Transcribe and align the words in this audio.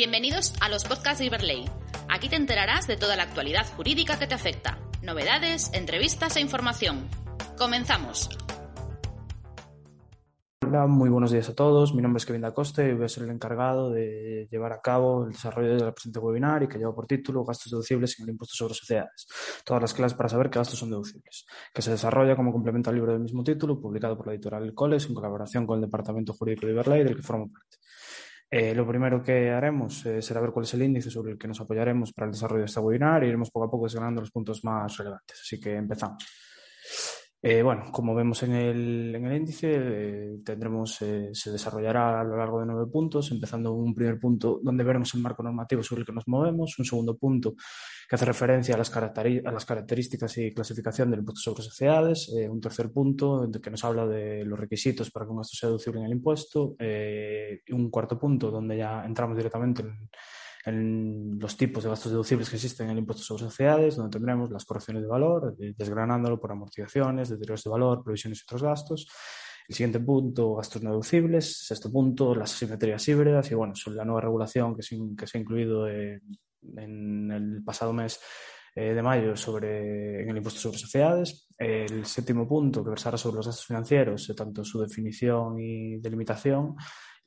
Bienvenidos 0.00 0.54
a 0.62 0.70
los 0.70 0.84
podcasts 0.84 1.18
de 1.18 1.26
Iberley. 1.26 1.66
Aquí 2.08 2.30
te 2.30 2.36
enterarás 2.36 2.86
de 2.86 2.96
toda 2.96 3.16
la 3.16 3.24
actualidad 3.24 3.66
jurídica 3.76 4.18
que 4.18 4.26
te 4.26 4.32
afecta, 4.32 4.78
novedades, 5.02 5.70
entrevistas 5.74 6.36
e 6.36 6.40
información. 6.40 7.06
Comenzamos. 7.58 8.30
Hola, 10.66 10.86
muy 10.86 11.10
buenos 11.10 11.32
días 11.32 11.50
a 11.50 11.54
todos. 11.54 11.94
Mi 11.94 12.00
nombre 12.00 12.16
es 12.16 12.24
Kevin 12.24 12.40
Dacoste 12.40 12.88
y 12.88 12.94
voy 12.94 13.04
a 13.04 13.08
ser 13.10 13.24
el 13.24 13.30
encargado 13.30 13.90
de 13.90 14.48
llevar 14.50 14.72
a 14.72 14.80
cabo 14.80 15.26
el 15.26 15.32
desarrollo 15.32 15.76
del 15.76 15.92
presente 15.92 16.18
webinar 16.18 16.62
y 16.62 16.68
que 16.68 16.78
lleva 16.78 16.94
por 16.94 17.06
título 17.06 17.44
Gastos 17.44 17.70
deducibles 17.70 18.18
en 18.18 18.24
el 18.24 18.30
impuesto 18.30 18.54
sobre 18.54 18.72
sociedades. 18.72 19.26
Todas 19.66 19.82
las 19.82 19.92
clases 19.92 20.16
para 20.16 20.30
saber 20.30 20.48
qué 20.48 20.60
gastos 20.60 20.78
son 20.78 20.88
deducibles, 20.88 21.44
que 21.74 21.82
se 21.82 21.90
desarrolla 21.90 22.36
como 22.36 22.52
complemento 22.52 22.88
al 22.88 22.96
libro 22.96 23.12
del 23.12 23.20
mismo 23.20 23.44
título, 23.44 23.78
publicado 23.78 24.16
por 24.16 24.28
la 24.28 24.32
editorial 24.32 24.72
Coles 24.72 25.06
en 25.06 25.14
colaboración 25.14 25.66
con 25.66 25.74
el 25.76 25.82
Departamento 25.82 26.32
Jurídico 26.32 26.64
de 26.64 26.72
Iberley, 26.72 27.04
del 27.04 27.16
que 27.16 27.22
formo 27.22 27.52
parte. 27.52 27.76
Eh, 28.52 28.74
lo 28.74 28.84
primero 28.84 29.22
que 29.22 29.50
haremos 29.50 30.04
eh, 30.06 30.20
será 30.20 30.40
ver 30.40 30.50
cuál 30.50 30.64
es 30.64 30.74
el 30.74 30.82
índice 30.82 31.08
sobre 31.08 31.32
el 31.32 31.38
que 31.38 31.46
nos 31.46 31.60
apoyaremos 31.60 32.12
para 32.12 32.26
el 32.26 32.32
desarrollo 32.32 32.62
de 32.62 32.66
este 32.66 32.80
webinar 32.80 33.22
y 33.22 33.28
iremos 33.28 33.50
poco 33.50 33.66
a 33.66 33.70
poco 33.70 33.84
desgranando 33.84 34.20
los 34.20 34.32
puntos 34.32 34.64
más 34.64 34.96
relevantes. 34.96 35.40
Así 35.40 35.60
que 35.60 35.76
empezamos. 35.76 36.24
Eh, 37.42 37.62
bueno, 37.62 37.84
como 37.90 38.14
vemos 38.14 38.42
en 38.42 38.52
el, 38.52 39.14
en 39.14 39.24
el 39.24 39.34
índice, 39.34 39.74
eh, 39.74 40.38
tendremos, 40.44 41.00
eh, 41.00 41.30
se 41.32 41.50
desarrollará 41.50 42.20
a 42.20 42.24
lo 42.24 42.36
largo 42.36 42.60
de 42.60 42.66
nueve 42.66 42.90
puntos, 42.92 43.30
empezando 43.30 43.72
un 43.72 43.94
primer 43.94 44.20
punto 44.20 44.60
donde 44.62 44.84
veremos 44.84 45.14
el 45.14 45.22
marco 45.22 45.42
normativo 45.42 45.82
sobre 45.82 46.00
el 46.00 46.06
que 46.06 46.12
nos 46.12 46.28
movemos, 46.28 46.78
un 46.78 46.84
segundo 46.84 47.16
punto 47.16 47.54
que 47.54 48.14
hace 48.14 48.26
referencia 48.26 48.74
a 48.74 48.78
las, 48.78 48.94
a 48.94 49.52
las 49.52 49.64
características 49.64 50.36
y 50.36 50.52
clasificación 50.52 51.10
del 51.10 51.20
impuesto 51.20 51.40
sobre 51.40 51.62
sociedades, 51.62 52.28
un 52.28 52.60
tercer 52.60 52.92
punto 52.92 53.48
que 53.62 53.70
nos 53.70 53.84
habla 53.84 54.06
de 54.06 54.44
los 54.44 54.58
requisitos 54.58 55.10
para 55.10 55.24
que 55.24 55.30
un 55.30 55.38
gasto 55.38 55.56
sea 55.56 55.68
deducible 55.68 56.00
en 56.00 56.06
el 56.06 56.12
impuesto, 56.12 56.76
un 57.70 57.90
cuarto 57.90 58.18
punto 58.18 58.50
donde 58.50 58.76
ya 58.78 59.04
entramos 59.04 59.36
directamente 59.36 59.82
en 59.82 60.10
en 60.66 61.38
los 61.38 61.56
tipos 61.56 61.84
de 61.84 61.90
gastos 61.90 62.12
deducibles 62.12 62.50
que 62.50 62.56
existen 62.56 62.86
en 62.86 62.92
el 62.92 62.98
impuesto 62.98 63.22
sobre 63.22 63.44
sociedades, 63.44 63.96
donde 63.96 64.10
tendremos 64.10 64.50
las 64.50 64.64
correcciones 64.64 65.02
de 65.02 65.08
valor, 65.08 65.56
desgranándolo 65.56 66.38
por 66.38 66.52
amortizaciones, 66.52 67.30
deterioros 67.30 67.64
de 67.64 67.70
valor, 67.70 68.02
provisiones 68.04 68.40
y 68.40 68.42
otros 68.42 68.62
gastos. 68.62 69.08
El 69.68 69.74
siguiente 69.74 70.00
punto, 70.00 70.56
gastos 70.56 70.82
no 70.82 70.90
deducibles. 70.90 71.66
Sexto 71.66 71.90
punto, 71.90 72.34
las 72.34 72.52
asimetrías 72.52 73.06
híbridas. 73.08 73.50
Y 73.50 73.54
bueno, 73.54 73.74
sobre 73.74 73.96
la 73.96 74.04
nueva 74.04 74.20
regulación 74.20 74.74
que 74.74 74.82
se, 74.82 74.98
que 75.16 75.26
se 75.26 75.38
ha 75.38 75.40
incluido 75.40 75.88
en 75.88 77.30
el 77.30 77.62
pasado 77.64 77.92
mes 77.92 78.20
eh, 78.74 78.94
de 78.94 79.02
mayo 79.02 79.36
sobre, 79.36 80.22
en 80.22 80.30
el 80.30 80.36
impuesto 80.36 80.60
sobre 80.60 80.78
sociedades. 80.78 81.48
El 81.58 82.06
séptimo 82.06 82.46
punto, 82.46 82.84
que 82.84 82.90
versará 82.90 83.16
sobre 83.16 83.36
los 83.36 83.46
gastos 83.46 83.66
financieros, 83.66 84.30
eh, 84.30 84.34
tanto 84.34 84.64
su 84.64 84.80
definición 84.80 85.58
y 85.58 85.98
delimitación 85.98 86.76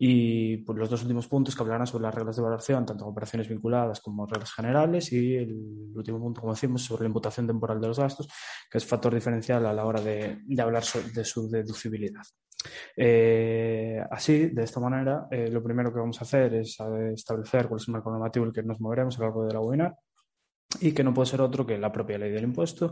y 0.06 0.58
pues, 0.58 0.78
los 0.78 0.90
dos 0.90 1.02
últimos 1.04 1.30
puntos 1.30 1.56
que 1.56 1.64
hablarán 1.64 1.88
sobre 1.88 2.02
las 2.02 2.14
reglas 2.14 2.36
de 2.36 2.42
evaluación, 2.42 2.86
tanto 2.86 3.08
operaciones 3.08 3.48
vinculadas 3.48 4.02
como 4.02 4.26
reglas 4.26 4.52
generales, 4.52 5.14
y 5.14 5.38
el 5.38 5.54
último 5.96 6.20
punto, 6.20 6.42
como 6.42 6.52
decimos, 6.52 6.84
sobre 6.84 7.04
la 7.04 7.08
imputación 7.08 7.48
temporal 7.48 7.80
de 7.80 7.88
los 7.88 7.98
gastos, 7.98 8.28
que 8.70 8.80
es 8.80 8.86
factor 8.86 9.14
diferencial 9.14 9.66
a 9.66 9.72
la 9.72 9.86
hora 9.86 10.02
de, 10.02 10.40
de 10.46 10.62
hablar 10.62 10.84
de 11.16 11.24
su 11.24 11.50
deducibilidad. 11.50 12.24
Eh, 12.98 14.04
así, 14.12 14.48
de 14.48 14.64
esta 14.64 14.82
manera, 14.82 15.28
eh, 15.32 15.50
lo 15.50 15.64
primero 15.64 15.94
que 15.94 16.00
vamos 16.00 16.20
a 16.20 16.26
hacer 16.26 16.54
es 16.56 16.78
establecer 17.14 17.70
cuál 17.70 17.80
es 17.80 17.88
el 17.88 17.94
marco 17.94 18.12
normativo 18.12 18.44
en 18.44 18.50
el 18.50 18.54
que 18.54 18.64
nos 18.64 18.82
moveremos 18.82 19.16
a 19.16 19.20
lo 19.22 19.26
largo 19.28 19.46
de 19.46 19.54
la 19.54 19.62
webinar 19.62 19.96
y 20.82 20.92
que 20.94 21.04
no 21.04 21.14
puede 21.14 21.30
ser 21.30 21.42
otro 21.42 21.66
que 21.66 21.78
la 21.78 21.92
propia 21.92 22.18
ley 22.18 22.32
del 22.32 22.44
impuesto, 22.44 22.92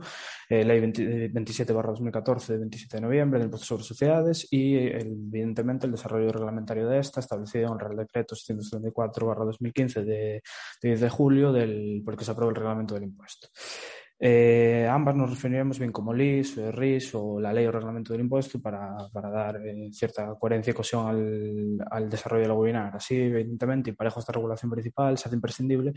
eh, 0.49 0.63
ley 0.63 0.79
27 0.79 1.73
2014 1.73 2.53
de 2.53 2.59
27 2.59 2.97
de 2.97 3.01
noviembre 3.01 3.39
del 3.39 3.47
impuesto 3.47 3.65
sobre 3.67 3.83
sociedades 3.83 4.47
y 4.51 4.75
evidentemente 4.77 5.85
el 5.85 5.91
desarrollo 5.91 6.31
reglamentario 6.31 6.87
de 6.87 6.99
esta 6.99 7.19
establecido 7.19 7.67
en 7.67 7.73
el 7.73 7.79
Real 7.79 7.97
Decreto 7.97 8.35
634 8.35 9.45
2015 9.45 10.03
de, 10.03 10.13
de 10.81 10.89
10 10.89 11.01
de 11.01 11.09
julio 11.09 11.51
del, 11.51 12.01
por 12.03 12.13
el 12.13 12.17
que 12.17 12.25
se 12.25 12.31
aprueba 12.31 12.51
el 12.51 12.55
reglamento 12.55 12.93
del 12.93 13.03
impuesto. 13.03 13.47
Eh, 14.23 14.87
ambas 14.87 15.15
nos 15.15 15.31
referiremos 15.31 15.79
bien 15.79 15.91
como 15.91 16.13
LIS, 16.13 16.55
o 16.59 16.71
RIS 16.71 17.15
o 17.15 17.39
la 17.39 17.51
ley 17.51 17.65
o 17.65 17.71
reglamento 17.71 18.13
del 18.13 18.21
impuesto 18.21 18.61
para, 18.61 18.95
para 19.11 19.31
dar 19.31 19.65
eh, 19.65 19.89
cierta 19.91 20.35
coherencia 20.35 20.69
y 20.69 20.73
cohesión 20.75 21.07
al, 21.07 21.77
al, 21.89 22.07
desarrollo 22.07 22.43
del 22.43 22.51
webinar. 22.51 22.95
Así, 22.95 23.15
evidentemente, 23.15 23.89
y 23.89 23.93
parejo 23.93 24.19
a 24.19 24.21
esta 24.21 24.31
regulación 24.31 24.69
principal, 24.69 25.17
se 25.17 25.27
hace 25.27 25.35
imprescindible 25.35 25.93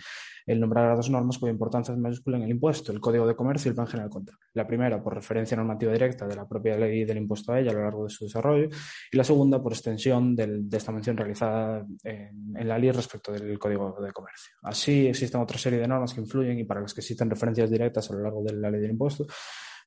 el 0.46 0.58
nombrar 0.58 0.90
a 0.90 0.96
dos 0.96 1.10
normas 1.10 1.36
cuya 1.36 1.52
importancia 1.52 1.92
es 1.92 2.00
mayúscula 2.00 2.38
en 2.38 2.44
el 2.44 2.50
impuesto, 2.52 2.92
el 2.92 3.00
Código 3.00 3.26
de 3.26 3.36
Comercio 3.36 3.68
y 3.68 3.70
el 3.70 3.74
Plan 3.74 3.88
General 3.88 4.08
Contable. 4.08 4.40
La 4.54 4.66
primera, 4.66 5.02
por 5.02 5.14
referencia 5.14 5.54
normativa 5.54 5.92
directa 5.92 6.26
de 6.26 6.34
la 6.34 6.48
propia 6.48 6.78
ley 6.78 7.04
del 7.04 7.18
impuesto 7.18 7.52
a 7.52 7.60
ella 7.60 7.72
a 7.72 7.74
lo 7.74 7.82
largo 7.82 8.04
de 8.04 8.10
su 8.10 8.24
desarrollo, 8.24 8.70
y 9.12 9.16
la 9.18 9.24
segunda, 9.24 9.62
por 9.62 9.72
extensión 9.74 10.34
del, 10.34 10.66
de 10.66 10.78
esta 10.78 10.92
mención 10.92 11.14
realizada 11.14 11.84
en, 12.02 12.56
en 12.56 12.68
la 12.68 12.78
ley 12.78 12.90
respecto 12.90 13.32
del 13.32 13.58
Código 13.58 13.98
de 14.00 14.12
Comercio. 14.12 14.54
Así, 14.62 15.08
existen 15.08 15.42
otra 15.42 15.58
serie 15.58 15.78
de 15.78 15.86
normas 15.86 16.14
que 16.14 16.22
influyen 16.22 16.58
y 16.58 16.64
para 16.64 16.80
las 16.80 16.94
que 16.94 17.02
existen 17.02 17.28
referencias 17.28 17.70
directas 17.70 18.10
a 18.10 18.13
lo 18.14 18.22
largo 18.22 18.42
de 18.42 18.54
la 18.54 18.70
ley 18.70 18.80
del 18.80 18.92
impuesto. 18.92 19.26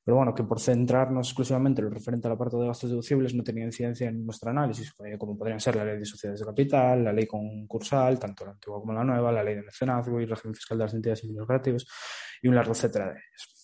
Pero 0.04 0.16
bueno, 0.16 0.34
que 0.34 0.42
por 0.42 0.58
centrarnos 0.58 1.28
exclusivamente 1.28 1.82
en 1.82 1.88
lo 1.88 1.90
referente 1.90 2.26
al 2.28 2.32
apartado 2.32 2.62
de 2.62 2.68
gastos 2.68 2.88
deducibles 2.88 3.34
no 3.34 3.42
tenía 3.42 3.64
incidencia 3.64 4.08
en 4.08 4.24
nuestro 4.24 4.50
análisis, 4.50 4.94
eh, 5.04 5.18
como 5.18 5.36
podrían 5.36 5.60
ser 5.60 5.76
la 5.76 5.84
ley 5.84 5.98
de 5.98 6.06
sociedades 6.06 6.40
de 6.40 6.46
capital, 6.46 7.04
la 7.04 7.12
ley 7.12 7.26
concursal, 7.26 8.18
tanto 8.18 8.46
la 8.46 8.52
antigua 8.52 8.80
como 8.80 8.94
la 8.94 9.04
nueva, 9.04 9.30
la 9.30 9.44
ley 9.44 9.56
de 9.56 9.62
mecenazgo 9.64 10.18
y 10.18 10.24
régimen 10.24 10.54
fiscal 10.54 10.78
de 10.78 10.84
las 10.84 10.94
entidades 10.94 11.24
y 11.24 11.38
operativos, 11.38 11.86
y 12.40 12.48
un 12.48 12.54
largo 12.54 12.72
etcétera 12.72 13.06
de 13.06 13.12
ellas. 13.12 13.57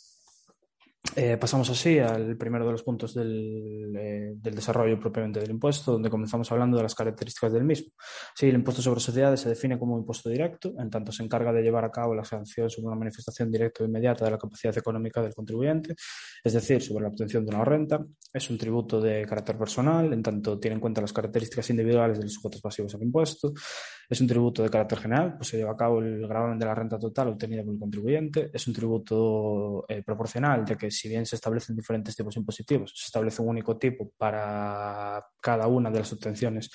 Eh, 1.16 1.36
pasamos 1.36 1.68
así 1.68 1.98
al 1.98 2.36
primero 2.36 2.64
de 2.64 2.72
los 2.72 2.82
puntos 2.82 3.14
del, 3.14 3.94
eh, 3.96 4.32
del, 4.34 4.54
desarrollo 4.54 4.98
propiamente 4.98 5.38
del 5.38 5.50
impuesto, 5.50 5.92
donde 5.92 6.08
comenzamos 6.08 6.50
hablando 6.50 6.78
de 6.78 6.82
las 6.82 6.94
características 6.94 7.52
del 7.52 7.62
mismo. 7.62 7.92
Sí, 8.34 8.48
el 8.48 8.54
impuesto 8.54 8.82
sobre 8.82 9.00
sociedades 9.00 9.40
se 9.40 9.50
define 9.50 9.78
como 9.78 9.94
un 9.94 10.00
impuesto 10.00 10.30
directo, 10.30 10.72
en 10.78 10.90
tanto 10.90 11.12
se 11.12 11.22
encarga 11.22 11.52
de 11.52 11.62
llevar 11.62 11.84
a 11.84 11.90
cabo 11.90 12.14
la 12.14 12.24
sanción 12.24 12.70
sobre 12.70 12.88
una 12.88 12.96
manifestación 12.96 13.50
directa 13.50 13.84
o 13.84 13.86
inmediata 13.86 14.24
de 14.24 14.30
la 14.30 14.38
capacidad 14.38 14.76
económica 14.76 15.22
del 15.22 15.34
contribuyente, 15.34 15.94
es 16.42 16.52
decir, 16.52 16.82
sobre 16.82 17.02
la 17.02 17.10
obtención 17.10 17.44
de 17.44 17.54
una 17.54 17.64
renta. 17.64 18.04
Es 18.32 18.50
un 18.50 18.58
tributo 18.58 19.00
de 19.00 19.24
carácter 19.26 19.58
personal, 19.58 20.12
en 20.12 20.22
tanto 20.22 20.58
tiene 20.58 20.76
en 20.76 20.80
cuenta 20.80 21.02
las 21.02 21.12
características 21.12 21.68
individuales 21.70 22.18
de 22.18 22.24
los 22.24 22.32
sujetos 22.32 22.60
pasivos 22.60 22.94
al 22.94 23.02
impuesto. 23.02 23.52
Es 24.08 24.20
un 24.20 24.26
tributo 24.26 24.62
de 24.62 24.70
carácter 24.70 24.98
general, 24.98 25.36
pues 25.36 25.48
se 25.48 25.56
lleva 25.56 25.72
a 25.72 25.76
cabo 25.76 26.00
el 26.00 26.26
gravamen 26.26 26.58
de 26.58 26.66
la 26.66 26.74
renta 26.74 26.98
total 26.98 27.28
obtenida 27.28 27.62
por 27.62 27.74
el 27.74 27.80
contribuyente. 27.80 28.50
Es 28.52 28.66
un 28.66 28.74
tributo 28.74 29.84
eh, 29.88 30.02
proporcional, 30.02 30.64
ya 30.66 30.76
que 30.76 30.90
si 30.94 31.08
bien 31.08 31.26
se 31.26 31.36
establecen 31.36 31.76
diferentes 31.76 32.16
tipos 32.16 32.36
impositivos, 32.36 32.92
se 32.94 33.06
establece 33.06 33.42
un 33.42 33.48
único 33.48 33.76
tipo 33.78 34.12
para 34.16 35.24
cada 35.40 35.66
una 35.66 35.90
de 35.90 35.98
las 35.98 36.12
obtenciones 36.12 36.70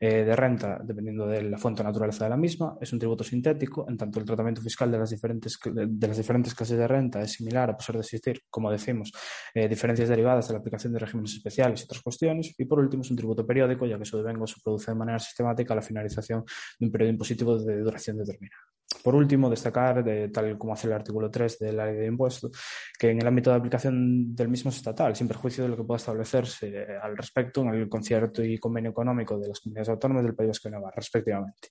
eh, 0.00 0.22
de 0.22 0.36
renta, 0.36 0.78
dependiendo 0.84 1.26
de 1.26 1.42
la 1.42 1.58
fuente 1.58 1.82
naturaleza 1.82 2.22
de 2.22 2.30
la 2.30 2.36
misma. 2.36 2.78
Es 2.80 2.92
un 2.92 3.00
tributo 3.00 3.24
sintético, 3.24 3.84
en 3.88 3.96
tanto 3.96 4.20
el 4.20 4.24
tratamiento 4.24 4.62
fiscal 4.62 4.92
de 4.92 4.98
las 4.98 5.10
diferentes, 5.10 5.58
de 5.64 6.06
las 6.06 6.16
diferentes 6.16 6.54
clases 6.54 6.78
de 6.78 6.86
renta 6.86 7.20
es 7.20 7.32
similar 7.32 7.70
a 7.70 7.76
pesar 7.76 7.96
de 7.96 8.02
existir, 8.02 8.42
como 8.48 8.70
decimos, 8.70 9.10
eh, 9.52 9.66
diferencias 9.68 10.08
derivadas 10.08 10.46
de 10.46 10.54
la 10.54 10.60
aplicación 10.60 10.92
de 10.92 11.00
regímenes 11.00 11.34
especiales 11.34 11.80
y 11.80 11.84
otras 11.84 12.00
cuestiones. 12.00 12.54
Y 12.56 12.64
por 12.66 12.78
último, 12.78 13.02
es 13.02 13.10
un 13.10 13.16
tributo 13.16 13.44
periódico, 13.44 13.86
ya 13.86 13.98
que 13.98 14.04
su 14.04 14.16
devengo 14.18 14.46
se 14.46 14.60
produce 14.62 14.92
de 14.92 14.96
manera 14.96 15.18
sistemática 15.18 15.72
a 15.72 15.76
la 15.76 15.82
finalización 15.82 16.44
de 16.78 16.86
un 16.86 16.92
periodo 16.92 17.10
impositivo 17.10 17.58
de 17.58 17.80
duración 17.80 18.18
determinada. 18.18 18.77
Por 19.02 19.14
último, 19.14 19.48
destacar, 19.48 20.04
de, 20.04 20.28
tal 20.28 20.58
como 20.58 20.72
hace 20.72 20.86
el 20.86 20.92
artículo 20.92 21.30
3 21.30 21.58
de 21.58 21.72
la 21.72 21.86
ley 21.86 21.96
de 21.96 22.06
impuestos, 22.06 22.52
que 22.98 23.10
en 23.10 23.20
el 23.20 23.26
ámbito 23.26 23.50
de 23.50 23.56
aplicación 23.56 24.34
del 24.34 24.48
mismo 24.48 24.70
es 24.70 24.76
estatal, 24.76 25.14
sin 25.14 25.28
perjuicio 25.28 25.64
de 25.64 25.70
lo 25.70 25.76
que 25.76 25.84
pueda 25.84 25.98
establecerse 25.98 26.86
al 27.00 27.16
respecto 27.16 27.62
en 27.62 27.68
el 27.68 27.88
concierto 27.88 28.42
y 28.42 28.58
convenio 28.58 28.90
económico 28.90 29.38
de 29.38 29.48
las 29.48 29.60
comunidades 29.60 29.88
autónomas 29.90 30.24
del 30.24 30.34
País 30.34 30.48
Vasco 30.48 30.68
y 30.68 30.72
Navarra, 30.72 30.96
respectivamente. 30.96 31.68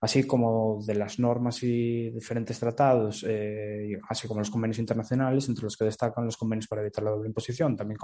Así 0.00 0.24
como 0.24 0.82
de 0.86 0.94
las 0.94 1.18
normas 1.18 1.62
y 1.62 2.10
diferentes 2.10 2.58
tratados, 2.58 3.24
eh, 3.28 3.98
así 4.08 4.26
como 4.26 4.40
los 4.40 4.50
convenios 4.50 4.78
internacionales, 4.78 5.48
entre 5.48 5.64
los 5.64 5.76
que 5.76 5.84
destacan 5.84 6.24
los 6.24 6.36
convenios 6.36 6.66
para 6.66 6.82
evitar 6.82 7.04
la 7.04 7.10
doble 7.10 7.28
imposición, 7.28 7.76
también 7.76 7.98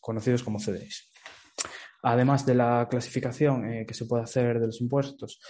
conocidos 0.00 0.42
como 0.42 0.58
CDIs. 0.58 1.10
Además 2.02 2.44
de 2.44 2.54
la 2.54 2.88
clasificación 2.90 3.64
eh, 3.66 3.86
que 3.86 3.94
se 3.94 4.06
puede 4.06 4.24
hacer 4.24 4.58
de 4.58 4.66
los 4.66 4.80
impuestos, 4.80 5.40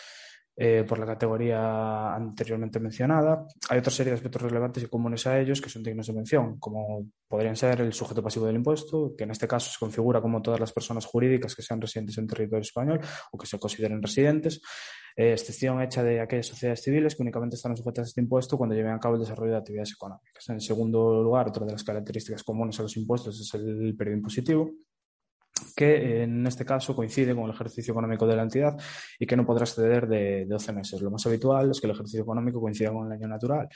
eh, 0.55 0.85
por 0.87 0.99
la 0.99 1.07
categoría 1.07 2.15
anteriormente 2.15 2.79
mencionada. 2.79 3.47
Hay 3.71 3.79
otra 3.79 3.91
serie 3.91 4.11
de 4.11 4.17
aspectos 4.17 4.43
relevantes 4.43 4.83
y 4.83 4.87
comunes 4.87 5.27
a 5.27 5.41
ellos 5.41 5.63
que 5.63 5.71
son 5.71 5.83
dignos 5.83 6.07
de 6.07 6.13
mención, 6.13 6.59
como 6.59 7.07
podrían 7.27 7.57
ser 7.57 7.81
el 7.81 7.95
sujeto 7.95 8.23
pasivo 8.23 8.45
del 8.45 8.57
impuesto, 8.57 9.15
que 9.17 9.25
en 9.25 9.31
este 9.31 9.49
caso 9.49 9.71
se 9.71 9.79
configura 9.79 10.21
como 10.21 10.43
todas 10.43 10.61
las 10.61 10.71
personas 10.71 11.07
jurídicas 11.07 11.55
que 11.55 11.63
sean 11.63 11.81
residentes 11.81 12.19
en 12.19 12.27
territorio 12.27 12.61
español 12.61 13.01
o 13.31 13.39
que 13.39 13.47
se 13.47 13.59
consideren 13.59 14.03
residentes, 14.03 14.61
eh, 15.17 15.33
excepción 15.33 15.81
hecha 15.81 16.03
de 16.03 16.21
aquellas 16.21 16.47
sociedades 16.47 16.83
civiles 16.83 17.17
que 17.17 17.23
únicamente 17.23 17.57
están 17.57 17.75
sujetas 17.75 18.05
a 18.05 18.09
este 18.09 18.21
impuesto 18.21 18.59
cuando 18.59 18.75
lleven 18.75 18.93
a 18.93 19.01
cabo 19.01 19.15
el 19.15 19.23
desarrollo 19.23 19.53
de 19.53 19.59
actividades 19.59 19.93
económicas. 19.93 20.49
En 20.51 20.61
segundo 20.61 21.23
lugar, 21.23 21.49
otra 21.49 21.65
de 21.65 21.73
las 21.73 21.83
características 21.83 22.43
comunes 22.43 22.79
a 22.79 22.83
los 22.83 22.95
impuestos 22.99 23.41
es 23.41 23.55
el 23.55 23.97
periodo 23.97 24.19
impositivo 24.19 24.71
que 25.75 26.23
en 26.23 26.47
este 26.47 26.65
caso 26.65 26.95
coincide 26.95 27.35
con 27.35 27.45
el 27.45 27.51
ejercicio 27.51 27.93
económico 27.93 28.27
de 28.27 28.37
la 28.37 28.43
entidad 28.43 28.77
y 29.19 29.27
que 29.27 29.37
no 29.37 29.45
podrá 29.45 29.65
exceder 29.65 30.07
de, 30.07 30.47
12 30.47 30.73
meses. 30.73 31.01
Lo 31.01 31.11
más 31.11 31.27
habitual 31.27 31.71
es 31.71 31.81
que 31.81 31.87
el 31.87 31.93
ejercicio 31.93 32.23
económico 32.23 32.61
coincida 32.61 32.93
con 32.93 33.07
el 33.07 33.13
año 33.13 33.29
natural. 33.29 33.69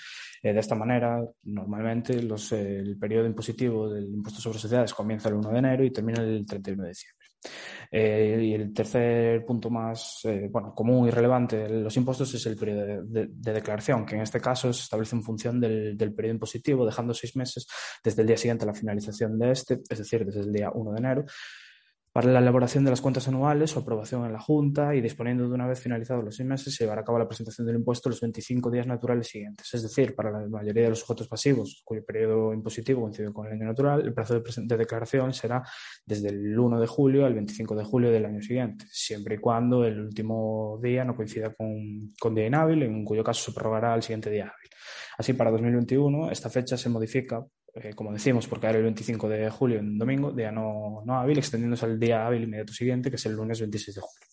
Eh, 0.42 0.52
de 0.52 0.60
esta 0.60 0.74
manera, 0.74 1.22
normalmente 1.44 2.22
los, 2.22 2.52
el 2.52 2.96
periodo 2.98 3.26
impositivo 3.26 3.88
del 3.88 4.04
impuesto 4.04 4.40
sobre 4.40 4.58
sociedades 4.58 4.94
comienza 4.94 5.28
el 5.28 5.36
1 5.36 5.50
de 5.50 5.58
enero 5.58 5.84
y 5.84 5.90
termina 5.90 6.22
el 6.22 6.44
31 6.46 6.82
de 6.82 6.88
diciembre. 6.88 7.26
Eh, 7.90 8.40
y 8.42 8.54
el 8.54 8.72
tercer 8.72 9.44
punto 9.44 9.70
más 9.70 10.20
eh, 10.24 10.48
bueno, 10.50 10.74
común 10.74 11.06
y 11.06 11.10
relevante 11.10 11.56
de 11.56 11.80
los 11.80 11.96
impuestos 11.96 12.34
es 12.34 12.44
el 12.46 12.56
periodo 12.56 13.04
de, 13.04 13.28
declaración, 13.28 14.04
que 14.04 14.16
en 14.16 14.22
este 14.22 14.40
caso 14.40 14.72
se 14.72 14.82
establece 14.82 15.14
en 15.14 15.22
función 15.22 15.60
del, 15.60 15.96
del, 15.96 16.12
periodo 16.12 16.34
impositivo, 16.34 16.84
dejando 16.84 17.14
seis 17.14 17.36
meses 17.36 17.66
desde 18.02 18.22
el 18.22 18.28
día 18.28 18.36
siguiente 18.36 18.64
a 18.64 18.66
la 18.66 18.74
finalización 18.74 19.38
de 19.38 19.52
este, 19.52 19.80
es 19.88 19.98
decir, 19.98 20.24
desde 20.24 20.40
el 20.40 20.52
día 20.52 20.70
1 20.72 20.92
de 20.92 20.98
enero, 20.98 21.24
para 22.16 22.32
la 22.32 22.38
elaboración 22.38 22.82
de 22.82 22.88
las 22.88 23.02
cuentas 23.02 23.28
anuales 23.28 23.76
o 23.76 23.80
aprobación 23.80 24.24
en 24.24 24.32
la 24.32 24.40
Junta 24.40 24.94
y 24.94 25.02
disponiendo 25.02 25.46
de 25.46 25.54
una 25.54 25.66
vez 25.66 25.80
finalizados 25.80 26.24
los 26.24 26.34
seis 26.34 26.48
meses, 26.48 26.74
se 26.74 26.84
llevará 26.84 27.02
a 27.02 27.04
cabo 27.04 27.18
la 27.18 27.28
presentación 27.28 27.66
del 27.66 27.76
impuesto 27.76 28.08
los 28.08 28.22
25 28.22 28.70
días 28.70 28.86
naturales 28.86 29.28
siguientes. 29.28 29.74
Es 29.74 29.82
decir, 29.82 30.14
para 30.14 30.30
la 30.30 30.48
mayoría 30.48 30.84
de 30.84 30.88
los 30.88 31.00
sujetos 31.00 31.28
pasivos, 31.28 31.82
cuyo 31.84 32.02
periodo 32.06 32.54
impositivo 32.54 33.02
coincide 33.02 33.30
con 33.34 33.46
el 33.46 33.52
año 33.52 33.66
natural, 33.66 34.00
el 34.00 34.14
plazo 34.14 34.40
de, 34.40 34.76
declaración 34.78 35.34
será 35.34 35.62
desde 36.06 36.30
el 36.30 36.58
1 36.58 36.80
de 36.80 36.86
julio 36.86 37.26
al 37.26 37.34
25 37.34 37.76
de 37.76 37.84
julio 37.84 38.10
del 38.10 38.24
año 38.24 38.40
siguiente, 38.40 38.86
siempre 38.90 39.34
y 39.34 39.38
cuando 39.38 39.84
el 39.84 40.00
último 40.00 40.80
día 40.82 41.04
no 41.04 41.14
coincida 41.14 41.52
con, 41.52 42.14
con 42.18 42.34
día 42.34 42.46
inhábil, 42.46 42.82
en 42.82 43.04
cuyo 43.04 43.22
caso 43.22 43.44
se 43.44 43.52
prorrogará 43.52 43.92
al 43.92 44.02
siguiente 44.02 44.30
día 44.30 44.44
hábil. 44.44 44.70
Así, 45.18 45.34
para 45.34 45.50
2021, 45.50 46.30
esta 46.30 46.48
fecha 46.48 46.78
se 46.78 46.88
modifica 46.88 47.44
eh, 47.76 47.92
como 47.94 48.12
decimos, 48.12 48.48
porque 48.48 48.66
era 48.66 48.78
el 48.78 48.84
25 48.84 49.28
de 49.28 49.50
julio, 49.50 49.78
en 49.78 49.98
domingo, 49.98 50.32
día 50.32 50.50
no, 50.50 51.02
no 51.04 51.18
hábil, 51.18 51.38
extendiéndose 51.38 51.84
al 51.84 51.98
día 52.00 52.26
hábil 52.26 52.44
inmediato 52.44 52.72
siguiente, 52.72 53.10
que 53.10 53.16
es 53.16 53.26
el 53.26 53.34
lunes 53.34 53.60
26 53.60 53.94
de 53.96 54.00
julio. 54.00 54.26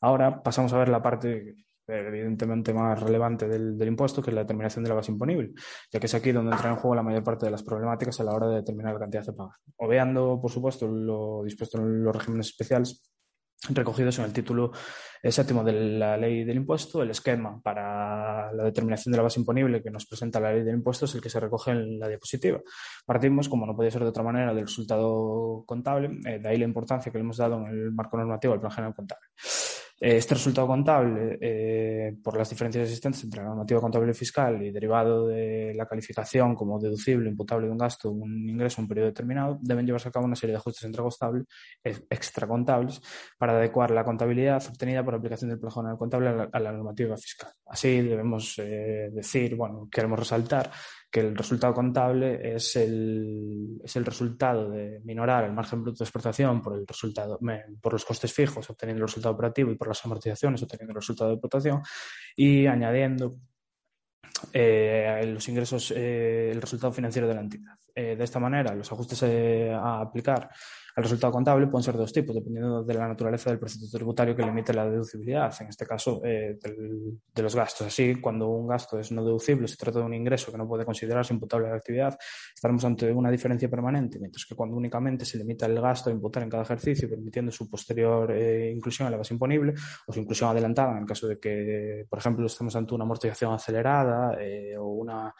Ahora 0.00 0.40
pasamos 0.42 0.72
a 0.72 0.78
ver 0.78 0.88
la 0.88 1.02
parte 1.02 1.56
evidentemente 1.88 2.72
más 2.72 3.00
relevante 3.00 3.48
del, 3.48 3.76
del, 3.76 3.88
impuesto, 3.88 4.22
que 4.22 4.30
es 4.30 4.34
la 4.34 4.42
determinación 4.42 4.84
de 4.84 4.90
la 4.90 4.96
base 4.96 5.10
imponible, 5.10 5.52
ya 5.90 5.98
que 5.98 6.06
es 6.06 6.14
aquí 6.14 6.32
donde 6.32 6.52
entra 6.52 6.70
en 6.70 6.76
juego 6.76 6.94
la 6.94 7.02
mayor 7.02 7.24
parte 7.24 7.46
de 7.46 7.50
las 7.50 7.62
problemáticas 7.62 8.20
a 8.20 8.24
la 8.24 8.34
hora 8.34 8.48
de 8.48 8.56
determinar 8.56 8.92
la 8.92 9.00
cantidad 9.00 9.24
de 9.24 9.32
pagar. 9.32 9.56
Obviando, 9.76 10.38
por 10.40 10.50
supuesto, 10.50 10.86
lo 10.86 11.42
dispuesto 11.44 11.78
en 11.78 12.04
los 12.04 12.14
regímenes 12.14 12.48
especiales, 12.48 13.02
recogidos 13.70 14.18
en 14.18 14.24
el 14.26 14.32
título 14.32 14.72
séptimo 15.22 15.64
de 15.64 15.72
la 15.72 16.16
ley 16.16 16.44
del 16.44 16.58
impuesto. 16.58 17.02
El 17.02 17.10
esquema 17.10 17.60
para 17.60 18.52
la 18.52 18.64
determinación 18.64 19.12
de 19.12 19.16
la 19.16 19.22
base 19.22 19.40
imponible 19.40 19.82
que 19.82 19.90
nos 19.90 20.06
presenta 20.06 20.40
la 20.40 20.52
ley 20.52 20.62
del 20.62 20.76
impuesto 20.76 21.06
es 21.06 21.14
el 21.14 21.20
que 21.20 21.30
se 21.30 21.40
recoge 21.40 21.72
en 21.72 21.98
la 21.98 22.08
diapositiva. 22.08 22.60
Partimos, 23.04 23.48
como 23.48 23.66
no 23.66 23.74
podía 23.74 23.90
ser 23.90 24.02
de 24.02 24.08
otra 24.08 24.22
manera, 24.22 24.54
del 24.54 24.66
resultado 24.66 25.64
contable, 25.66 26.10
eh, 26.26 26.38
de 26.38 26.48
ahí 26.48 26.58
la 26.58 26.64
importancia 26.64 27.10
que 27.10 27.18
le 27.18 27.24
hemos 27.24 27.36
dado 27.36 27.56
en 27.56 27.66
el 27.66 27.92
marco 27.92 28.16
normativo 28.16 28.54
al 28.54 28.60
plan 28.60 28.72
general 28.72 28.94
contable. 28.94 29.26
Este 30.00 30.34
resultado 30.34 30.68
contable, 30.68 31.38
eh, 31.40 32.16
por 32.22 32.36
las 32.36 32.48
diferencias 32.48 32.84
existentes 32.84 33.24
entre 33.24 33.42
la 33.42 33.48
normativa 33.48 33.80
contable 33.80 34.12
y 34.12 34.14
fiscal 34.14 34.62
y 34.62 34.70
derivado 34.70 35.26
de 35.26 35.74
la 35.74 35.86
calificación 35.86 36.54
como 36.54 36.78
deducible, 36.78 37.28
imputable 37.28 37.66
de 37.66 37.72
un 37.72 37.78
gasto, 37.78 38.08
un 38.10 38.48
ingreso 38.48 38.80
un 38.80 38.86
periodo 38.86 39.08
determinado, 39.08 39.58
deben 39.60 39.84
llevarse 39.86 40.08
a 40.08 40.12
cabo 40.12 40.26
una 40.26 40.36
serie 40.36 40.52
de 40.52 40.58
ajustes 40.58 40.88
extracontables 42.08 43.02
para 43.38 43.56
adecuar 43.58 43.90
la 43.90 44.04
contabilidad 44.04 44.62
obtenida 44.68 45.04
por 45.04 45.16
aplicación 45.16 45.50
del 45.50 45.58
plan 45.58 45.96
contable 45.96 46.48
a 46.52 46.60
la, 46.60 46.72
normativa 46.72 47.16
fiscal. 47.16 47.50
Así 47.66 48.00
debemos 48.00 48.56
eh, 48.58 49.10
decir, 49.12 49.56
bueno, 49.56 49.88
queremos 49.90 50.20
resaltar 50.20 50.70
que 51.10 51.20
el 51.20 51.36
resultado 51.36 51.72
contable 51.72 52.54
es 52.54 52.76
el, 52.76 53.80
es 53.82 53.96
el 53.96 54.04
resultado 54.04 54.70
de 54.70 55.00
minorar 55.04 55.44
el 55.44 55.52
margen 55.52 55.82
bruto 55.82 55.98
de 55.98 56.04
exportación 56.04 56.60
por, 56.60 56.76
el 56.76 56.86
resultado, 56.86 57.38
por 57.80 57.92
los 57.94 58.04
costes 58.04 58.32
fijos, 58.32 58.68
obteniendo 58.68 59.02
el 59.02 59.08
resultado 59.08 59.34
operativo, 59.34 59.70
y 59.70 59.76
por 59.76 59.88
las 59.88 60.04
amortizaciones, 60.04 60.62
obteniendo 60.62 60.92
el 60.92 60.96
resultado 60.96 61.30
de 61.30 61.36
explotación, 61.36 61.82
y 62.36 62.66
añadiendo 62.66 63.36
eh, 64.52 65.22
los 65.26 65.48
ingresos, 65.48 65.92
eh, 65.96 66.50
el 66.52 66.60
resultado 66.60 66.92
financiero 66.92 67.26
de 67.26 67.34
la 67.34 67.40
entidad. 67.40 67.74
Eh, 67.94 68.14
de 68.14 68.24
esta 68.24 68.38
manera, 68.38 68.74
los 68.74 68.90
ajustes 68.92 69.22
a 69.22 70.00
aplicar 70.00 70.50
el 70.98 71.04
resultado 71.04 71.32
contable 71.32 71.68
pueden 71.68 71.84
ser 71.84 71.94
de 71.94 72.00
dos 72.00 72.12
tipos, 72.12 72.34
dependiendo 72.34 72.82
de 72.82 72.94
la 72.94 73.06
naturaleza 73.06 73.50
del 73.50 73.60
precepto 73.60 73.86
tributario 73.96 74.34
que 74.34 74.42
limite 74.42 74.74
la 74.74 74.90
deducibilidad, 74.90 75.54
en 75.60 75.68
este 75.68 75.86
caso 75.86 76.20
eh, 76.24 76.58
de 76.60 77.42
los 77.42 77.54
gastos. 77.54 77.86
Así, 77.86 78.16
cuando 78.16 78.48
un 78.48 78.66
gasto 78.66 78.98
es 78.98 79.12
no 79.12 79.24
deducible, 79.24 79.68
se 79.68 79.76
trata 79.76 80.00
de 80.00 80.06
un 80.06 80.14
ingreso 80.14 80.50
que 80.50 80.58
no 80.58 80.66
puede 80.66 80.84
considerarse 80.84 81.32
imputable 81.32 81.68
a 81.68 81.70
la 81.70 81.76
actividad, 81.76 82.18
estaremos 82.52 82.84
ante 82.84 83.12
una 83.12 83.30
diferencia 83.30 83.70
permanente, 83.70 84.18
mientras 84.18 84.44
que 84.44 84.56
cuando 84.56 84.76
únicamente 84.76 85.24
se 85.24 85.38
limita 85.38 85.66
el 85.66 85.80
gasto 85.80 86.10
a 86.10 86.12
imputar 86.12 86.42
en 86.42 86.50
cada 86.50 86.64
ejercicio, 86.64 87.08
permitiendo 87.08 87.52
su 87.52 87.70
posterior 87.70 88.32
eh, 88.32 88.72
inclusión 88.74 89.06
en 89.06 89.12
la 89.12 89.18
base 89.18 89.34
imponible 89.34 89.74
o 90.04 90.12
su 90.12 90.18
inclusión 90.18 90.50
adelantada 90.50 90.90
en 90.90 90.98
el 90.98 91.06
caso 91.06 91.28
de 91.28 91.38
que, 91.38 92.06
por 92.10 92.18
ejemplo, 92.18 92.44
estemos 92.44 92.74
ante 92.74 92.96
una 92.96 93.04
amortización 93.04 93.54
acelerada 93.54 94.36
eh, 94.40 94.76
o 94.76 94.88
una 94.88 95.32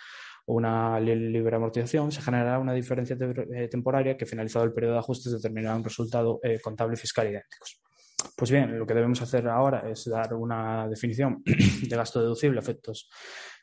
una 0.49 0.99
libre 0.99 1.57
amortización, 1.57 2.11
se 2.11 2.23
generará 2.23 2.59
una 2.59 2.73
diferencia 2.73 3.17
eh, 3.55 3.69
temporaria 3.69 4.17
que, 4.17 4.27
finalizado 4.27 4.65
el 4.65 4.73
periodo 4.73 4.95
de 4.95 5.01
ajustes, 5.01 5.33
determinará 5.33 5.77
un 5.77 5.85
resultado 5.85 6.41
eh, 6.43 6.59
contable 6.61 6.95
y 6.95 6.97
fiscal 6.97 7.29
idénticos. 7.29 7.81
Pues 8.35 8.51
bien, 8.51 8.79
lo 8.79 8.87
que 8.87 8.95
debemos 8.95 9.21
hacer 9.23 9.47
ahora 9.47 9.89
es 9.89 10.07
dar 10.07 10.35
una 10.35 10.89
definición 10.89 11.43
de 11.45 11.97
gasto 11.97 12.21
deducible 12.21 12.59
a 12.59 12.63
efectos 12.63 13.09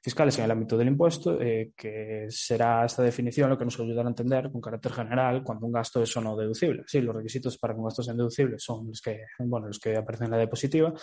fiscales 0.02 0.38
en 0.38 0.46
el 0.46 0.52
ámbito 0.52 0.78
del 0.78 0.90
impuesto, 0.90 1.42
eh, 1.42 1.72
que 1.76 2.28
será 2.30 2.86
esta 2.86 3.02
definición 3.02 3.50
lo 3.50 3.58
que 3.58 3.66
nos 3.66 3.80
ayudará 3.80 4.08
a 4.08 4.12
entender 4.12 4.52
con 4.52 4.62
carácter 4.62 4.94
general 4.94 5.44
cuando 5.44 5.66
un 5.66 5.74
gasto 5.74 6.04
es 6.04 6.16
o 6.16 6.22
no 6.22 6.38
deducible. 6.38 6.84
Sí, 6.86 7.02
los 7.02 7.16
requisitos 7.16 7.58
para 7.58 7.74
que 7.74 7.80
un 7.80 7.86
gasto 7.86 8.04
sea 8.04 8.14
deducible 8.14 8.60
son 8.60 8.88
los 8.88 9.02
que, 9.02 9.22
bueno, 9.40 9.68
los 9.68 9.80
que 9.80 9.98
aparecen 9.98 10.26
en 10.26 10.32
la 10.32 10.38
diapositiva 10.38 10.94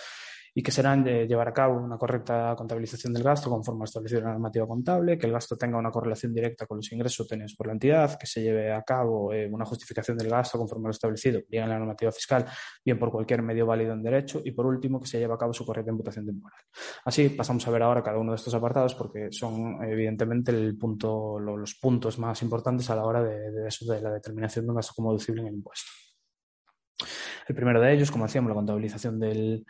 y 0.55 0.63
que 0.63 0.71
serán 0.71 1.05
llevar 1.05 1.49
a 1.49 1.53
cabo 1.53 1.79
una 1.79 1.97
correcta 1.97 2.55
contabilización 2.57 3.13
del 3.13 3.23
gasto 3.23 3.49
conforme 3.49 3.85
establecido 3.85 4.21
en 4.21 4.27
la 4.27 4.33
normativa 4.33 4.67
contable, 4.67 5.17
que 5.17 5.27
el 5.27 5.33
gasto 5.33 5.57
tenga 5.57 5.79
una 5.79 5.91
correlación 5.91 6.35
directa 6.35 6.67
con 6.67 6.79
los 6.79 6.93
ingresos 6.93 7.21
obtenidos 7.21 7.55
por 7.55 7.69
la 7.69 7.73
entidad, 7.73 8.19
que 8.19 8.27
se 8.27 8.43
lleve 8.43 8.73
a 8.73 8.83
cabo 8.83 9.33
eh, 9.33 9.49
una 9.51 9.65
justificación 9.65 10.19
del 10.19 10.29
gasto 10.29 10.59
conforme 10.59 10.85
lo 10.85 10.91
establecido, 10.91 11.41
bien 11.49 11.65
en 11.65 11.71
la 11.71 11.79
normativa 11.79 12.13
fiscal, 12.13 12.45
bien 12.85 12.99
por 12.99 13.11
cualquier 13.11 13.43
medio 13.43 13.65
válido 13.67 13.93
en 13.95 14.03
derecho, 14.03 14.43
y 14.45 14.51
por 14.51 14.67
último, 14.67 15.01
que 15.01 15.07
se 15.07 15.19
lleve 15.19 15.33
a 15.33 15.39
cabo 15.39 15.53
su 15.53 15.65
correcta 15.65 15.91
imputación 15.91 16.27
temporal. 16.27 16.61
Así, 17.05 17.31
pasamos 17.31 17.67
a 17.67 17.71
ver 17.71 17.83
ahora 17.83 18.03
cada 18.03 18.19
uno 18.19 18.33
de 18.33 18.37
estos 18.37 18.55
apartados 18.55 18.95
porque 18.95 19.29
son 19.31 19.83
evidentemente 19.85 20.53
el 20.53 20.77
punto, 20.77 21.39
los 21.39 21.75
puntos 21.77 22.19
más 22.19 22.43
importantes 22.43 22.91
a 22.91 22.97
la 22.97 23.05
hora 23.05 23.23
de 23.23 24.01
la 24.03 24.11
determinación 24.11 24.67
de 24.67 24.71
un 24.71 24.77
gasto 24.77 24.93
como 24.95 25.13
deducible 25.13 25.43
en 25.43 25.49
el 25.49 25.55
impuesto. 25.55 25.91
El 27.49 27.55
primero 27.55 27.81
de 27.81 27.93
ellos, 27.93 28.11
como 28.11 28.25
decíamos, 28.25 28.51
la 28.51 28.55
contabilización 28.55 29.19
del, 29.19 29.65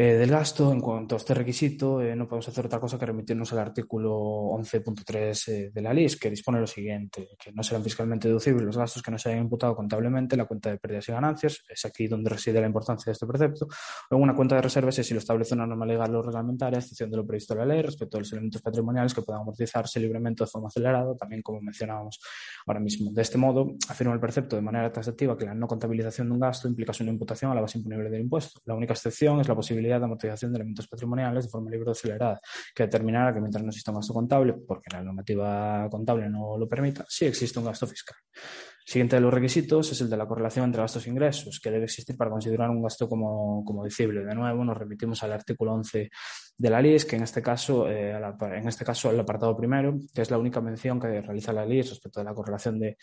eh, 0.00 0.14
del 0.16 0.30
gasto, 0.30 0.70
en 0.70 0.80
cuanto 0.80 1.16
a 1.16 1.18
este 1.18 1.34
requisito, 1.34 2.00
eh, 2.00 2.14
no 2.14 2.28
podemos 2.28 2.46
hacer 2.46 2.64
otra 2.64 2.78
cosa 2.78 2.96
que 2.96 3.04
remitirnos 3.04 3.52
al 3.52 3.58
artículo 3.58 4.12
11.3 4.52 5.48
eh, 5.48 5.70
de 5.74 5.82
la 5.82 5.92
LIS, 5.92 6.16
que 6.16 6.30
dispone 6.30 6.60
lo 6.60 6.68
siguiente, 6.68 7.30
que 7.36 7.50
no 7.50 7.64
serán 7.64 7.82
fiscalmente 7.82 8.28
deducibles 8.28 8.62
los 8.62 8.76
gastos 8.76 9.02
que 9.02 9.10
no 9.10 9.18
se 9.18 9.30
hayan 9.30 9.42
imputado 9.42 9.74
contablemente 9.74 10.36
en 10.36 10.38
la 10.38 10.44
cuenta 10.44 10.70
de 10.70 10.78
pérdidas 10.78 11.08
y 11.08 11.10
ganancias, 11.10 11.64
es 11.68 11.84
aquí 11.84 12.06
donde 12.06 12.30
reside 12.30 12.60
la 12.60 12.68
importancia 12.68 13.10
de 13.10 13.14
este 13.14 13.26
precepto, 13.26 13.66
o 14.08 14.14
en 14.14 14.22
una 14.22 14.36
cuenta 14.36 14.54
de 14.54 14.62
reservas 14.62 14.94
si 14.94 15.14
lo 15.14 15.18
establece 15.18 15.54
una 15.54 15.66
norma 15.66 15.84
legal 15.84 16.14
o 16.14 16.22
reglamentaria, 16.22 16.78
excepción 16.78 17.10
de 17.10 17.16
lo 17.16 17.26
previsto 17.26 17.54
en 17.54 17.58
la 17.58 17.66
ley, 17.66 17.82
respecto 17.82 18.18
a 18.18 18.20
los 18.20 18.32
elementos 18.32 18.62
patrimoniales 18.62 19.12
que 19.12 19.22
puedan 19.22 19.42
amortizarse 19.42 19.98
libremente 19.98 20.44
de 20.44 20.48
forma 20.48 20.68
acelerada, 20.68 21.16
también 21.16 21.42
como 21.42 21.60
mencionábamos 21.60 22.20
ahora 22.68 22.78
mismo. 22.78 23.10
De 23.10 23.22
este 23.22 23.36
modo, 23.36 23.74
afirma 23.88 24.14
el 24.14 24.20
precepto 24.20 24.54
de 24.54 24.62
manera 24.62 24.92
taxativa 24.92 25.36
que 25.36 25.44
la 25.44 25.54
no 25.54 25.66
contabilización 25.66 26.28
de 26.28 26.34
un 26.34 26.38
gasto 26.38 26.68
implica 26.68 26.92
su 26.92 27.02
imputación 27.02 27.50
a 27.50 27.54
la 27.56 27.62
base 27.62 27.78
imponible 27.78 28.08
del 28.10 28.20
impuesto. 28.20 28.60
La 28.64 28.74
única 28.74 28.92
excepción 28.92 29.40
es 29.40 29.48
la 29.48 29.56
posibilidad 29.56 29.87
de 29.96 30.04
amortización 30.04 30.52
de 30.52 30.58
elementos 30.58 30.86
patrimoniales 30.88 31.44
de 31.44 31.50
forma 31.50 31.70
libre 31.70 31.88
o 31.88 31.92
acelerada, 31.92 32.40
que 32.74 32.82
determinará 32.82 33.32
que 33.32 33.40
mientras 33.40 33.62
no 33.62 33.70
exista 33.70 33.90
un 33.90 33.98
gasto 33.98 34.12
contable, 34.12 34.54
porque 34.66 34.90
la 34.92 35.02
normativa 35.02 35.88
contable 35.90 36.28
no 36.28 36.58
lo 36.58 36.68
permita, 36.68 37.04
sí 37.08 37.24
existe 37.24 37.58
un 37.58 37.64
gasto 37.64 37.86
fiscal. 37.86 38.16
Siguiente 38.88 39.16
de 39.16 39.20
los 39.20 39.34
requisitos 39.34 39.92
es 39.92 40.00
el 40.00 40.08
de 40.08 40.16
la 40.16 40.26
correlación 40.26 40.64
entre 40.64 40.80
gastos 40.80 41.06
e 41.06 41.10
ingresos, 41.10 41.60
que 41.60 41.70
debe 41.70 41.84
existir 41.84 42.16
para 42.16 42.30
considerar 42.30 42.70
un 42.70 42.82
gasto 42.82 43.06
como, 43.06 43.62
como 43.62 43.84
De 43.84 44.34
nuevo, 44.34 44.64
nos 44.64 44.78
remitimos 44.78 45.22
al 45.22 45.32
artículo 45.32 45.74
11 45.74 46.10
de 46.56 46.70
la 46.70 46.80
LIS, 46.80 47.04
que 47.04 47.16
en 47.16 47.22
este 47.22 47.42
caso, 47.42 47.86
eh, 47.86 48.12
en 48.12 48.66
este 48.66 48.86
caso 48.86 49.10
el 49.10 49.20
apartado 49.20 49.54
primero, 49.54 49.98
que 50.14 50.22
es 50.22 50.30
la 50.30 50.38
única 50.38 50.62
mención 50.62 50.98
que 50.98 51.20
realiza 51.20 51.52
la 51.52 51.66
LIS 51.66 51.90
respecto 51.90 52.22
a 52.22 52.24
la 52.24 52.32
correlación 52.32 52.78
de 52.78 52.96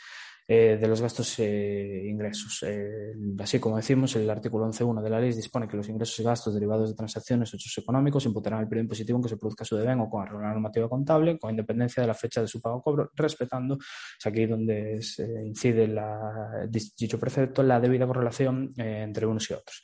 eh, 0.47 0.77
de 0.79 0.87
los 0.87 1.01
gastos 1.01 1.39
e 1.39 2.03
ingresos. 2.07 2.63
Eh, 2.67 3.13
así 3.39 3.59
como 3.59 3.77
decimos, 3.77 4.15
el 4.15 4.29
artículo 4.29 4.67
11.1 4.67 5.01
de 5.01 5.09
la 5.09 5.19
ley 5.19 5.33
dispone 5.33 5.67
que 5.67 5.75
los 5.75 5.89
ingresos 5.89 6.19
y 6.19 6.23
gastos 6.23 6.53
derivados 6.53 6.89
de 6.89 6.95
transacciones 6.95 7.51
o 7.51 7.57
hechos 7.57 7.75
económicos 7.77 8.25
imputarán 8.25 8.61
el 8.61 8.67
periodo 8.67 8.83
impositivo 8.83 9.17
en 9.17 9.23
que 9.23 9.29
se 9.29 9.37
produzca 9.37 9.65
su 9.65 9.75
deber 9.75 9.97
o 9.97 10.09
con 10.09 10.25
la 10.25 10.49
normativa 10.49 10.87
contable, 10.87 11.39
con 11.39 11.49
independencia 11.49 12.01
de 12.01 12.07
la 12.07 12.13
fecha 12.13 12.41
de 12.41 12.47
su 12.47 12.61
pago 12.61 12.77
o 12.77 12.81
cobro, 12.81 13.11
respetando, 13.15 13.77
es 13.79 14.25
aquí 14.25 14.45
donde 14.45 15.01
se 15.01 15.25
incide 15.45 15.87
la, 15.87 16.67
dicho 16.69 17.19
precepto, 17.19 17.63
la 17.63 17.79
debida 17.79 18.05
correlación 18.05 18.73
entre 18.77 19.25
unos 19.25 19.49
y 19.49 19.53
otros. 19.53 19.83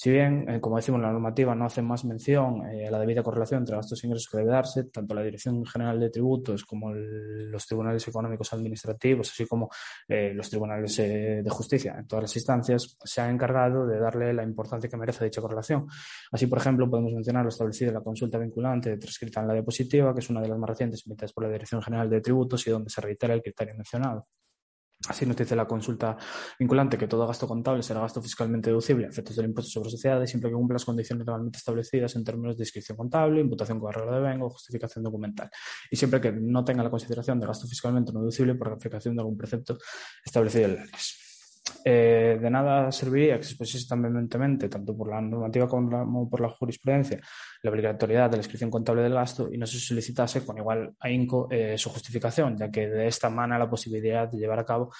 Si 0.00 0.10
bien, 0.10 0.48
eh, 0.48 0.62
como 0.62 0.76
decimos, 0.76 0.98
la 1.02 1.12
normativa 1.12 1.54
no 1.54 1.66
hace 1.66 1.82
más 1.82 2.06
mención 2.06 2.66
eh, 2.66 2.88
a 2.88 2.90
la 2.90 2.98
debida 2.98 3.22
correlación 3.22 3.58
entre 3.60 3.76
gastos 3.76 4.02
e 4.02 4.06
ingresos 4.06 4.30
que 4.30 4.38
debe 4.38 4.50
darse, 4.50 4.84
tanto 4.84 5.12
la 5.12 5.22
Dirección 5.22 5.62
General 5.66 6.00
de 6.00 6.08
Tributos 6.08 6.64
como 6.64 6.90
los 6.94 7.66
tribunales 7.66 8.08
económicos 8.08 8.50
administrativos, 8.54 9.30
así 9.30 9.44
como 9.44 9.68
eh, 10.08 10.32
los 10.32 10.48
tribunales 10.48 10.96
de 10.96 11.50
justicia 11.50 11.96
en 11.98 12.06
todas 12.06 12.22
las 12.22 12.34
instancias, 12.34 12.96
se 13.04 13.20
han 13.20 13.34
encargado 13.34 13.86
de 13.86 13.98
darle 13.98 14.32
la 14.32 14.42
importancia 14.42 14.88
que 14.88 14.96
merece 14.96 15.22
dicha 15.22 15.42
correlación. 15.42 15.86
Así, 16.32 16.46
por 16.46 16.56
ejemplo, 16.56 16.88
podemos 16.88 17.12
mencionar 17.12 17.42
lo 17.42 17.50
establecido 17.50 17.90
en 17.90 17.96
la 17.96 18.00
consulta 18.00 18.38
vinculante 18.38 18.96
transcrita 18.96 19.42
en 19.42 19.48
la 19.48 19.52
diapositiva, 19.52 20.14
que 20.14 20.20
es 20.20 20.30
una 20.30 20.40
de 20.40 20.48
las 20.48 20.58
más 20.58 20.70
recientes 20.70 21.02
emitidas 21.04 21.34
por 21.34 21.44
la 21.44 21.50
Dirección 21.50 21.82
General 21.82 22.08
de 22.08 22.22
Tributos 22.22 22.66
y 22.66 22.70
donde 22.70 22.88
se 22.88 23.02
reitera 23.02 23.34
el 23.34 23.42
criterio 23.42 23.74
mencionado. 23.74 24.28
Así 25.08 25.24
nos 25.24 25.34
dice 25.34 25.56
la 25.56 25.66
consulta 25.66 26.16
vinculante 26.58 26.98
que 26.98 27.08
todo 27.08 27.26
gasto 27.26 27.48
contable 27.48 27.82
será 27.82 28.00
gasto 28.00 28.20
fiscalmente 28.20 28.68
deducible 28.68 29.06
a 29.06 29.08
efectos 29.08 29.34
del 29.34 29.46
impuesto 29.46 29.70
sobre 29.70 29.88
sociedades 29.88 30.28
siempre 30.28 30.50
que 30.50 30.54
cumpla 30.54 30.74
las 30.74 30.84
condiciones 30.84 31.26
legalmente 31.26 31.56
establecidas 31.56 32.16
en 32.16 32.24
términos 32.24 32.56
de 32.58 32.64
inscripción 32.64 32.98
contable, 32.98 33.40
imputación 33.40 33.80
con 33.80 33.88
arreglo 33.88 34.16
de 34.16 34.20
vengo 34.20 34.50
justificación 34.50 35.02
documental. 35.02 35.50
Y 35.90 35.96
siempre 35.96 36.20
que 36.20 36.32
no 36.32 36.64
tenga 36.64 36.82
la 36.82 36.90
consideración 36.90 37.40
de 37.40 37.46
gasto 37.46 37.66
fiscalmente 37.66 38.12
no 38.12 38.20
deducible 38.20 38.54
por 38.56 38.68
aplicación 38.68 39.16
de 39.16 39.22
algún 39.22 39.38
precepto 39.38 39.78
establecido 40.22 40.66
en 40.66 40.76
leyes. 40.76 41.29
Eh, 41.84 42.38
de 42.40 42.50
nada 42.50 42.92
serviría 42.92 43.36
que 43.38 43.44
se 43.44 43.50
expusiese 43.50 43.88
tan 43.88 44.02
vehementemente, 44.02 44.68
tanto 44.68 44.96
por 44.96 45.08
la 45.08 45.20
normativa 45.20 45.66
como 45.66 46.28
por 46.28 46.40
la 46.40 46.50
jurisprudencia, 46.50 47.20
la 47.62 47.70
obligatoriedad 47.70 48.30
de 48.30 48.36
la 48.36 48.40
inscripción 48.40 48.70
contable 48.70 49.02
del 49.02 49.14
gasto 49.14 49.48
y 49.52 49.58
no 49.58 49.66
se 49.66 49.78
solicitase 49.78 50.44
con 50.44 50.58
igual 50.58 50.94
ahínco 51.00 51.48
eh, 51.50 51.76
su 51.78 51.90
justificación, 51.90 52.56
ya 52.56 52.70
que 52.70 52.88
de 52.88 53.06
esta 53.06 53.30
mana 53.30 53.58
la 53.58 53.68
posibilidad 53.68 54.28
de 54.28 54.38
llevar 54.38 54.58
a 54.58 54.64
cabo 54.64 54.92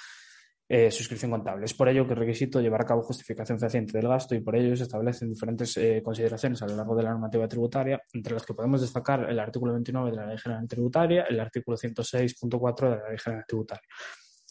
eh, 0.69 0.91
su 0.91 1.03
inscripción 1.03 1.33
contable. 1.33 1.65
Es 1.65 1.75
por 1.75 1.89
ello 1.89 2.07
que 2.07 2.13
es 2.13 2.19
requisito 2.19 2.61
llevar 2.61 2.83
a 2.83 2.87
cabo 2.87 3.03
justificación 3.03 3.59
fehaciente 3.59 3.99
del 3.99 4.09
gasto 4.09 4.35
y 4.35 4.41
por 4.41 4.55
ello 4.57 4.77
se 4.77 4.85
establecen 4.85 5.29
diferentes 5.29 5.79
consideraciones 6.03 6.63
a 6.63 6.67
lo 6.67 6.77
largo 6.77 6.95
de 6.95 7.03
la 7.03 7.11
normativa 7.11 7.49
tributaria, 7.49 8.01
entre 8.13 8.35
las 8.35 8.47
que 8.47 8.55
podemos 8.55 8.81
destacar 8.81 9.29
el 9.29 9.39
artículo 9.39 9.73
29 9.73 10.11
de 10.11 10.17
la 10.17 10.27
Ley 10.27 10.39
General 10.39 10.67
Tributaria, 10.69 11.25
el 11.29 11.41
artículo 11.41 11.77
106.4 11.77 12.91
de 12.91 12.97
la 12.97 13.09
Ley 13.09 13.19
General 13.19 13.45
Tributaria. 13.47 13.89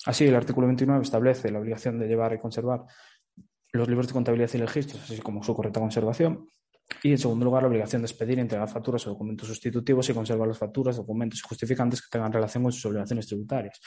Así, 0.05 0.25
el 0.25 0.35
artículo 0.35 0.67
29 0.67 1.03
establece 1.03 1.51
la 1.51 1.59
obligación 1.59 1.99
de 1.99 2.07
llevar 2.07 2.33
y 2.33 2.39
conservar 2.39 2.85
los 3.71 3.87
libros 3.87 4.07
de 4.07 4.13
contabilidad 4.13 4.49
y 4.53 4.57
registros, 4.57 5.03
así 5.03 5.19
como 5.19 5.43
su 5.43 5.53
correcta 5.53 5.79
conservación. 5.79 6.47
Y, 7.03 7.11
en 7.11 7.17
segundo 7.17 7.45
lugar, 7.45 7.63
la 7.63 7.69
obligación 7.69 8.01
de 8.01 8.07
expedir 8.07 8.37
y 8.37 8.41
entregar 8.41 8.67
facturas 8.67 9.05
o 9.05 9.11
documentos 9.11 9.47
sustitutivos 9.47 10.09
y 10.09 10.13
conservar 10.13 10.47
las 10.47 10.57
facturas, 10.57 10.97
documentos 10.97 11.39
y 11.39 11.47
justificantes 11.47 12.01
que 12.01 12.07
tengan 12.09 12.33
relación 12.33 12.63
con 12.63 12.71
sus 12.71 12.85
obligaciones 12.85 13.27
tributarias. 13.27 13.79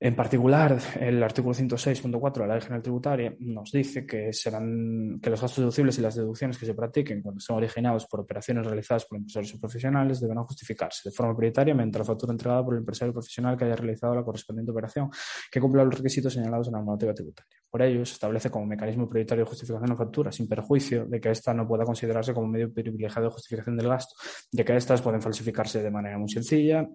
En 0.00 0.14
particular, 0.14 0.78
el 1.00 1.20
artículo 1.24 1.52
106.4 1.56 2.32
de 2.34 2.46
la 2.46 2.54
Ley 2.54 2.62
General 2.62 2.82
Tributaria 2.82 3.34
nos 3.40 3.72
dice 3.72 4.06
que, 4.06 4.32
serán, 4.32 5.18
que 5.20 5.28
los 5.28 5.40
gastos 5.40 5.58
deducibles 5.58 5.98
y 5.98 6.02
las 6.02 6.14
deducciones 6.14 6.56
que 6.56 6.66
se 6.66 6.74
practiquen 6.74 7.20
cuando 7.20 7.40
son 7.40 7.56
originados 7.56 8.06
por 8.06 8.20
operaciones 8.20 8.64
realizadas 8.64 9.06
por 9.06 9.18
empresarios 9.18 9.54
o 9.54 9.60
profesionales 9.60 10.20
deberán 10.20 10.44
justificarse 10.44 11.08
de 11.08 11.12
forma 11.12 11.36
prioritaria 11.36 11.74
mediante 11.74 11.98
la 11.98 12.04
factura 12.04 12.30
entregada 12.30 12.64
por 12.64 12.74
el 12.74 12.78
empresario 12.78 13.12
profesional 13.12 13.56
que 13.56 13.64
haya 13.64 13.74
realizado 13.74 14.14
la 14.14 14.22
correspondiente 14.22 14.70
operación 14.70 15.10
que 15.50 15.60
cumpla 15.60 15.82
los 15.82 15.96
requisitos 15.96 16.32
señalados 16.32 16.68
en 16.68 16.74
la 16.74 16.78
normativa 16.78 17.12
tributaria. 17.12 17.56
Por 17.68 17.82
ello, 17.82 18.06
se 18.06 18.12
establece 18.12 18.50
como 18.50 18.66
mecanismo 18.66 19.08
prioritario 19.08 19.44
de 19.44 19.50
justificación 19.50 19.86
de 19.86 19.92
la 19.94 19.96
factura, 19.96 20.30
sin 20.30 20.46
perjuicio 20.46 21.06
de 21.06 21.20
que 21.20 21.32
ésta 21.32 21.52
no 21.52 21.66
pueda 21.66 21.84
considerarse 21.84 22.32
como 22.32 22.46
medio 22.46 22.72
privilegiado 22.72 23.26
de 23.26 23.34
justificación 23.34 23.76
del 23.76 23.88
gasto, 23.88 24.14
de 24.52 24.64
que 24.64 24.76
éstas 24.76 25.02
pueden 25.02 25.20
falsificarse 25.20 25.82
de 25.82 25.90
manera 25.90 26.18
muy 26.18 26.28
sencilla 26.28 26.88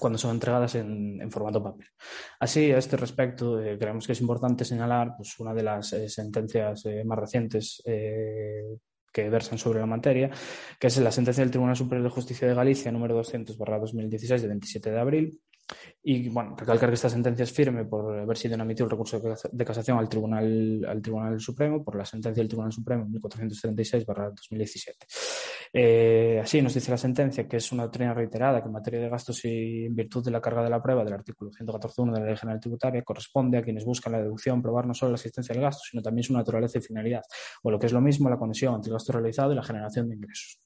cuando 0.00 0.18
son 0.18 0.32
entregadas 0.32 0.74
en, 0.74 1.30
formato 1.30 1.62
papel. 1.62 1.86
Así, 2.40 2.72
a 2.72 2.78
este 2.78 2.96
respecto, 2.96 3.62
eh, 3.62 3.78
creemos 3.78 4.06
que 4.06 4.12
es 4.12 4.20
importante 4.20 4.64
señalar 4.64 5.14
pues, 5.16 5.38
una 5.38 5.54
de 5.54 5.62
las 5.62 5.92
eh, 5.92 6.08
sentencias 6.08 6.84
eh, 6.86 7.04
más 7.04 7.18
recientes 7.18 7.82
que 9.12 9.28
versan 9.28 9.58
sobre 9.58 9.80
la 9.80 9.86
materia, 9.86 10.30
que 10.78 10.86
es 10.86 10.96
la 10.98 11.10
sentencia 11.10 11.42
del 11.42 11.50
Tribunal 11.50 11.76
Superior 11.76 12.04
de 12.04 12.14
Justicia 12.14 12.48
de 12.48 12.54
Galicia 12.54 12.92
número 12.92 13.20
200-2016 13.20 14.38
de 14.38 14.48
27 14.48 14.90
de 14.90 15.00
abril, 15.00 15.40
y 16.02 16.28
bueno, 16.28 16.56
recalcar 16.56 16.88
que 16.88 16.94
esta 16.94 17.08
sentencia 17.08 17.42
es 17.42 17.52
firme 17.52 17.84
por 17.84 18.18
haber 18.18 18.36
sido 18.36 18.54
emitido 18.54 18.86
el 18.86 18.90
recurso 18.90 19.20
de 19.52 19.64
casación 19.64 19.98
al 19.98 20.08
Tribunal, 20.08 20.84
al 20.86 21.02
Tribunal 21.02 21.38
Supremo, 21.40 21.84
por 21.84 21.96
la 21.96 22.04
sentencia 22.04 22.40
del 22.40 22.48
Tribunal 22.48 22.72
Supremo 22.72 23.06
1436-2017. 23.06 24.94
Eh, 25.72 26.40
así 26.42 26.60
nos 26.60 26.74
dice 26.74 26.90
la 26.90 26.96
sentencia 26.96 27.46
que 27.46 27.58
es 27.58 27.70
una 27.70 27.84
doctrina 27.84 28.12
reiterada 28.12 28.60
que 28.60 28.66
en 28.66 28.72
materia 28.72 29.00
de 29.00 29.08
gastos 29.08 29.44
y 29.44 29.86
en 29.86 29.94
virtud 29.94 30.24
de 30.24 30.32
la 30.32 30.40
carga 30.40 30.64
de 30.64 30.70
la 30.70 30.82
prueba 30.82 31.04
del 31.04 31.12
artículo 31.12 31.52
114.1 31.52 32.12
de 32.12 32.20
la 32.20 32.26
Ley 32.26 32.36
General 32.36 32.60
Tributaria 32.60 33.02
corresponde 33.02 33.58
a 33.58 33.62
quienes 33.62 33.84
buscan 33.84 34.12
la 34.12 34.18
deducción 34.20 34.60
probar 34.60 34.86
no 34.86 34.94
solo 34.94 35.12
la 35.12 35.16
existencia 35.16 35.52
del 35.52 35.62
gasto, 35.62 35.82
sino 35.88 36.02
también 36.02 36.24
su 36.24 36.32
naturaleza 36.32 36.78
y 36.78 36.80
finalidad, 36.80 37.22
o 37.62 37.70
lo 37.70 37.78
que 37.78 37.86
es 37.86 37.92
lo 37.92 38.00
mismo, 38.00 38.28
la 38.28 38.36
conexión 38.36 38.74
entre 38.74 38.88
el 38.88 38.94
gasto 38.94 39.12
realizado 39.12 39.52
y 39.52 39.54
la 39.54 39.62
generación 39.62 40.08
de 40.08 40.16
ingresos. 40.16 40.60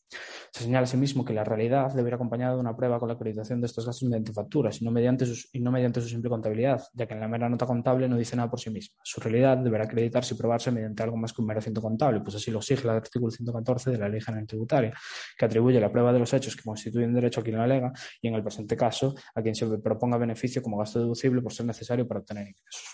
Se 0.53 0.63
señala 0.65 0.85
asimismo 0.85 1.25
que 1.25 1.35
la 1.35 1.45
realidad 1.45 1.93
debe 1.93 2.09
ir 2.09 2.15
acompañada 2.15 2.55
de 2.55 2.61
una 2.61 2.77
prueba 2.77 2.99
con 2.99 3.09
la 3.09 3.15
acreditación 3.15 3.61
de 3.61 3.67
estos 3.67 3.85
gastos 3.85 4.09
mediante 4.09 4.33
facturas 4.33 4.81
y 4.81 4.85
no 4.85 4.91
mediante, 4.91 5.25
y 5.53 5.61
no 5.61 5.73
mediante 5.73 6.01
su 6.01 6.09
simple 6.09 6.31
contabilidad, 6.31 6.83
ya 6.95 7.07
que 7.07 7.15
en 7.15 7.21
la 7.21 7.29
mera 7.29 7.49
nota 7.49 7.67
contable 7.67 8.09
no 8.09 8.17
dice 8.17 8.37
nada 8.37 8.49
por 8.49 8.61
sí 8.61 8.71
misma. 8.71 8.97
Su 9.03 9.21
realidad 9.21 9.59
deberá 9.59 9.85
acreditarse 9.85 10.35
y 10.35 10.39
probarse 10.39 10.71
mediante 10.71 11.03
algo 11.03 11.17
más 11.17 11.33
que 11.33 11.43
un 11.43 11.49
mero 11.49 11.61
ciento 11.61 11.83
contable, 11.83 12.21
pues 12.21 12.37
así 12.37 12.51
lo 12.51 12.59
exige 12.59 12.85
el 12.85 12.91
artículo 12.91 13.31
114 13.31 13.91
de 13.91 13.99
la 13.99 14.09
Ley 14.09 14.21
General 14.21 14.47
Tributaria, 14.47 14.94
que 15.37 15.45
atribuye 15.45 15.81
la 15.81 15.91
prueba 15.91 16.13
de 16.13 16.19
los 16.19 16.33
hechos 16.33 16.57
que 16.57 16.63
constituyen 16.63 17.13
derecho 17.15 17.41
a 17.41 17.45
quien 17.45 17.57
lo 17.57 17.63
alega 17.63 17.93
y, 18.21 18.29
en 18.29 18.35
el 18.35 18.43
presente 18.43 18.77
caso, 18.77 19.15
a 19.35 19.43
quien 19.43 19.55
se 19.55 19.67
proponga 19.79 20.19
beneficio 20.19 20.63
como 20.63 20.79
gasto 20.79 20.99
deducible 20.99 21.43
por 21.43 21.53
ser 21.53 21.67
necesario 21.67 22.07
para 22.07 22.21
obtener 22.21 22.49
ingresos. 22.49 22.85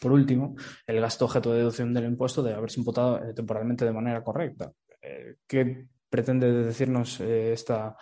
Por 0.00 0.12
último, 0.12 0.54
el 0.86 1.00
gasto 1.00 1.24
objeto 1.24 1.52
de 1.52 1.58
deducción 1.58 1.92
del 1.92 2.04
impuesto 2.04 2.42
debe 2.42 2.56
haberse 2.56 2.80
imputado 2.80 3.18
eh, 3.18 3.34
temporalmente 3.34 3.84
de 3.84 3.92
manera 3.92 4.22
correcta. 4.22 4.70
Eh, 5.02 5.36
¿Qué 5.46 5.86
pretende 6.08 6.50
decirnos 6.52 7.20
eh, 7.20 7.52
esta, 7.52 7.96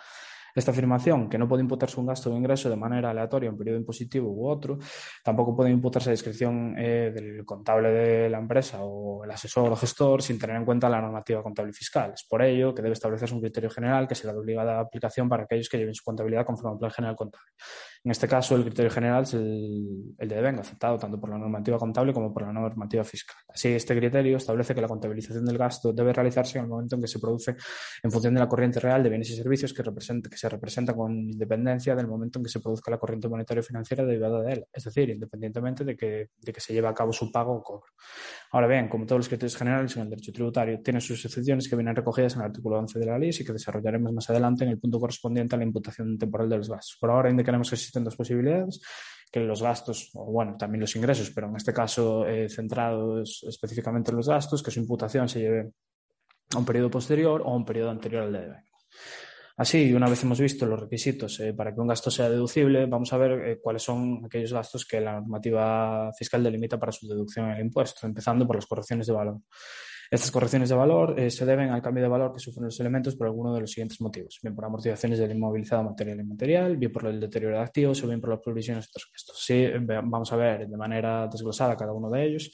esta 0.59 0.71
afirmación, 0.71 1.29
que 1.29 1.37
no 1.37 1.47
puede 1.47 1.61
imputarse 1.61 1.99
un 1.99 2.07
gasto 2.07 2.31
o 2.31 2.37
ingreso 2.37 2.69
de 2.69 2.75
manera 2.75 3.11
aleatoria 3.11 3.49
en 3.49 3.57
periodo 3.57 3.77
impositivo 3.77 4.29
u 4.29 4.47
otro, 4.47 4.77
tampoco 5.23 5.55
puede 5.55 5.69
imputarse 5.69 6.09
a 6.09 6.11
discreción 6.11 6.75
eh, 6.77 7.11
del 7.13 7.45
contable 7.45 7.89
de 7.89 8.29
la 8.29 8.39
empresa 8.39 8.79
o 8.81 9.23
el 9.23 9.31
asesor 9.31 9.71
o 9.71 9.75
gestor 9.75 10.21
sin 10.21 10.39
tener 10.39 10.55
en 10.55 10.65
cuenta 10.65 10.89
la 10.89 11.01
normativa 11.01 11.43
contable 11.43 11.71
y 11.71 11.73
fiscal. 11.73 12.11
Es 12.13 12.23
por 12.23 12.41
ello 12.41 12.73
que 12.73 12.81
debe 12.81 12.93
establecerse 12.93 13.33
un 13.33 13.41
criterio 13.41 13.69
general 13.69 14.07
que 14.07 14.15
será 14.15 14.33
de 14.33 14.39
obligada 14.39 14.79
aplicación 14.79 15.29
para 15.29 15.43
aquellos 15.43 15.69
que 15.69 15.77
lleven 15.77 15.93
su 15.93 16.03
contabilidad 16.03 16.45
conforme 16.45 16.73
al 16.73 16.79
plan 16.79 16.91
general 16.91 17.15
contable. 17.15 17.51
En 18.07 18.11
este 18.11 18.25
caso, 18.25 18.55
el 18.55 18.63
criterio 18.63 18.89
general 18.89 19.23
es 19.23 19.33
el, 19.33 20.15
el 20.17 20.29
de 20.29 20.35
devenga, 20.37 20.61
aceptado 20.61 20.97
tanto 20.97 21.19
por 21.19 21.29
la 21.29 21.37
normativa 21.37 21.77
contable 21.77 22.13
como 22.13 22.33
por 22.33 22.43
la 22.43 22.53
normativa 22.53 23.03
fiscal. 23.03 23.35
Así, 23.49 23.67
este 23.67 23.97
criterio 23.97 24.37
establece 24.37 24.73
que 24.73 24.79
la 24.79 24.87
contabilización 24.87 25.43
del 25.43 25.57
gasto 25.57 25.91
debe 25.91 26.13
realizarse 26.13 26.57
en 26.57 26.63
el 26.63 26.69
momento 26.69 26.95
en 26.95 27.01
que 27.01 27.09
se 27.09 27.19
produce 27.19 27.57
en 28.01 28.09
función 28.09 28.33
de 28.33 28.39
la 28.39 28.47
corriente 28.47 28.79
real 28.79 29.03
de 29.03 29.09
bienes 29.09 29.29
y 29.31 29.35
servicios 29.35 29.73
que, 29.73 29.83
represente, 29.83 30.29
que 30.29 30.37
se 30.37 30.47
representa 30.47 30.93
con 30.93 31.11
independencia 31.11 31.97
del 31.97 32.07
momento 32.07 32.39
en 32.39 32.45
que 32.45 32.49
se 32.49 32.61
produzca 32.61 32.89
la 32.91 32.97
corriente 32.97 33.27
monetaria 33.27 33.61
financiera 33.61 34.05
derivada 34.05 34.41
de 34.41 34.53
él, 34.53 34.65
es 34.71 34.85
decir, 34.85 35.09
independientemente 35.09 35.83
de 35.83 35.97
que, 35.97 36.29
de 36.39 36.53
que 36.53 36.61
se 36.61 36.73
lleve 36.73 36.87
a 36.87 36.93
cabo 36.93 37.11
su 37.11 37.29
pago 37.29 37.55
o 37.55 37.61
cobro. 37.61 37.91
Ahora 38.51 38.67
bien, 38.67 38.87
como 38.87 39.05
todos 39.05 39.19
los 39.19 39.27
criterios 39.27 39.57
generales 39.57 39.97
en 39.97 40.03
el 40.03 40.09
derecho 40.11 40.31
tributario, 40.31 40.79
tiene 40.81 41.01
sus 41.01 41.25
excepciones 41.25 41.67
que 41.67 41.75
vienen 41.75 41.93
recogidas 41.93 42.35
en 42.35 42.39
el 42.39 42.45
artículo 42.45 42.79
11 42.79 42.99
de 42.99 43.05
la 43.05 43.19
ley 43.19 43.31
y 43.37 43.43
que 43.43 43.51
desarrollaremos 43.51 44.13
más 44.13 44.29
adelante 44.29 44.63
en 44.63 44.69
el 44.69 44.79
punto 44.79 44.97
correspondiente 44.97 45.55
a 45.55 45.57
la 45.57 45.65
imputación 45.65 46.17
temporal 46.17 46.47
de 46.47 46.55
los 46.55 46.69
gastos. 46.69 46.97
Por 47.01 47.09
ahora 47.09 47.29
indicaremos 47.29 47.69
que 47.69 47.75
existen 47.75 47.96
dos 48.03 48.15
posibilidades 48.15 48.81
que 49.31 49.39
los 49.41 49.61
gastos, 49.61 50.09
o 50.13 50.31
bueno, 50.31 50.55
también 50.57 50.81
los 50.81 50.95
ingresos, 50.95 51.31
pero 51.31 51.49
en 51.49 51.55
este 51.57 51.73
caso 51.73 52.25
eh, 52.25 52.49
centrados 52.49 53.43
específicamente 53.47 54.11
en 54.11 54.17
los 54.17 54.29
gastos, 54.29 54.63
que 54.63 54.71
su 54.71 54.79
imputación 54.79 55.27
se 55.27 55.39
lleve 55.41 55.71
a 56.53 56.57
un 56.57 56.65
periodo 56.65 56.89
posterior 56.89 57.41
o 57.41 57.49
a 57.49 57.55
un 57.55 57.65
periodo 57.65 57.89
anterior 57.91 58.23
al 58.23 58.31
de 58.31 58.39
devengo. 58.39 58.67
Así, 59.57 59.91
una 59.91 60.07
vez 60.07 60.23
hemos 60.23 60.39
visto 60.39 60.67
los 60.67 60.79
requisitos 60.79 61.39
eh, 61.39 61.51
para 61.51 61.73
que 61.73 61.81
un 61.81 61.87
gasto 61.87 62.11
sea 62.11 62.29
deducible, 62.29 62.85
vamos 62.85 63.11
a 63.11 63.17
ver 63.17 63.31
eh, 63.31 63.59
cuáles 63.59 63.81
son 63.81 64.23
aquellos 64.23 64.53
gastos 64.53 64.85
que 64.85 65.01
la 65.01 65.13
normativa 65.13 66.11
fiscal 66.13 66.43
delimita 66.43 66.79
para 66.79 66.91
su 66.91 67.07
deducción 67.07 67.47
en 67.49 67.57
el 67.57 67.65
impuesto, 67.65 68.05
empezando 68.05 68.45
por 68.45 68.55
las 68.55 68.67
correcciones 68.67 69.07
de 69.07 69.13
valor. 69.13 69.39
Estas 70.09 70.31
correcciones 70.31 70.69
de 70.69 70.75
valor 70.75 71.19
eh, 71.19 71.29
se 71.29 71.45
deben 71.45 71.69
al 71.69 71.81
cambio 71.81 72.03
de 72.03 72.09
valor 72.09 72.33
que 72.33 72.39
sufren 72.39 72.65
los 72.65 72.79
elementos 72.79 73.15
por 73.15 73.27
alguno 73.27 73.53
de 73.53 73.61
los 73.61 73.71
siguientes 73.71 73.99
motivos, 74.01 74.39
bien 74.41 74.55
por 74.55 74.65
amortizaciones 74.65 75.19
del 75.19 75.31
inmovilizado 75.31 75.83
material 75.83 76.19
y 76.19 76.23
material, 76.23 76.77
bien 76.77 76.91
por 76.91 77.05
el 77.05 77.19
deterioro 77.19 77.57
de 77.57 77.63
activos 77.63 78.03
o 78.03 78.07
bien 78.07 78.21
por 78.21 78.29
las 78.29 78.39
provisiones 78.39 78.85
de 78.85 78.89
otros 78.89 79.09
gastos. 79.11 79.43
Sí, 79.43 79.67
vamos 80.03 80.31
a 80.31 80.35
ver 80.35 80.67
de 80.67 80.77
manera 80.77 81.27
desglosada 81.27 81.75
cada 81.75 81.93
uno 81.93 82.09
de 82.09 82.25
ellos. 82.25 82.51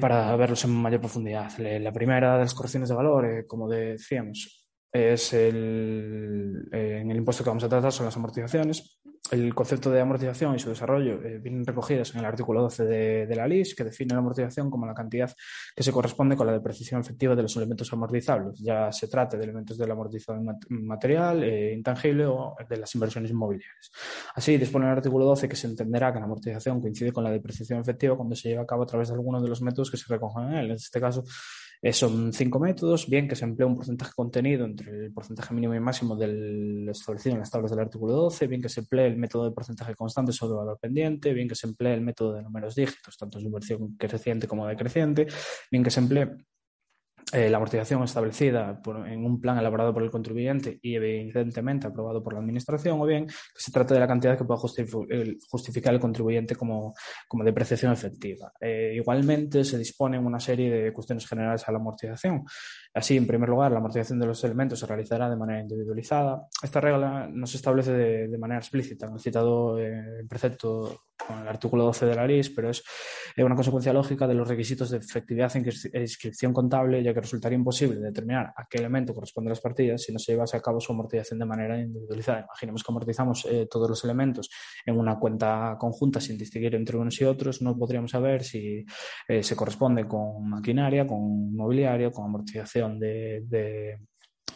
para 0.00 0.36
verlos 0.36 0.64
en 0.64 0.70
mayor 0.70 1.00
profundidad. 1.00 1.50
La 1.58 1.92
primera 1.92 2.34
de 2.34 2.44
las 2.44 2.54
correcciones 2.54 2.88
de 2.88 2.94
valor, 2.94 3.44
como 3.46 3.68
decíamos, 3.68 4.64
es 4.94 5.32
el, 5.32 6.68
eh, 6.72 7.00
en 7.00 7.10
el 7.10 7.16
impuesto 7.16 7.42
que 7.42 7.50
vamos 7.50 7.64
a 7.64 7.68
tratar 7.68 7.90
son 7.90 8.06
las 8.06 8.16
amortizaciones. 8.16 9.00
El 9.30 9.54
concepto 9.54 9.90
de 9.90 10.00
amortización 10.00 10.54
y 10.54 10.58
su 10.58 10.68
desarrollo 10.68 11.14
eh, 11.22 11.38
vienen 11.38 11.64
recogidos 11.64 12.12
en 12.14 12.20
el 12.20 12.26
artículo 12.26 12.60
12 12.62 12.84
de, 12.84 13.34
la 13.34 13.48
LIS, 13.48 13.74
que 13.74 13.82
define 13.82 14.12
la 14.12 14.20
amortización 14.20 14.70
como 14.70 14.86
la 14.86 14.92
cantidad 14.92 15.34
que 15.74 15.82
se 15.82 15.92
corresponde 15.92 16.36
con 16.36 16.46
la 16.46 16.52
depreciación 16.52 17.00
efectiva 17.00 17.34
de 17.34 17.42
los 17.42 17.56
elementos 17.56 17.90
amortizables, 17.92 18.58
ya 18.58 18.92
se 18.92 19.08
trate 19.08 19.38
de 19.38 19.44
elementos 19.44 19.78
de 19.78 19.86
la 19.86 19.94
amortización 19.94 20.58
material, 20.68 21.42
eh, 21.42 21.72
intangible 21.72 22.26
o 22.26 22.54
de 22.68 22.76
las 22.76 22.94
inversiones 22.94 23.30
inmobiliarias. 23.30 23.90
Así, 24.34 24.58
dispone 24.58 24.84
el 24.86 24.92
artículo 24.92 25.24
12 25.24 25.48
que 25.48 25.56
se 25.56 25.68
entenderá 25.68 26.12
que 26.12 26.18
la 26.18 26.26
amortización 26.26 26.82
coincide 26.82 27.12
con 27.12 27.24
la 27.24 27.30
depreciación 27.30 27.80
efectiva 27.80 28.16
cuando 28.16 28.36
se 28.36 28.50
lleva 28.50 28.62
a 28.62 28.66
cabo 28.66 28.82
a 28.82 28.86
través 28.86 29.08
de 29.08 29.14
alguno 29.14 29.40
de 29.40 29.48
los 29.48 29.62
métodos 29.62 29.90
que 29.90 29.96
se 29.96 30.04
recogen 30.06 30.50
en 30.50 30.54
él. 30.54 30.66
En 30.66 30.72
este 30.72 31.00
caso, 31.00 31.24
son 31.92 32.32
cinco 32.32 32.58
métodos, 32.58 33.08
bien 33.08 33.28
que 33.28 33.36
se 33.36 33.44
emplea 33.44 33.66
un 33.66 33.76
porcentaje 33.76 34.12
contenido 34.16 34.64
entre 34.64 35.06
el 35.06 35.12
porcentaje 35.12 35.52
mínimo 35.52 35.74
y 35.74 35.80
máximo 35.80 36.16
del 36.16 36.88
establecido 36.88 37.34
en 37.34 37.40
las 37.40 37.50
tablas 37.50 37.70
del 37.70 37.80
artículo 37.80 38.14
12, 38.14 38.46
bien 38.46 38.62
que 38.62 38.68
se 38.68 38.80
emplee 38.80 39.08
el 39.08 39.16
método 39.16 39.44
de 39.44 39.50
porcentaje 39.50 39.94
constante 39.94 40.32
sobre 40.32 40.56
valor 40.56 40.78
pendiente, 40.80 41.34
bien 41.34 41.46
que 41.46 41.54
se 41.54 41.66
emplee 41.66 41.94
el 41.94 42.00
método 42.00 42.34
de 42.34 42.42
números 42.42 42.74
dígitos, 42.74 43.16
tanto 43.18 43.38
de 43.38 43.44
inversión 43.44 43.96
creciente 43.96 44.48
como 44.48 44.66
decreciente, 44.66 45.26
bien 45.70 45.84
que 45.84 45.90
se 45.90 46.00
emplee 46.00 46.30
eh, 47.32 47.48
la 47.50 47.56
amortización 47.56 48.02
establecida 48.02 48.80
en 49.06 49.24
un 49.24 49.40
plan 49.40 49.58
elaborado 49.58 49.92
por 49.92 50.02
el 50.02 50.10
contribuyente 50.10 50.78
y 50.82 50.94
evidentemente 50.94 51.86
aprobado 51.86 52.22
por 52.22 52.34
la 52.34 52.40
Administración, 52.40 53.00
o 53.00 53.06
bien 53.06 53.26
se 53.54 53.72
trate 53.72 53.94
de 53.94 54.00
la 54.00 54.06
cantidad 54.06 54.36
que 54.36 54.44
pueda 54.44 54.58
justificar 54.58 55.94
el 55.94 56.00
contribuyente 56.00 56.54
como, 56.54 56.94
depreciación 57.44 57.92
efectiva. 57.92 58.52
Eh, 58.60 58.92
igualmente, 58.96 59.64
se 59.64 59.78
disponen 59.78 60.24
una 60.24 60.40
serie 60.40 60.70
de 60.70 60.92
cuestiones 60.92 61.26
generales 61.26 61.66
a 61.66 61.72
la 61.72 61.78
amortización. 61.78 62.44
Así, 62.94 63.16
en 63.16 63.26
primer 63.26 63.48
lugar, 63.48 63.72
la 63.72 63.78
amortización 63.78 64.20
de 64.20 64.26
los 64.26 64.44
elementos 64.44 64.78
se 64.78 64.86
realizará 64.86 65.28
de 65.28 65.34
manera 65.34 65.60
individualizada. 65.60 66.46
Esta 66.62 66.80
regla 66.80 67.28
no 67.28 67.44
se 67.44 67.56
establece 67.56 67.92
de, 67.92 68.38
manera 68.38 68.60
explícita, 68.60 69.08
no 69.08 69.16
he 69.16 69.20
citado 69.20 69.80
eh, 69.80 70.20
el 70.20 70.28
precepto 70.28 71.00
con 71.26 71.40
el 71.40 71.48
artículo 71.48 71.84
12 71.84 72.06
de 72.06 72.14
la 72.14 72.26
LIS, 72.26 72.50
pero 72.50 72.70
es 72.70 72.84
una 73.36 73.54
consecuencia 73.54 73.92
lógica 73.92 74.26
de 74.26 74.34
los 74.34 74.46
requisitos 74.46 74.90
de 74.90 74.98
efectividad 74.98 75.50
e 75.56 76.00
inscripción 76.00 76.52
contable, 76.52 77.02
ya 77.02 77.12
que 77.12 77.20
resultaría 77.20 77.56
imposible 77.56 77.98
determinar 77.98 78.52
a 78.56 78.66
qué 78.68 78.78
elemento 78.78 79.14
corresponde 79.14 79.50
las 79.50 79.60
partidas 79.60 80.02
si 80.02 80.12
no 80.12 80.18
se 80.18 80.32
llevase 80.32 80.56
a 80.56 80.60
cabo 80.60 80.80
su 80.80 80.92
amortización 80.92 81.40
de 81.40 81.46
manera 81.46 81.80
individualizada. 81.80 82.40
Imaginemos 82.42 82.84
que 82.84 82.92
amortizamos 82.92 83.44
eh, 83.46 83.66
todos 83.68 83.88
los 83.88 84.04
elementos 84.04 84.50
en 84.84 84.98
una 84.98 85.18
cuenta 85.18 85.76
conjunta 85.78 86.20
sin 86.20 86.38
distinguir 86.38 86.74
entre 86.74 86.96
unos 86.96 87.20
y 87.20 87.24
otros, 87.24 87.62
no 87.62 87.76
podríamos 87.76 88.12
saber 88.12 88.44
si 88.44 88.84
eh, 89.26 89.42
se 89.42 89.56
corresponde 89.56 90.06
con 90.06 90.48
maquinaria, 90.48 91.06
con 91.06 91.54
mobiliario, 91.56 92.12
con 92.12 92.26
amortización 92.26 92.83
de, 92.88 93.98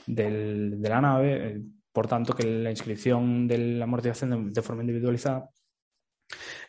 la 0.06 1.00
nave. 1.00 1.48
Eh, 1.48 1.60
por 1.92 2.06
tanto, 2.06 2.34
que 2.34 2.44
la 2.44 2.70
inscripción 2.70 3.48
de 3.48 3.58
la 3.58 3.84
amortización 3.84 4.52
de 4.52 4.62
forma 4.62 4.82
individualizada 4.82 5.50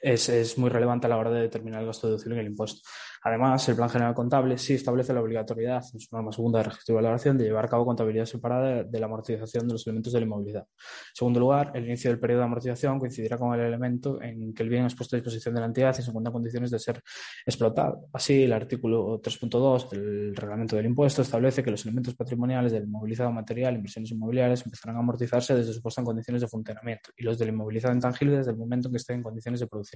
es, 0.01 0.57
muy 0.57 0.69
relevante 0.69 1.07
a 1.07 1.09
la 1.09 1.17
hora 1.17 1.31
de 1.31 1.41
determinar 1.41 1.81
el 1.81 1.87
gasto 1.87 2.07
deducible 2.07 2.35
en 2.35 2.41
el 2.41 2.51
impuesto. 2.51 2.81
Además, 3.23 3.67
el 3.67 3.75
Plan 3.75 3.89
General 3.89 4.13
Contable 4.13 4.57
sí 4.57 4.75
establece 4.75 5.13
la 5.13 5.21
obligatoriedad 5.21 5.83
en 5.93 5.99
su 5.99 6.07
norma 6.15 6.31
segunda 6.31 6.59
de 6.59 6.65
registro 6.65 6.93
y 6.93 6.95
valoración 6.95 7.37
de 7.37 7.45
llevar 7.45 7.65
a 7.65 7.67
cabo 7.67 7.85
contabilidad 7.85 8.25
separada 8.25 8.83
de 8.83 8.99
la 8.99 9.07
amortización 9.07 9.67
de 9.67 9.73
los 9.73 9.85
elementos 9.85 10.13
de 10.13 10.19
la 10.19 10.25
inmovilidad. 10.25 10.61
En 10.61 11.15
segundo 11.15 11.39
lugar, 11.39 11.71
el 11.75 11.85
inicio 11.85 12.11
del 12.11 12.19
periodo 12.19 12.41
de 12.41 12.45
amortización 12.45 12.97
coincidirá 12.97 13.37
con 13.37 13.53
el 13.53 13.65
elemento 13.65 14.21
en 14.21 14.53
que 14.53 14.63
el 14.63 14.69
bien 14.69 14.85
es 14.85 14.95
puesto 14.95 15.15
a 15.15 15.17
disposición 15.17 15.53
de 15.53 15.61
la 15.61 15.67
entidad 15.67 15.95
y 15.97 16.01
se 16.01 16.09
encuentran 16.09 16.31
condiciones 16.31 16.71
de 16.71 16.79
ser 16.79 17.01
explotado. 17.45 18.07
Así, 18.13 18.43
el 18.43 18.53
artículo 18.53 19.21
3.2 19.21 19.89
del 19.89 20.35
reglamento 20.35 20.77
del 20.77 20.85
impuesto 20.85 21.21
establece 21.21 21.61
que 21.61 21.71
los 21.71 21.83
elementos 21.85 22.15
patrimoniales 22.15 22.71
del 22.71 22.83
inmovilizado 22.83 23.31
material, 23.31 23.75
inversiones 23.75 24.11
inmobiliarias, 24.11 24.65
empezarán 24.65 24.95
a 24.95 24.99
amortizarse 24.99 25.55
desde 25.55 25.73
su 25.73 25.81
puesta 25.81 25.99
en 26.01 26.05
condiciones 26.05 26.41
de 26.41 26.47
funcionamiento 26.47 27.11
y 27.17 27.23
los 27.23 27.37
del 27.37 27.49
inmovilizado 27.49 27.93
intangible 27.93 28.37
desde 28.37 28.51
el 28.51 28.57
momento 28.57 28.87
en 28.87 28.93
que 28.93 28.97
estén 28.97 29.17
en 29.17 29.23
condiciones 29.23 29.59
de 29.59 29.67
producir 29.67 29.88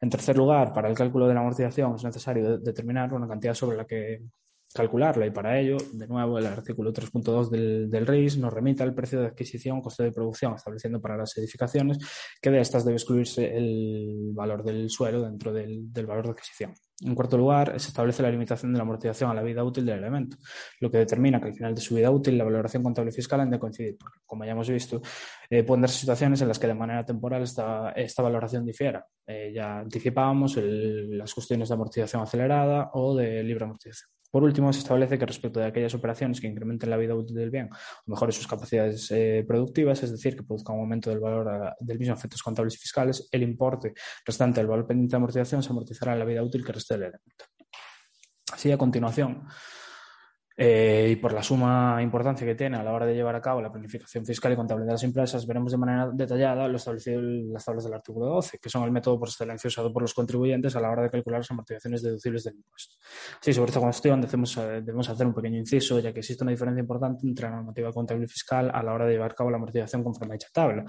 En 0.00 0.10
tercer 0.10 0.36
lugar, 0.36 0.72
para 0.72 0.88
el 0.88 0.96
cálculo 0.96 1.28
de 1.28 1.34
la 1.34 1.40
amortización 1.40 1.94
es 1.94 2.04
necesario 2.04 2.58
determinar 2.58 3.12
una 3.12 3.28
cantidad 3.28 3.54
sobre 3.54 3.76
la 3.76 3.86
que 3.86 4.22
calcularla 4.72 5.26
y 5.26 5.30
para 5.30 5.58
ello, 5.58 5.76
de 5.92 6.06
nuevo, 6.06 6.38
el 6.38 6.46
artículo 6.46 6.92
3.2 6.92 7.50
del, 7.50 7.90
del 7.90 8.06
RIS 8.06 8.38
nos 8.38 8.52
remite 8.52 8.82
al 8.82 8.94
precio 8.94 9.20
de 9.20 9.26
adquisición, 9.26 9.80
coste 9.80 10.04
de 10.04 10.12
producción, 10.12 10.54
estableciendo 10.54 11.00
para 11.00 11.16
las 11.16 11.36
edificaciones 11.36 11.98
que 12.40 12.50
de 12.50 12.60
estas 12.60 12.84
debe 12.84 12.96
excluirse 12.96 13.56
el 13.56 14.30
valor 14.32 14.62
del 14.62 14.88
suelo 14.88 15.22
dentro 15.22 15.52
del 15.52 16.06
valor 16.06 16.24
de 16.24 16.30
adquisición. 16.30 16.72
En 17.02 17.14
cuarto 17.14 17.38
lugar, 17.38 17.80
se 17.80 17.88
establece 17.88 18.22
la 18.22 18.30
limitación 18.30 18.72
de 18.72 18.78
la 18.78 18.82
amortización 18.82 19.30
a 19.30 19.34
la 19.34 19.42
vida 19.42 19.64
útil 19.64 19.86
del 19.86 19.98
elemento, 19.98 20.36
lo 20.80 20.90
que 20.90 20.98
determina 20.98 21.40
que 21.40 21.48
al 21.48 21.54
final 21.54 21.74
de 21.74 21.80
su 21.80 21.94
vida 21.94 22.10
útil 22.10 22.36
la 22.36 22.44
valoración 22.44 22.82
contable 22.82 23.10
fiscal 23.10 23.40
han 23.40 23.50
de 23.50 23.58
coincidir, 23.58 23.96
porque 23.98 24.18
como 24.26 24.44
ya 24.44 24.52
hemos 24.52 24.68
visto, 24.68 25.00
eh, 25.48 25.62
pueden 25.62 25.80
darse 25.80 25.98
situaciones 25.98 26.42
en 26.42 26.48
las 26.48 26.58
que 26.58 26.66
de 26.66 26.74
manera 26.74 27.04
temporal 27.04 27.42
esta, 27.42 27.92
esta 27.92 28.22
valoración 28.22 28.66
difiera. 28.66 29.06
Eh, 29.26 29.50
ya 29.54 29.78
anticipábamos 29.78 30.58
las 30.58 31.32
cuestiones 31.32 31.68
de 31.68 31.74
amortización 31.74 32.22
acelerada 32.22 32.90
o 32.92 33.16
de 33.16 33.42
libre 33.42 33.64
amortización. 33.64 34.19
Por 34.30 34.44
último, 34.44 34.72
se 34.72 34.80
establece 34.80 35.18
que 35.18 35.26
respecto 35.26 35.60
de 35.60 35.66
aquellas 35.66 35.94
operaciones 35.94 36.40
que 36.40 36.46
incrementen 36.46 36.88
la 36.90 36.96
vida 36.96 37.14
útil 37.14 37.36
del 37.36 37.50
bien 37.50 37.68
o 37.72 38.10
mejoren 38.10 38.32
sus 38.32 38.46
capacidades 38.46 39.10
eh, 39.10 39.44
productivas, 39.46 40.02
es 40.02 40.12
decir, 40.12 40.36
que 40.36 40.42
produzcan 40.42 40.76
un 40.76 40.82
aumento 40.82 41.10
del 41.10 41.18
valor 41.18 41.74
del 41.80 41.98
mismo 41.98 42.14
efectos 42.14 42.42
contables 42.42 42.74
y 42.74 42.78
fiscales, 42.78 43.28
el 43.32 43.42
importe 43.42 43.94
restante 44.24 44.60
del 44.60 44.68
valor 44.68 44.86
pendiente 44.86 45.12
de 45.12 45.16
amortización 45.16 45.62
se 45.62 45.70
amortizará 45.70 46.12
en 46.12 46.20
la 46.20 46.24
vida 46.24 46.42
útil 46.42 46.64
que 46.64 46.72
reste 46.72 46.94
del 46.94 47.04
elemento. 47.04 47.44
Así, 48.52 48.70
a 48.70 48.78
continuación, 48.78 49.46
eh, 50.62 51.08
y 51.12 51.16
por 51.16 51.32
la 51.32 51.42
suma 51.42 52.02
importancia 52.02 52.46
que 52.46 52.54
tiene 52.54 52.76
a 52.76 52.82
la 52.82 52.92
hora 52.92 53.06
de 53.06 53.14
llevar 53.14 53.34
a 53.34 53.40
cabo 53.40 53.62
la 53.62 53.72
planificación 53.72 54.26
fiscal 54.26 54.52
y 54.52 54.56
contable 54.56 54.84
de 54.84 54.92
las 54.92 55.02
empresas, 55.02 55.46
veremos 55.46 55.72
de 55.72 55.78
manera 55.78 56.10
detallada 56.12 56.68
lo 56.68 56.76
establecido 56.76 57.18
en 57.18 57.50
las 57.50 57.64
tablas 57.64 57.84
del 57.84 57.94
artículo 57.94 58.26
12, 58.26 58.58
que 58.58 58.68
son 58.68 58.82
el 58.82 58.90
método 58.90 59.18
por 59.18 59.28
excelencia 59.28 59.68
usado 59.68 59.90
por 59.90 60.02
los 60.02 60.12
contribuyentes 60.12 60.76
a 60.76 60.80
la 60.82 60.90
hora 60.90 61.04
de 61.04 61.08
calcular 61.08 61.40
las 61.40 61.50
amortizaciones 61.50 62.02
deducibles 62.02 62.44
del 62.44 62.56
impuesto. 62.56 62.94
Sí, 63.40 63.54
sobre 63.54 63.70
esta 63.70 63.80
cuestión 63.80 64.20
debemos, 64.20 64.54
eh, 64.58 64.82
debemos 64.82 65.08
hacer 65.08 65.26
un 65.26 65.32
pequeño 65.32 65.56
inciso, 65.56 65.98
ya 65.98 66.12
que 66.12 66.18
existe 66.18 66.44
una 66.44 66.50
diferencia 66.50 66.82
importante 66.82 67.26
entre 67.26 67.48
la 67.48 67.56
normativa 67.56 67.90
contable 67.90 68.26
y 68.26 68.28
fiscal 68.28 68.70
a 68.70 68.82
la 68.82 68.92
hora 68.92 69.06
de 69.06 69.12
llevar 69.12 69.30
a 69.30 69.34
cabo 69.34 69.50
la 69.50 69.56
amortización 69.56 70.04
conforme 70.04 70.34
a 70.34 70.36
dicha 70.36 70.48
tabla. 70.52 70.84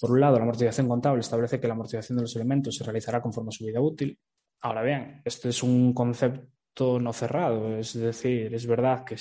Por 0.00 0.12
un 0.12 0.20
lado, 0.20 0.36
la 0.36 0.44
amortización 0.44 0.86
contable 0.86 1.22
establece 1.22 1.58
que 1.58 1.66
la 1.66 1.74
amortización 1.74 2.18
de 2.18 2.22
los 2.22 2.36
elementos 2.36 2.76
se 2.76 2.84
realizará 2.84 3.20
conforme 3.20 3.48
a 3.48 3.50
su 3.50 3.64
vida 3.64 3.80
útil. 3.80 4.16
Ahora 4.60 4.84
bien, 4.84 5.22
este 5.24 5.48
es 5.48 5.60
un 5.64 5.92
concepto 5.92 6.46
no 6.80 7.12
cerrado. 7.12 7.76
Es 7.76 7.94
decir, 7.94 8.54
es 8.54 8.66
verdad 8.66 9.04
que 9.04 9.16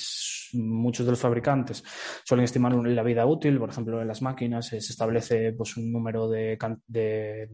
muchos 0.53 1.05
de 1.05 1.11
los 1.11 1.19
fabricantes 1.19 1.83
suelen 2.23 2.45
estimar 2.45 2.73
la 2.73 3.03
vida 3.03 3.25
útil. 3.25 3.59
Por 3.59 3.69
ejemplo, 3.69 4.01
en 4.01 4.07
las 4.07 4.21
máquinas 4.21 4.67
se 4.67 4.77
establece 4.77 5.53
pues, 5.53 5.77
un 5.77 5.91
número 5.91 6.29
de, 6.29 6.57
de, 6.87 7.49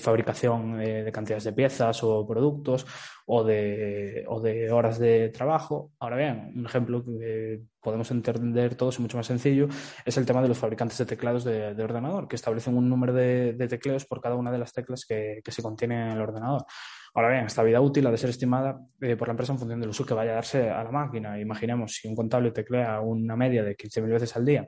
fabricación 0.00 0.80
eh, 0.80 1.02
de 1.02 1.12
cantidades 1.12 1.44
de 1.44 1.52
piezas 1.52 2.02
o 2.04 2.26
productos 2.26 2.86
o 3.26 3.44
de, 3.44 4.24
o 4.28 4.40
de 4.40 4.70
horas 4.70 4.98
de 4.98 5.30
trabajo. 5.30 5.92
Ahora 5.98 6.16
bien, 6.16 6.52
un 6.56 6.66
ejemplo 6.66 7.04
que 7.04 7.62
podemos 7.80 8.10
entender 8.12 8.76
todos 8.76 8.98
y 8.98 9.02
mucho 9.02 9.16
más 9.16 9.26
sencillo 9.26 9.68
es 10.04 10.16
el 10.16 10.26
tema 10.26 10.40
de 10.40 10.48
los 10.48 10.58
fabricantes 10.58 10.98
de 10.98 11.06
teclados 11.06 11.44
de, 11.44 11.82
ordenador, 11.82 12.28
que 12.28 12.36
establecen 12.36 12.76
un 12.76 12.88
número 12.88 13.12
de, 13.12 13.54
tecleos 13.68 14.04
por 14.04 14.20
cada 14.20 14.36
una 14.36 14.52
de 14.52 14.58
las 14.58 14.72
teclas 14.72 15.04
que, 15.04 15.40
que 15.44 15.52
se 15.52 15.62
contiene 15.62 16.00
en 16.00 16.12
el 16.12 16.20
ordenador. 16.20 16.64
Ahora 17.14 17.30
bien, 17.30 17.44
esta 17.44 17.62
vida 17.62 17.80
útil 17.80 18.06
ha 18.06 18.10
de 18.10 18.16
ser 18.16 18.30
estimada 18.30 18.80
eh, 19.00 19.16
por 19.16 19.28
la 19.28 19.32
empresa 19.32 19.52
en 19.52 19.58
función 19.58 19.80
del 19.80 19.90
uso 19.90 20.06
que 20.06 20.14
vaya 20.14 20.32
a 20.32 20.34
darse 20.36 20.70
a 20.70 20.82
la 20.82 20.90
máquina. 20.90 21.38
Imaginemos 21.38 21.94
si 21.94 22.08
un 22.08 22.16
contable 22.16 22.52
teclea 22.52 23.00
una 23.00 23.36
media 23.36 23.62
de 23.62 23.76
15.000 23.76 24.12
veces 24.12 24.34
al 24.36 24.46
día 24.46 24.66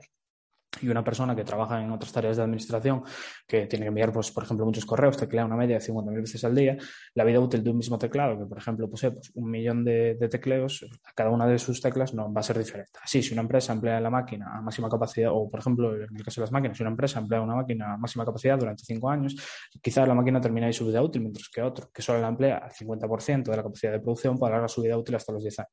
y 0.81 0.89
una 0.89 1.03
persona 1.03 1.35
que 1.35 1.43
trabaja 1.43 1.81
en 1.81 1.91
otras 1.91 2.11
tareas 2.11 2.37
de 2.37 2.43
administración, 2.43 3.03
que 3.47 3.67
tiene 3.67 3.85
que 3.85 3.89
enviar, 3.89 4.11
pues, 4.11 4.31
por 4.31 4.43
ejemplo, 4.43 4.65
muchos 4.65 4.85
correos, 4.85 5.17
teclea 5.17 5.45
una 5.45 5.55
media 5.55 5.79
de 5.79 5.85
50.000 5.85 6.21
veces 6.21 6.43
al 6.43 6.55
día, 6.55 6.77
la 7.13 7.23
vida 7.23 7.39
útil 7.39 7.63
de 7.63 7.69
un 7.69 7.77
mismo 7.77 7.97
teclado, 7.97 8.37
que 8.37 8.45
por 8.45 8.57
ejemplo 8.57 8.89
posee 8.89 9.11
pues, 9.11 9.31
un 9.35 9.49
millón 9.49 9.83
de, 9.83 10.17
tecleos, 10.29 10.85
a 11.05 11.13
cada 11.13 11.29
una 11.29 11.47
de 11.47 11.59
sus 11.59 11.81
teclas 11.81 12.13
no 12.13 12.33
va 12.33 12.41
a 12.41 12.43
ser 12.43 12.57
diferente. 12.57 12.91
Así, 13.01 13.21
si 13.21 13.33
una 13.33 13.41
empresa 13.41 13.73
emplea 13.73 13.99
la 13.99 14.09
máquina 14.09 14.57
a 14.57 14.61
máxima 14.61 14.89
capacidad, 14.89 15.31
o 15.31 15.49
por 15.49 15.59
ejemplo, 15.59 15.95
en 15.95 16.15
el 16.15 16.23
caso 16.23 16.41
de 16.41 16.45
las 16.45 16.51
máquinas, 16.51 16.77
si 16.77 16.83
una 16.83 16.91
empresa 16.91 17.19
emplea 17.19 17.41
una 17.41 17.55
máquina 17.55 17.93
a 17.93 17.97
máxima 17.97 18.25
capacidad 18.25 18.57
durante 18.57 18.83
cinco 18.83 19.09
años, 19.09 19.35
quizás 19.81 20.07
la 20.07 20.13
máquina 20.13 20.41
termina 20.41 20.67
ahí 20.67 20.73
su 20.73 20.85
vida 20.85 21.01
útil, 21.01 21.21
mientras 21.21 21.49
que 21.49 21.61
otro, 21.61 21.89
que 21.93 22.01
solo 22.01 22.19
la 22.19 22.27
emplea 22.27 22.57
al 22.57 22.71
50% 22.71 23.43
de 23.43 23.57
la 23.57 23.63
capacidad 23.63 23.91
de 23.91 23.99
producción, 23.99 24.37
puede 24.37 24.51
alargar 24.51 24.69
su 24.69 24.81
vida 24.81 24.97
útil 24.97 25.15
hasta 25.15 25.31
los 25.31 25.43
10 25.43 25.59
años. 25.59 25.71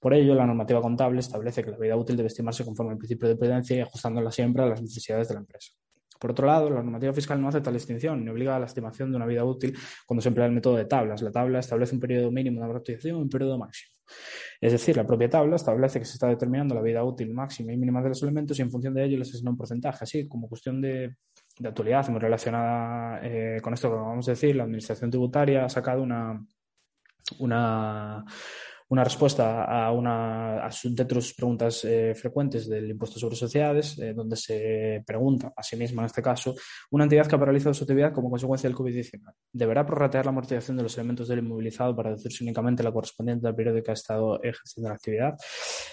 Por 0.00 0.14
ello, 0.14 0.34
la 0.34 0.46
normativa 0.46 0.80
contable 0.80 1.20
establece 1.20 1.64
que 1.64 1.70
la 1.70 1.78
vida 1.78 1.96
útil 1.96 2.16
debe 2.16 2.28
estimarse 2.28 2.64
conforme 2.64 2.92
al 2.92 2.98
principio 2.98 3.28
de 3.28 3.36
prudencia 3.36 3.76
y 3.76 3.80
ajustándola 3.80 4.30
siempre 4.36 4.62
a 4.62 4.66
las 4.66 4.80
necesidades 4.80 5.28
de 5.28 5.34
la 5.34 5.40
empresa. 5.40 5.72
Por 6.18 6.30
otro 6.30 6.46
lado, 6.46 6.70
la 6.70 6.82
normativa 6.82 7.12
fiscal 7.12 7.40
no 7.40 7.48
hace 7.48 7.60
tal 7.60 7.74
distinción 7.74 8.24
ni 8.24 8.30
obliga 8.30 8.56
a 8.56 8.58
la 8.58 8.66
estimación 8.66 9.10
de 9.10 9.16
una 9.16 9.26
vida 9.26 9.44
útil 9.44 9.76
cuando 10.06 10.22
se 10.22 10.28
emplea 10.28 10.46
el 10.46 10.52
método 10.52 10.76
de 10.76 10.86
tablas. 10.86 11.20
La 11.22 11.30
tabla 11.30 11.58
establece 11.58 11.94
un 11.94 12.00
periodo 12.00 12.30
mínimo 12.30 12.60
de 12.60 12.64
amortización 12.66 13.18
y 13.18 13.22
un 13.22 13.28
periodo 13.28 13.58
máximo. 13.58 13.94
Es 14.60 14.72
decir, 14.72 14.96
la 14.96 15.04
propia 15.04 15.28
tabla 15.28 15.56
establece 15.56 15.98
que 15.98 16.04
se 16.04 16.14
está 16.14 16.28
determinando 16.28 16.74
la 16.74 16.80
vida 16.80 17.04
útil 17.04 17.32
máxima 17.34 17.72
y 17.72 17.76
mínima 17.76 18.02
de 18.02 18.10
los 18.10 18.22
elementos 18.22 18.58
y 18.58 18.62
en 18.62 18.70
función 18.70 18.94
de 18.94 19.04
ello 19.04 19.18
les 19.18 19.28
asigna 19.28 19.50
un 19.50 19.56
porcentaje. 19.56 19.98
Así, 20.02 20.28
como 20.28 20.48
cuestión 20.48 20.80
de, 20.80 21.16
actualidad 21.62 22.08
muy 22.08 22.20
relacionada 22.20 23.20
eh, 23.22 23.58
con 23.60 23.74
esto 23.74 23.90
que 23.90 23.96
vamos 23.96 24.28
a 24.28 24.30
decir, 24.30 24.56
la 24.56 24.64
Administración 24.64 25.10
Tributaria 25.10 25.64
ha 25.64 25.68
sacado 25.68 26.02
una, 26.02 26.44
una 27.38 28.24
una 28.88 29.02
respuesta 29.02 29.64
a 29.64 29.90
una 29.90 30.68
de 30.84 31.02
otras 31.02 31.32
preguntas 31.34 31.84
eh, 31.84 32.14
frecuentes 32.14 32.68
del 32.68 32.90
impuesto 32.90 33.18
sobre 33.18 33.34
sociedades, 33.34 33.98
eh, 33.98 34.12
donde 34.14 34.36
se 34.36 35.02
pregunta 35.04 35.52
a 35.56 35.62
sí 35.62 35.76
misma, 35.76 36.02
en 36.02 36.06
este 36.06 36.22
caso, 36.22 36.54
una 36.90 37.04
entidad 37.04 37.26
que 37.26 37.34
ha 37.34 37.38
paralizado 37.38 37.74
su 37.74 37.82
actividad 37.82 38.12
como 38.12 38.30
consecuencia 38.30 38.68
del 38.68 38.76
COVID-19. 38.76 39.22
¿Deberá 39.52 39.84
prorratear 39.84 40.24
la 40.24 40.30
amortización 40.30 40.76
de 40.76 40.84
los 40.84 40.96
elementos 40.96 41.26
del 41.26 41.40
inmovilizado 41.40 41.96
para 41.96 42.10
deducirse 42.10 42.44
únicamente 42.44 42.82
la 42.84 42.92
correspondiente 42.92 43.46
al 43.48 43.56
periodo 43.56 43.82
que 43.82 43.90
ha 43.90 43.94
estado 43.94 44.40
ejerciendo 44.42 44.88
la 44.88 44.94
actividad? 44.94 45.36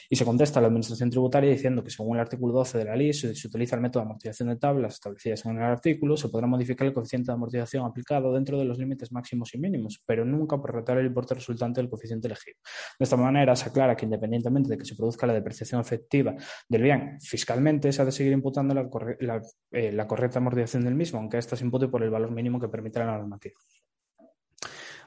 Y 0.09 0.15
se 0.15 0.25
contesta 0.25 0.59
a 0.59 0.61
la 0.61 0.67
Administración 0.67 1.09
Tributaria 1.09 1.49
diciendo 1.49 1.83
que, 1.83 1.89
según 1.89 2.17
el 2.17 2.21
artículo 2.21 2.53
12 2.53 2.77
de 2.77 2.85
la 2.85 2.95
LIS, 2.95 3.21
si 3.21 3.35
se 3.35 3.47
utiliza 3.47 3.75
el 3.75 3.81
método 3.81 4.03
de 4.03 4.05
amortización 4.09 4.49
de 4.49 4.57
tablas 4.57 4.93
establecidas 4.93 5.43
en 5.45 5.57
el 5.57 5.63
artículo, 5.63 6.15
se 6.15 6.29
podrá 6.29 6.45
modificar 6.45 6.87
el 6.87 6.93
coeficiente 6.93 7.31
de 7.31 7.33
amortización 7.33 7.85
aplicado 7.85 8.33
dentro 8.33 8.59
de 8.59 8.65
los 8.65 8.77
límites 8.77 9.11
máximos 9.11 9.53
y 9.55 9.57
mínimos, 9.57 10.03
pero 10.05 10.23
nunca 10.25 10.61
prorratear 10.61 10.99
el 10.99 11.07
importe 11.07 11.33
resultante 11.33 11.81
del 11.81 11.89
coeficiente 11.89 12.27
elegido. 12.27 12.57
De 12.99 13.03
esta 13.03 13.17
manera, 13.17 13.55
se 13.55 13.69
aclara 13.69 13.95
que 13.95 14.05
independientemente 14.05 14.69
de 14.69 14.77
que 14.77 14.85
se 14.85 14.95
produzca 14.95 15.27
la 15.27 15.33
depreciación 15.33 15.81
efectiva 15.81 16.35
del 16.67 16.81
bien 16.81 17.17
fiscalmente, 17.21 17.91
se 17.91 18.01
ha 18.01 18.05
de 18.05 18.11
seguir 18.11 18.33
imputando 18.33 18.73
la, 18.73 19.41
eh, 19.71 19.97
correcta 20.07 20.39
amortización 20.39 20.83
del 20.83 20.95
mismo, 20.95 21.19
aunque 21.19 21.37
ésta 21.37 21.55
se 21.55 21.63
impute 21.63 21.87
por 21.87 22.03
el 22.03 22.09
valor 22.09 22.31
mínimo 22.31 22.59
que 22.59 22.67
permite 22.67 22.99
la 22.99 23.05
normativa. 23.05 23.55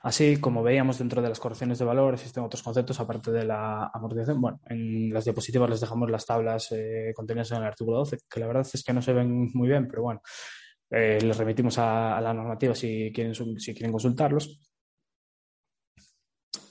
Así, 0.03 0.37
como 0.37 0.63
veíamos 0.63 0.99
dentro 0.99 1.21
de 1.21 1.29
las 1.29 1.41
correcciones 1.41 1.81
de 1.81 1.85
valor, 1.85 2.15
existen 2.15 2.45
otros 2.45 2.63
conceptos 2.63 3.01
aparte 3.01 3.33
de 3.33 3.45
la 3.45 3.91
amortización. 3.93 4.41
Bueno, 4.41 4.61
en 4.67 5.13
las 5.13 5.25
diapositivas 5.25 5.69
les 5.69 5.81
dejamos 5.81 6.09
las 6.11 6.25
tablas 6.25 6.71
eh, 6.71 7.13
contenidas 7.13 7.51
en 7.51 7.59
el 7.59 7.65
artículo 7.65 7.99
12, 7.99 8.19
que 8.31 8.39
la 8.39 8.47
verdad 8.47 8.65
es 8.73 8.85
que 8.85 8.93
no 8.93 9.03
se 9.03 9.13
ven 9.13 9.51
muy 9.53 9.67
bien, 9.67 9.89
pero 9.89 10.03
bueno, 10.03 10.21
eh, 10.91 11.19
les 11.21 11.37
remitimos 11.37 11.79
a, 11.79 12.21
la 12.21 12.33
normativa 12.33 12.73
si 12.75 13.11
quieren, 13.13 13.35
si 13.35 13.75
quieren 13.75 13.91
consultarlos. 13.91 14.61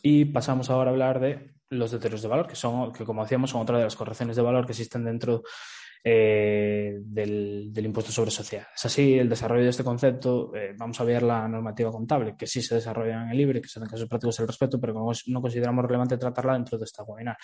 Y 0.08 0.26
pasamos 0.26 0.70
ahora 0.70 0.92
a 0.92 0.94
hablar 0.94 1.20
de 1.20 1.56
los 1.72 1.90
deterioros 1.90 2.22
de 2.22 2.28
valor, 2.28 2.46
que 2.46 2.56
son, 2.56 2.94
que 2.94 3.04
como 3.04 3.24
decíamos, 3.24 3.50
son 3.50 3.62
otra 3.64 3.80
de 3.80 3.86
las 3.86 3.96
correcciones 3.96 4.36
de 4.36 4.44
valor 4.44 4.68
que 4.68 4.74
existen 4.74 5.04
dentro 5.04 5.42
eh, 6.08 7.02
del, 7.04 7.72
impuesto 7.84 8.12
sobre 8.12 8.30
sociedades. 8.30 8.86
Así, 8.86 9.18
el 9.18 9.28
desarrollo 9.28 9.64
de 9.64 9.72
este 9.72 9.84
concepto, 9.84 10.56
eh, 10.56 10.76
vamos 10.78 11.02
a 11.02 11.04
ver 11.04 11.24
la 11.24 11.48
normativa 11.48 11.92
contable, 11.92 12.36
que 12.38 12.46
sí 12.46 12.62
se 12.62 12.76
desarrolla 12.76 13.24
en 13.24 13.30
el 13.32 13.38
libre, 13.38 13.60
que 13.60 13.68
se 13.68 13.80
hacen 13.80 13.90
casos 13.90 14.08
prácticos 14.08 14.40
al 14.40 14.46
respecto, 14.46 14.80
pero 14.80 14.94
no 14.94 15.42
consideramos 15.42 15.84
relevante 15.84 16.18
tratarla 16.18 16.54
dentro 16.54 16.78
de 16.78 16.86
esta 16.86 17.02
webinar. 17.02 17.38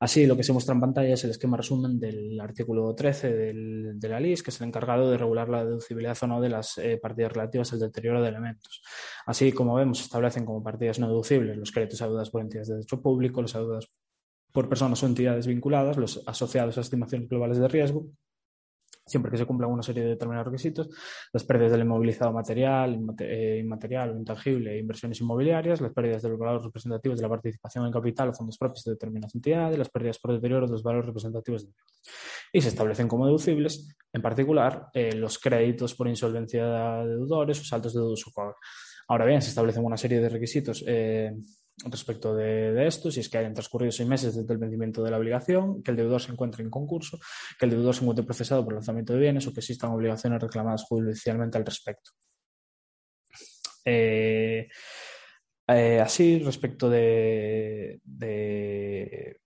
Así, 0.00 0.26
lo 0.26 0.38
que 0.38 0.42
se 0.42 0.54
muestra 0.54 0.74
en 0.74 0.80
pantalla 0.80 1.12
es 1.12 1.24
el 1.24 1.32
esquema 1.32 1.58
resumen 1.58 2.00
del 2.00 2.40
artículo 2.40 2.94
13 2.94 3.30
de 3.30 4.08
la 4.08 4.18
LIS, 4.18 4.42
que 4.42 4.50
es 4.52 4.60
el 4.62 4.68
encargado 4.68 5.10
de 5.10 5.18
regular 5.18 5.50
la 5.50 5.66
deducibilidad 5.66 6.16
o 6.22 6.26
no 6.26 6.40
de 6.40 6.48
las 6.48 6.78
eh, 6.78 6.96
partidas 6.96 7.34
relativas 7.34 7.74
al 7.74 7.80
deterioro 7.80 8.22
de 8.22 8.30
elementos. 8.30 8.80
Así, 9.26 9.52
como 9.52 9.74
vemos, 9.74 10.00
establecen 10.00 10.46
como 10.46 10.62
partidas 10.62 10.98
no 10.98 11.08
deducibles 11.08 11.58
los 11.58 11.72
créditos 11.72 12.00
a 12.00 12.06
deudas 12.06 12.30
por 12.30 12.40
entidades 12.40 12.68
de 12.68 12.74
derecho 12.76 13.02
público, 13.02 13.42
los 13.42 13.52
deudas 13.52 13.90
por 14.58 14.68
personas 14.68 15.00
o 15.04 15.06
entidades 15.06 15.46
vinculadas, 15.46 15.96
los 15.96 16.20
asociados 16.26 16.76
a 16.76 16.80
estimaciones 16.80 17.28
globales 17.28 17.58
de 17.58 17.68
riesgo, 17.68 18.08
siempre 19.06 19.30
que 19.30 19.38
se 19.38 19.46
cumplan 19.46 19.70
una 19.70 19.84
serie 19.84 20.02
de 20.02 20.08
determinados 20.08 20.48
requisitos, 20.48 20.88
las 21.32 21.44
pérdidas 21.44 21.70
del 21.70 21.82
inmovilizado 21.82 22.32
material, 22.32 22.98
eh, 23.20 23.60
inmaterial 23.62 24.10
o 24.10 24.18
intangible 24.18 24.74
e 24.74 24.80
inversiones 24.80 25.20
inmobiliarias, 25.20 25.80
las 25.80 25.92
pérdidas 25.92 26.22
de 26.22 26.30
los 26.30 26.38
valores 26.40 26.64
representativos 26.64 27.20
de 27.20 27.22
la 27.22 27.28
participación 27.28 27.86
en 27.86 27.92
capital 27.92 28.30
o 28.30 28.34
fondos 28.34 28.58
propios 28.58 28.82
de 28.82 28.94
determinadas 28.94 29.32
entidades, 29.36 29.78
las 29.78 29.90
pérdidas 29.90 30.18
por 30.18 30.32
deterioro 30.32 30.66
de 30.66 30.72
los 30.72 30.82
valores 30.82 31.06
representativos 31.06 31.64
de 31.64 31.72
y 32.52 32.60
se 32.60 32.66
establecen 32.66 33.06
como 33.06 33.26
deducibles, 33.26 33.96
en 34.12 34.22
particular, 34.22 34.88
eh, 34.92 35.14
los 35.14 35.38
créditos 35.38 35.94
por 35.94 36.08
insolvencia 36.08 36.66
de 37.04 37.10
deudores 37.10 37.60
o 37.60 37.64
saltos 37.64 37.94
de 37.94 38.00
deudos 38.00 38.26
o 38.26 38.54
Ahora 39.06 39.24
bien, 39.24 39.40
se 39.40 39.50
establecen 39.50 39.84
una 39.84 39.96
serie 39.96 40.20
de 40.20 40.28
requisitos 40.28 40.82
eh, 40.84 41.32
respecto 41.84 42.34
de, 42.34 42.86
esto, 42.86 43.10
si 43.10 43.20
es 43.20 43.28
que 43.28 43.38
hayan 43.38 43.54
transcurrido 43.54 43.92
seis 43.92 44.08
meses 44.08 44.34
desde 44.34 44.52
el 44.52 44.58
vencimiento 44.58 45.02
de 45.02 45.10
la 45.10 45.18
obligación, 45.18 45.82
que 45.82 45.92
el 45.92 45.96
deudor 45.96 46.20
se 46.20 46.32
encuentre 46.32 46.62
en 46.62 46.70
concurso, 46.70 47.18
que 47.58 47.66
el 47.66 47.70
deudor 47.70 47.94
se 47.94 48.02
encuentre 48.02 48.24
procesado 48.24 48.64
por 48.64 48.74
lanzamiento 48.74 49.12
de 49.12 49.20
bienes 49.20 49.46
o 49.46 49.52
que 49.52 49.60
existan 49.60 49.90
obligaciones 49.90 50.40
reclamadas 50.40 50.84
judicialmente 50.84 51.58
al 51.58 51.64
respecto. 51.64 52.10
Eh, 53.84 54.68
eh, 55.68 56.00
así, 56.00 56.38
respecto 56.40 56.90
de, 56.90 58.00
de 58.04 59.40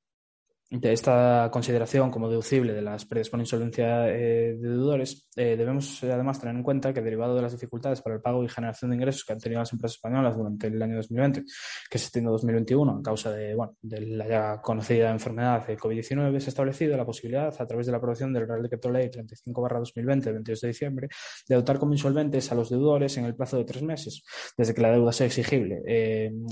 esta 0.81 1.51
consideración 1.53 2.11
como 2.11 2.29
deducible 2.29 2.73
de 2.73 2.81
las 2.81 3.05
pérdidas 3.05 3.29
por 3.29 3.41
insolvencia 3.41 4.09
eh, 4.09 4.57
de 4.59 4.69
deudores, 4.69 5.29
eh, 5.37 5.55
debemos 5.57 6.03
eh, 6.03 6.13
además 6.13 6.41
tener 6.41 6.57
en 6.57 6.63
cuenta 6.63 6.95
que 6.95 7.03
derivado 7.03 7.37
de 7.37 7.43
las 7.43 7.53
dificultades 7.53 8.01
para 8.01 8.17
el 8.17 8.23
pago 8.23 8.43
y 8.43 8.49
generación 8.49 8.91
de 8.91 8.97
ingresos 8.97 9.25
que 9.25 9.35
han 9.35 9.39
tenido 9.39 9.61
las 9.61 9.73
empresas 9.73 9.97
españolas 9.97 10.37
durante 10.37 10.69
el 10.69 10.83
año 10.83 10.97
2020, 10.97 11.45
que 11.91 11.99
se 11.99 12.05
extiende 12.05 12.31
2021 12.31 12.99
a 12.99 13.03
causa 13.03 13.31
de, 13.33 13.55
bueno, 13.55 13.77
de 13.83 14.01
la 14.01 14.27
ya 14.27 14.61
conocida 14.63 15.11
enfermedad 15.11 15.67
de 15.67 15.77
COVID-19, 15.77 16.41
se 16.41 16.47
ha 16.47 16.49
establecido 16.49 16.97
la 16.97 17.05
posibilidad, 17.05 17.55
a 17.59 17.67
través 17.67 17.87
de 17.87 17.93
la 17.93 17.99
aprobación 17.99 18.33
del 18.33 18.49
Real 18.49 18.63
Decreto 18.63 18.91
Ley 18.91 19.11
35-2020 19.11 20.23
de 20.23 20.33
22 20.33 20.61
de 20.61 20.69
diciembre, 20.69 21.09
de 21.49 21.55
dotar 21.55 21.79
como 21.79 21.93
insolventes 21.93 22.51
a 22.51 22.55
los 22.55 22.71
deudores 22.71 23.17
en 23.19 23.27
el 23.27 23.35
plazo 23.35 23.59
de 23.59 23.65
tres 23.65 23.83
meses, 23.83 24.25
desde 24.57 24.75
que 24.75 24.81
la 24.81 24.91
deuda 24.91 25.13
sea 25.13 25.27
exigible, 25.27 25.83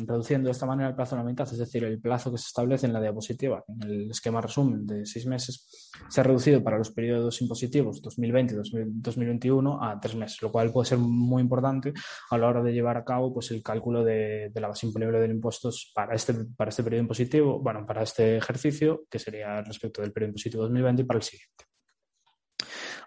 reduciendo 0.07 0.49
de 0.49 0.53
esta 0.53 0.67
manera 0.67 0.91
el 0.91 0.95
plazo 0.95 1.15
a 1.15 1.19
la 1.19 1.25
mitad, 1.25 1.49
es 1.51 1.59
decir, 1.59 1.85
el 1.85 2.01
plazo 2.01 2.31
que 2.31 2.39
se 2.39 2.49
establece 2.49 2.87
en 2.87 2.93
la 2.93 3.01
diapositiva, 3.01 3.65
en 3.67 3.89
el 3.89 4.10
esquema 4.13 4.41
resumen 4.41 4.87
de 4.87 5.07
seis 5.07 5.27
meses, 5.27 5.91
se 6.09 6.21
ha 6.21 6.25
reducido 6.25 6.63
para 6.63 6.79
los 6.79 6.91
periodos 6.91 7.41
impositivos 7.41 8.01
2020 8.03 8.55
y 8.55 8.57
2021 8.57 9.83
a 9.83 9.99
tres 10.01 10.15
meses, 10.15 10.41
lo 10.43 10.51
cual 10.51 10.73
puede 10.73 10.89
ser 10.89 10.99
muy 10.99 11.43
importante 11.43 11.93
a 12.31 12.39
la 12.39 12.49
hora 12.49 12.63
de 12.63 12.73
llevar 12.73 12.97
a 12.97 13.05
cabo 13.05 13.33
pues, 13.33 13.51
el 13.51 13.63
cálculo 13.63 14.05
de, 14.05 14.51
la 14.55 14.69
base 14.69 14.87
imponible 14.87 15.19
de 15.19 15.27
impuestos 15.27 15.93
para 15.95 16.15
este, 16.15 16.35
para 16.57 16.71
este 16.71 16.83
periodo 16.83 17.03
impositivo, 17.03 17.61
bueno, 17.61 17.87
para 17.87 18.03
este 18.03 18.37
ejercicio, 18.37 19.05
que 19.11 19.19
sería 19.19 19.63
respecto 19.63 20.03
del 20.03 20.13
periodo 20.13 20.31
impositivo 20.31 20.63
2020 20.63 21.03
y 21.03 21.05
para 21.05 21.19
el 21.19 21.23
siguiente. 21.23 21.70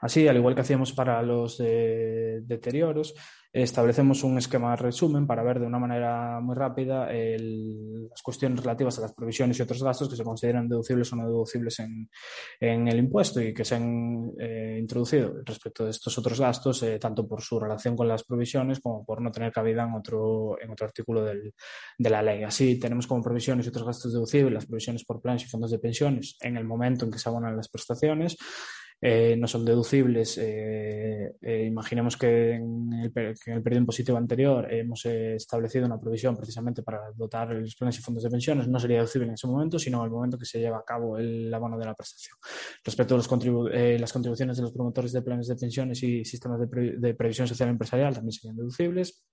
Así, 0.03 0.27
al 0.27 0.35
igual 0.35 0.53
que 0.53 0.61
hacíamos 0.61 0.91
para 0.91 1.21
los 1.21 1.57
deterioros, 1.57 3.15
establecemos 3.53 4.23
un 4.23 4.37
esquema 4.37 4.71
de 4.71 4.77
resumen 4.77 5.27
para 5.27 5.43
ver 5.43 5.59
de 5.59 5.67
una 5.67 5.77
manera 5.77 6.41
muy 6.41 6.55
rápida 6.55 7.07
las 7.13 8.21
cuestiones 8.21 8.59
relativas 8.59 8.97
a 8.97 9.01
las 9.03 9.13
provisiones 9.13 9.57
y 9.57 9.61
otros 9.61 9.81
gastos 9.81 10.09
que 10.09 10.17
se 10.17 10.25
consideran 10.25 10.67
deducibles 10.67 11.13
o 11.13 11.15
no 11.15 11.27
deducibles 11.27 11.79
en, 11.79 12.09
el 12.59 12.97
impuesto 12.97 13.39
y 13.39 13.53
que 13.53 13.63
se 13.63 13.75
han 13.75 14.31
eh, 14.39 14.77
introducido 14.77 15.35
respecto 15.45 15.85
de 15.85 15.91
estos 15.91 16.17
otros 16.17 16.37
gastos, 16.37 16.83
eh, 16.83 16.99
tanto 16.99 17.25
por 17.25 17.41
su 17.41 17.57
relación 17.57 17.95
con 17.95 18.07
las 18.09 18.25
provisiones 18.25 18.81
como 18.81 19.05
por 19.05 19.21
no 19.21 19.31
tener 19.31 19.53
cabida 19.53 19.83
en 19.83 19.93
otro, 19.93 20.57
en 20.59 20.69
otro 20.69 20.87
artículo 20.87 21.23
de 21.23 22.09
la 22.09 22.21
ley. 22.21 22.43
Así, 22.43 22.77
tenemos 22.77 23.07
como 23.07 23.23
provisiones 23.23 23.67
y 23.67 23.69
otros 23.69 23.85
gastos 23.85 24.11
deducibles 24.11 24.51
las 24.51 24.65
provisiones 24.65 25.05
por 25.05 25.21
planes 25.21 25.43
y 25.43 25.47
fondos 25.47 25.71
de 25.71 25.79
pensiones 25.79 26.37
en 26.41 26.57
el 26.57 26.65
momento 26.65 27.05
en 27.05 27.11
que 27.11 27.19
se 27.19 27.29
abonan 27.29 27.55
las 27.55 27.69
prestaciones. 27.69 28.35
Eh, 29.05 29.35
no 29.37 29.47
son 29.47 29.65
deducibles. 29.65 30.37
Eh, 30.37 31.35
eh, 31.41 31.65
imaginemos 31.65 32.15
que 32.15 32.53
en, 32.53 32.93
el, 32.93 33.11
periodo 33.11 33.81
impositivo 33.81 34.17
anterior 34.17 34.71
hemos 34.73 35.05
establecido 35.05 35.85
una 35.85 35.99
provisión 35.99 36.37
precisamente 36.37 36.83
para 36.83 37.11
dotar 37.13 37.53
los 37.53 37.75
planes 37.75 37.99
y 37.99 38.01
fondos 38.01 38.23
de 38.23 38.29
pensiones, 38.29 38.69
no 38.69 38.79
sería 38.79 38.99
deducible 38.99 39.27
en 39.27 39.33
ese 39.33 39.45
momento, 39.45 39.77
sino 39.77 39.99
en 39.99 40.05
el 40.05 40.11
momento 40.11 40.37
que 40.37 40.45
se 40.45 40.59
lleva 40.59 40.77
a 40.77 40.85
cabo 40.85 41.17
el 41.17 41.53
abono 41.53 41.77
de 41.77 41.85
la 41.85 41.93
prestación. 41.93 42.37
Respecto 42.81 43.15
a 43.15 43.17
las 43.17 43.27
contribuciones 44.13 44.55
de 44.55 44.63
los 44.63 44.71
promotores 44.71 45.11
de 45.11 45.21
planes 45.21 45.47
de 45.47 45.57
pensiones 45.57 46.01
y 46.01 46.23
sistemas 46.23 46.61
de, 46.61 46.95
de 46.97 47.13
previsión 47.13 47.45
social 47.45 47.67
empresarial, 47.67 48.13
también 48.13 48.31
serían 48.31 48.55
deducibles 48.55 49.25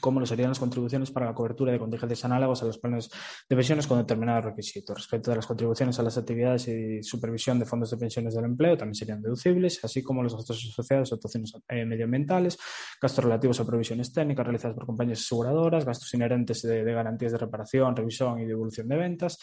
como 0.00 0.20
lo 0.20 0.26
serían 0.26 0.50
las 0.50 0.60
contribuciones 0.60 1.10
para 1.10 1.26
la 1.26 1.34
cobertura 1.34 1.72
de 1.72 1.78
contingencias 1.78 2.24
análogas 2.24 2.62
a 2.62 2.66
los 2.66 2.78
planes 2.78 3.10
de 3.48 3.56
pensiones 3.56 3.86
con 3.86 3.98
determinados 3.98 4.44
requisitos. 4.44 4.96
Respecto 4.96 5.32
a 5.32 5.36
las 5.36 5.46
contribuciones 5.46 5.98
a 5.98 6.02
las 6.04 6.16
actividades 6.16 6.68
y 6.68 7.02
supervisión 7.02 7.58
de 7.58 7.64
fondos 7.64 7.90
de 7.90 7.96
pensiones 7.96 8.34
del 8.34 8.44
empleo, 8.44 8.76
también 8.76 8.94
serían 8.94 9.20
deducibles, 9.20 9.84
así 9.84 10.02
como 10.02 10.22
los 10.22 10.36
gastos 10.36 10.68
asociados 10.70 11.10
a 11.10 11.16
actuaciones 11.16 11.52
eh, 11.68 11.84
medioambientales, 11.84 12.58
gastos 13.00 13.24
relativos 13.24 13.58
a 13.58 13.64
provisiones 13.64 14.12
técnicas 14.12 14.46
realizadas 14.46 14.76
por 14.76 14.86
compañías 14.86 15.20
aseguradoras, 15.20 15.84
gastos 15.84 16.14
inherentes 16.14 16.62
de, 16.62 16.84
garantías 16.84 17.32
de 17.32 17.38
reparación, 17.38 17.96
revisión 17.96 18.38
y 18.38 18.46
devolución 18.46 18.86
de 18.88 18.96
ventas. 18.96 19.38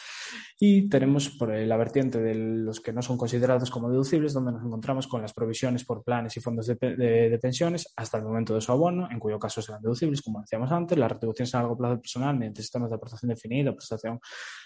Y 0.57 0.87
tenemos 0.87 1.29
por 1.29 1.49
la 1.49 1.77
vertiente 1.77 2.19
de 2.19 2.35
los 2.35 2.79
que 2.79 2.93
no 2.93 3.01
son 3.01 3.17
considerados 3.17 3.69
como 3.69 3.89
deducibles, 3.89 4.33
donde 4.33 4.53
nos 4.53 4.63
encontramos 4.63 5.07
con 5.07 5.21
las 5.21 5.33
provisiones 5.33 5.83
por 5.83 6.03
planes 6.03 6.37
y 6.37 6.39
fondos 6.39 6.67
de, 6.67 6.75
de 6.75 7.39
pensiones 7.41 7.91
hasta 7.97 8.17
el 8.17 8.23
momento 8.23 8.55
de 8.55 8.61
su 8.61 8.71
abono, 8.71 9.09
en 9.11 9.19
cuyo 9.19 9.37
caso 9.37 9.61
serán 9.61 9.81
deducibles 9.81 10.21
como 10.29 10.41
decíamos 10.41 10.71
antes, 10.71 10.97
las 10.97 11.11
retribuciones 11.11 11.53
a 11.55 11.59
largo 11.59 11.77
plazo 11.77 11.99
personal 11.99 12.37
mediante 12.37 12.61
sistemas 12.61 12.89
de 12.89 12.95
aportación 12.95 13.29
definida, 13.29 13.73
prestación 13.73 14.19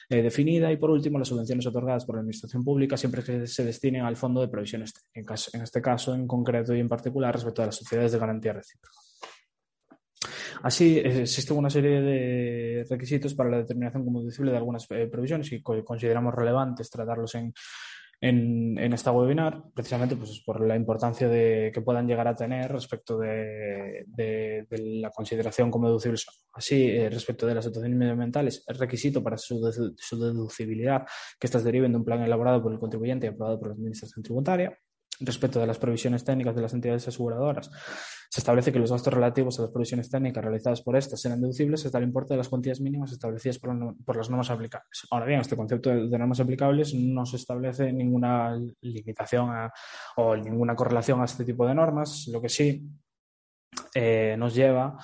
eh, 0.10 0.22
definida 0.22 0.72
y 0.72 0.78
por 0.78 0.92
último 0.92 1.18
las 1.18 1.28
subvenciones 1.28 1.66
otorgadas 1.66 2.06
por 2.06 2.16
la 2.16 2.20
Administración 2.20 2.64
Pública 2.64 2.98
siempre 2.98 3.24
que 3.24 3.48
se 3.48 3.64
destinen 3.64 4.04
al 4.04 4.18
Fondo 4.18 4.42
de 4.42 4.50
Provisiones 4.50 4.94
en, 5.14 5.26
en 5.54 5.62
este 5.62 5.82
caso 5.82 6.14
en 6.14 6.28
concreto 6.28 6.76
y 6.76 6.80
en 6.80 6.90
particular 6.90 7.34
respecto 7.34 7.64
a 7.64 7.68
las 7.68 7.76
sociedades 7.76 8.12
de 8.12 8.20
garantía 8.20 8.54
recíproca. 8.54 8.98
Así, 10.62 10.98
existe 11.00 11.52
una 11.54 11.70
serie 11.70 12.02
de 12.02 12.86
requisitos 12.90 13.34
para 13.34 13.50
la 13.50 13.58
determinación 13.58 14.06
como 14.06 14.20
deducible 14.20 14.52
de 14.52 14.58
algunas 14.58 14.86
eh, 14.92 15.08
provisiones 15.12 15.52
y 15.52 15.62
consideramos 15.62 16.34
relevantes 16.34 16.90
tratarlos 16.90 17.36
en, 17.36 17.54
en, 18.24 18.94
esta 18.94 19.12
webinar, 19.12 19.64
precisamente 19.74 20.16
pues, 20.16 20.42
por 20.46 20.66
la 20.66 20.78
importancia 20.78 21.28
de, 21.28 21.72
que 21.74 21.82
puedan 21.82 22.08
llegar 22.08 22.28
a 22.28 22.36
tener 22.36 22.72
respecto 22.72 23.18
de, 23.18 24.06
la 24.70 25.10
consideración 25.12 25.70
como 25.70 25.88
deducibles. 25.88 26.26
Así, 26.54 26.88
eh, 26.88 27.10
respecto 27.10 27.46
de 27.46 27.56
las 27.56 27.66
situaciones 27.66 27.98
medioambientales, 27.98 28.64
es 28.66 28.78
requisito 28.78 29.22
para 29.22 29.38
su, 29.38 29.94
su 29.98 30.20
deducibilidad 30.20 31.06
que 31.38 31.48
estas 31.48 31.66
deriven 31.66 31.92
de 31.92 31.98
un 31.98 32.06
plan 32.06 32.22
elaborado 32.22 32.64
por 32.64 32.72
el 32.72 32.80
contribuyente 32.80 33.28
y 33.28 33.30
aprobado 33.30 33.60
por 33.60 33.70
la 33.70 33.74
Administración 33.74 34.24
Tributaria 34.24 34.78
respecto 35.26 35.60
de 35.60 35.68
las 35.68 35.78
provisiones 35.78 36.24
técnicas 36.24 36.56
de 36.56 36.62
las 36.62 36.74
entidades 36.74 37.08
aseguradoras. 37.08 37.70
Se 38.30 38.40
establece 38.40 38.72
que 38.72 38.80
los 38.80 38.92
gastos 38.92 39.14
relativos 39.14 39.60
a 39.60 39.64
las 39.64 39.72
provisiones 39.72 40.10
técnicas 40.10 40.44
realizadas 40.44 40.82
por 40.82 40.96
estas 40.96 41.22
serán 41.22 41.40
deducibles 41.40 41.86
hasta 41.86 42.00
el 42.00 42.06
importe 42.06 42.34
de 42.34 42.40
las 42.40 42.50
cuantías 42.50 42.82
mínimas 42.82 43.12
establecidas 43.12 43.60
por, 43.60 44.16
las 44.16 44.30
normas 44.30 44.50
aplicables. 44.50 45.08
Ahora 45.12 45.26
bien, 45.26 45.40
este 45.40 45.56
concepto 45.56 45.90
de, 45.90 46.18
normas 46.18 46.40
aplicables 46.40 46.94
no 46.96 47.26
se 47.26 47.36
establece 47.36 47.94
ninguna 47.94 48.60
limitación 48.82 49.52
o 50.16 50.36
ninguna 50.36 50.76
correlación 50.76 51.22
a 51.22 51.26
este 51.26 51.46
tipo 51.46 51.68
de 51.68 51.76
normas, 51.76 52.28
lo 52.32 52.42
que 52.42 52.50
sí 52.50 52.90
eh, 53.94 54.36
nos 54.38 54.56
lleva 54.56 54.98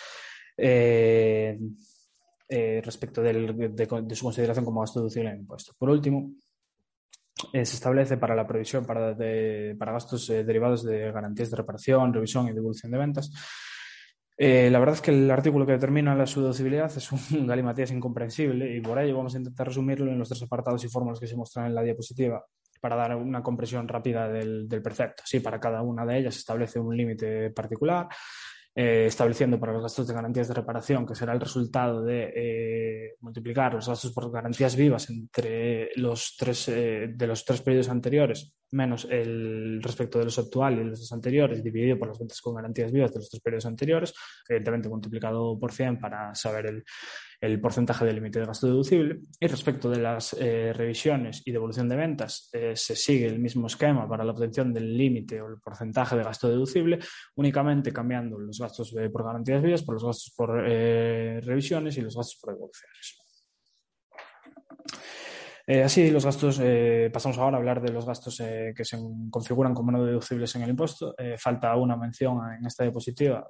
eh, 0.58 1.58
eh, 2.50 2.82
respecto 2.84 3.22
de, 3.22 4.16
su 4.16 4.24
consideración 4.24 4.66
como 4.66 4.82
gasto 4.82 5.00
deducible 5.00 5.30
en 5.30 5.40
impuesto. 5.40 5.74
Por 5.78 5.90
último, 5.90 6.32
eh, 7.54 7.66
se 7.66 7.76
establece 7.76 8.18
para 8.18 8.36
la 8.36 8.48
previsión 8.48 8.86
para, 8.86 9.14
gastos 9.14 10.28
derivados 10.28 10.84
de 10.84 11.12
garantías 11.12 11.52
de 11.52 11.58
reparación, 11.58 12.14
revisión 12.14 12.48
y 12.48 12.54
devolución 12.54 12.92
de 12.92 12.98
ventas. 12.98 13.32
la 14.38 14.80
verdad 14.80 14.96
es 14.96 15.02
que 15.02 15.12
el 15.12 15.30
artículo 15.30 15.66
que 15.66 15.74
determina 15.74 16.16
la 16.16 16.26
su 16.26 16.42
deducibilidad 16.42 16.92
es 16.96 17.12
un 17.12 17.20
galimatías 17.48 17.92
incomprensible 17.92 18.76
y 18.76 18.82
por 18.82 19.00
ello 19.00 19.18
vamos 19.18 19.36
a 19.36 19.38
intentar 19.40 19.68
resumirlo 19.68 20.12
en 20.12 20.20
los 20.20 20.30
tres 20.30 20.42
apartados 20.44 20.84
y 20.84 20.88
fórmulas 20.88 21.20
que 21.20 21.28
se 21.28 21.36
muestran 21.36 21.68
en 21.68 21.76
la 21.76 21.84
diapositiva 21.84 22.44
para 22.80 22.96
dar 22.96 23.16
una 23.16 23.44
compresión 23.44 23.88
rápida 23.88 24.28
del, 24.30 24.68
del 24.68 24.82
precepto. 24.82 25.24
Sí, 25.26 25.40
para 25.40 25.60
cada 25.60 25.82
una 25.82 26.06
de 26.06 26.20
ellas 26.20 26.34
se 26.34 26.40
establece 26.40 26.80
un 26.80 26.96
límite 26.96 27.50
particular, 27.52 28.08
eh, 28.80 29.08
estableciendo 29.08 29.60
para 29.60 29.74
los 29.74 29.82
gastos 29.82 30.08
de 30.08 30.14
garantías 30.14 30.48
de 30.48 30.54
reparación, 30.54 31.04
que 31.04 31.16
será 31.16 31.34
el 31.34 31.40
resultado 31.40 32.04
de 32.04 32.32
eh, 32.36 33.16
multiplicar 33.22 33.74
los 33.74 33.88
gastos 33.88 34.14
por 34.14 34.32
garantías 34.32 34.76
vivas 34.76 35.10
entre 35.10 35.90
los 35.96 36.36
tres, 36.38 36.68
eh, 36.70 37.08
de 37.12 37.26
los 37.26 37.44
tres 37.44 37.64
periodos 37.64 37.90
anteriores, 37.90 38.54
menos 38.70 39.08
el 39.10 39.82
respecto 39.82 40.20
de 40.20 40.26
los 40.26 40.38
actuales 40.38 40.82
y 40.82 40.90
los 40.90 41.00
dos 41.00 41.12
anteriores, 41.12 41.64
dividido 41.64 41.98
por 41.98 42.10
las 42.10 42.20
ventas 42.20 42.40
con 42.40 42.54
garantías 42.54 42.92
vivas 42.92 43.12
de 43.12 43.18
los 43.18 43.30
tres 43.32 43.42
periodos 43.42 43.66
anteriores, 43.66 44.14
evidentemente 44.48 44.90
multiplicado 44.90 45.58
por 45.60 45.72
100 45.72 46.00
para 46.00 46.36
saber 46.36 46.68
el, 46.68 46.84
el 47.40 47.62
porcentaje 47.62 48.06
de 48.06 48.14
límite 48.14 48.40
de 48.40 48.46
gasto 48.46 48.68
deducible. 48.68 49.20
Y 49.40 49.48
respecto 49.48 49.90
de 49.90 50.00
las 50.00 50.34
eh, 50.40 50.74
revisiones 50.74 51.44
y 51.46 51.52
devolución 51.52 51.88
de 51.88 51.96
ventas, 51.96 52.50
eh, 52.54 52.76
se 52.76 52.96
sigue 52.96 53.28
el 53.28 53.40
mismo 53.40 53.68
esquema 53.68 54.08
para 54.08 54.24
la 54.24 54.32
obtención 54.32 54.74
del 54.74 54.98
límite 54.98 55.42
o 55.42 55.48
el 55.48 55.60
porcentaje 55.60 56.16
de 56.16 56.24
gasto 56.24 56.50
deducible, 56.50 57.00
únicamente 57.36 57.94
cambiando 57.94 58.40
los 58.40 58.60
gastos 58.60 58.96
eh, 58.98 59.10
por 59.10 59.24
garantías 59.24 59.62
vivas 59.62 59.84
por 59.84 59.96
los 59.96 60.06
gastos 60.06 60.34
por 60.36 60.50
revisiones 60.50 61.98
y 61.98 62.02
los 62.02 62.16
gastos 62.16 62.40
por 62.42 62.54
devoluciones. 62.54 63.18
Eh, 65.70 65.84
así, 65.84 66.10
los 66.12 66.24
gastos, 66.24 66.62
eh, 66.64 67.10
pasamos 67.12 67.38
ahora 67.38 67.58
a 67.58 67.60
hablar 67.60 67.82
de 67.82 67.92
los 67.92 68.06
gastos 68.06 68.40
eh, 68.40 68.74
que 68.74 68.86
se 68.86 68.98
configuran 69.30 69.74
como 69.74 69.92
no 69.92 70.06
deducibles 70.06 70.56
en 70.56 70.62
el 70.62 70.70
impuesto. 70.70 71.14
falta 71.38 71.76
una 71.76 71.98
mención 71.98 72.40
en 72.58 72.66
esta 72.66 72.86
diapositiva, 72.86 73.46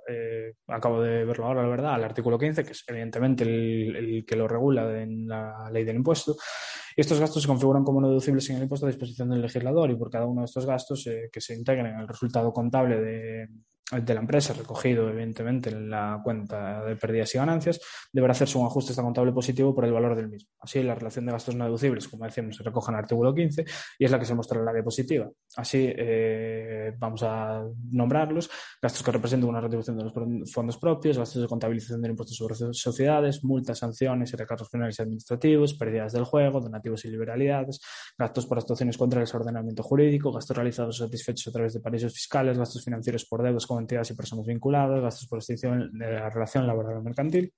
acabo 0.68 1.00
de 1.00 1.26
verlo 1.26 1.46
ahora, 1.46 1.62
la 1.62 1.70
verdad, 1.70 1.94
al 1.94 2.04
artículo 2.04 2.40
15, 2.40 2.64
que 2.64 2.72
es 2.72 2.84
evidentemente 2.88 3.44
el, 3.44 4.26
que 4.28 4.36
lo 4.36 4.48
regula 4.48 5.00
en 5.00 5.28
la 5.28 5.70
ley 5.72 5.84
del 5.84 5.98
impuesto. 5.98 6.36
Estos 6.96 7.20
gastos 7.20 7.44
se 7.44 7.48
configuran 7.48 7.84
como 7.84 8.02
no 8.02 8.08
deducibles 8.10 8.50
en 8.50 8.56
el 8.56 8.64
impuesto 8.64 8.88
a 8.88 8.90
disposición 8.90 9.30
del 9.30 9.44
legislador 9.44 9.92
y 9.92 9.96
por 9.96 10.10
cada 10.10 10.26
uno 10.26 10.42
de 10.42 10.46
estos 10.46 10.66
gastos 10.66 11.08
que 11.32 11.42
se 11.42 11.54
integren 11.54 11.86
en 11.86 12.00
el 12.00 12.08
resultado 12.08 12.52
contable 12.52 13.00
de, 13.00 13.48
de 13.92 14.14
la 14.14 14.20
empresa, 14.20 14.54
recogido 14.54 15.10
evidentemente 15.10 15.70
en 15.70 15.90
la 15.90 16.20
cuenta 16.22 16.84
de 16.84 16.98
pérdidas 16.98 17.34
y 17.36 17.38
ganancias, 17.38 17.80
deberá 18.12 18.34
hacerse 18.34 18.58
un 18.58 18.66
ajuste 18.66 18.94
contable 19.02 19.32
positivo 19.32 19.74
por 19.74 19.86
el 19.86 19.94
valor 19.94 20.16
del 20.16 20.28
mismo. 20.28 20.50
Así, 20.60 20.84
la 20.84 20.94
relación 20.94 21.26
de 21.26 21.32
gastos 21.32 21.56
no 21.56 21.64
deducibles, 21.64 22.08
como 22.10 22.26
decíamos, 22.26 22.58
se 22.58 22.64
recoge 22.64 22.92
en 22.92 22.96
el 22.96 23.04
artículo 23.04 23.34
15 23.34 23.66
y 24.00 24.06
es 24.06 24.12
la 24.12 24.20
que 24.20 24.26
se 24.26 24.36
muestra 24.36 24.60
en 24.60 24.66
la 24.66 24.74
diapositiva. 24.74 25.30
Así, 25.56 25.88
eh, 25.98 26.94
vamos 26.98 27.24
a 27.24 27.64
nombrarlos, 27.92 28.50
gastos 28.82 29.04
que 29.04 29.12
representan 29.12 29.50
una 29.50 29.62
retribución 29.62 29.98
de 29.98 30.04
los 30.04 30.52
fondos 30.52 30.78
propios, 30.78 31.18
gastos 31.18 31.42
de 31.42 31.48
contabilización 31.48 32.02
del 32.02 32.12
impuesto 32.12 32.34
sobre 32.34 32.56
sociedades, 32.74 33.42
multas, 33.46 33.80
sanciones 33.80 34.34
y 34.34 34.36
recargos 34.36 34.70
penales 34.70 35.00
administrativos, 35.00 35.76
pérdidas 35.76 36.12
del 36.12 36.26
juego, 36.26 36.60
donativos 36.60 37.06
y 37.06 37.10
liberalidades, 37.10 37.80
gastos 38.18 38.46
por 38.46 38.58
actuaciones 38.58 38.98
contra 38.98 39.22
el 39.22 39.30
ordenamiento 39.34 39.82
jurídico, 39.82 40.34
gastos 40.34 40.58
realizados 40.58 41.00
o 41.00 41.06
satisfechos 41.06 41.48
a 41.48 41.52
través 41.54 41.74
de 41.74 41.80
paraísos 41.80 42.14
fiscales, 42.14 42.58
gastos 42.58 42.84
financieros 42.84 43.24
por 43.26 43.42
deudas 43.42 43.66
con 43.66 43.77
entidades 43.80 44.12
y 44.12 44.16
personas 44.16 44.46
vinculadas, 44.46 45.02
gastos 45.02 45.28
por 45.28 45.40
extinción 45.40 45.92
de 45.98 46.12
la 46.12 46.30
relación 46.30 46.68
laboral 46.68 46.98
o 46.98 47.04
mercantil, 47.04 47.54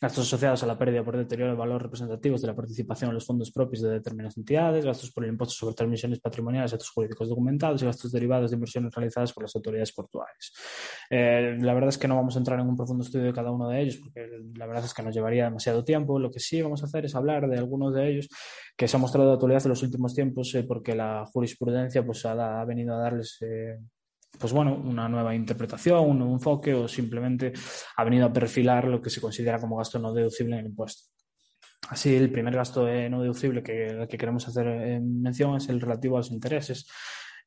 gastos 0.00 0.26
asociados 0.26 0.62
a 0.62 0.66
la 0.66 0.78
pérdida 0.78 1.04
por 1.04 1.16
deterioro 1.16 1.52
de 1.52 1.58
valores 1.58 1.82
representativos 1.82 2.40
de 2.40 2.46
la 2.46 2.56
participación 2.56 3.10
en 3.10 3.14
los 3.14 3.26
fondos 3.26 3.50
propios 3.50 3.82
de 3.82 3.90
determinadas 3.90 4.36
entidades, 4.38 4.84
gastos 4.84 5.12
por 5.12 5.24
el 5.24 5.30
impuesto 5.30 5.54
sobre 5.54 5.74
transmisiones 5.74 6.20
patrimoniales, 6.20 6.72
actos 6.72 6.88
jurídicos 6.88 7.28
documentados 7.28 7.82
y 7.82 7.84
gastos 7.84 8.10
derivados 8.10 8.50
de 8.50 8.54
inversiones 8.54 8.94
realizadas 8.94 9.32
por 9.32 9.44
las 9.44 9.54
autoridades 9.54 9.92
portuarias. 9.92 10.52
Eh, 11.10 11.58
la 11.60 11.74
verdad 11.74 11.90
es 11.90 11.98
que 11.98 12.08
no 12.08 12.16
vamos 12.16 12.34
a 12.36 12.38
entrar 12.38 12.58
en 12.60 12.68
un 12.68 12.76
profundo 12.76 13.04
estudio 13.04 13.26
de 13.26 13.32
cada 13.34 13.50
uno 13.50 13.68
de 13.68 13.82
ellos 13.82 13.98
porque 13.98 14.26
la 14.56 14.66
verdad 14.66 14.84
es 14.84 14.94
que 14.94 15.02
nos 15.02 15.14
llevaría 15.14 15.44
demasiado 15.44 15.84
tiempo. 15.84 16.18
Lo 16.18 16.30
que 16.30 16.40
sí 16.40 16.62
vamos 16.62 16.82
a 16.82 16.86
hacer 16.86 17.04
es 17.04 17.14
hablar 17.14 17.46
de 17.46 17.58
algunos 17.58 17.94
de 17.94 18.08
ellos 18.08 18.28
que 18.76 18.88
se 18.88 18.96
han 18.96 19.02
mostrado 19.02 19.28
de 19.28 19.34
actualidad 19.34 19.62
en 19.64 19.70
los 19.70 19.82
últimos 19.82 20.14
tiempos 20.14 20.54
eh, 20.54 20.64
porque 20.66 20.94
la 20.94 21.26
jurisprudencia 21.26 22.04
pues, 22.06 22.24
ha, 22.24 22.64
venido 22.64 22.94
a 22.94 22.98
darles 22.98 23.36
eh, 23.42 23.78
pues 24.40 24.54
bueno, 24.54 24.74
una 24.74 25.06
nueva 25.06 25.34
interpretación, 25.34 26.00
un 26.00 26.18
nuevo 26.18 26.32
enfoque 26.32 26.72
o 26.72 26.88
simplemente 26.88 27.52
ha 27.96 28.04
venido 28.04 28.24
a 28.24 28.32
perfilar 28.32 28.88
lo 28.88 29.02
que 29.02 29.10
se 29.10 29.20
considera 29.20 29.60
como 29.60 29.76
gasto 29.76 29.98
no 29.98 30.14
deducible 30.14 30.54
en 30.54 30.60
el 30.60 30.66
impuesto. 30.70 31.10
Así, 31.90 32.14
el 32.16 32.32
primer 32.32 32.54
gasto 32.54 32.86
no 33.10 33.20
deducible 33.20 33.62
que, 33.62 34.06
que 34.08 34.16
queremos 34.16 34.48
hacer 34.48 34.66
en 34.66 35.20
mención 35.20 35.56
es 35.56 35.68
el 35.68 35.80
relativo 35.80 36.16
a 36.16 36.20
los 36.20 36.30
intereses. 36.30 36.88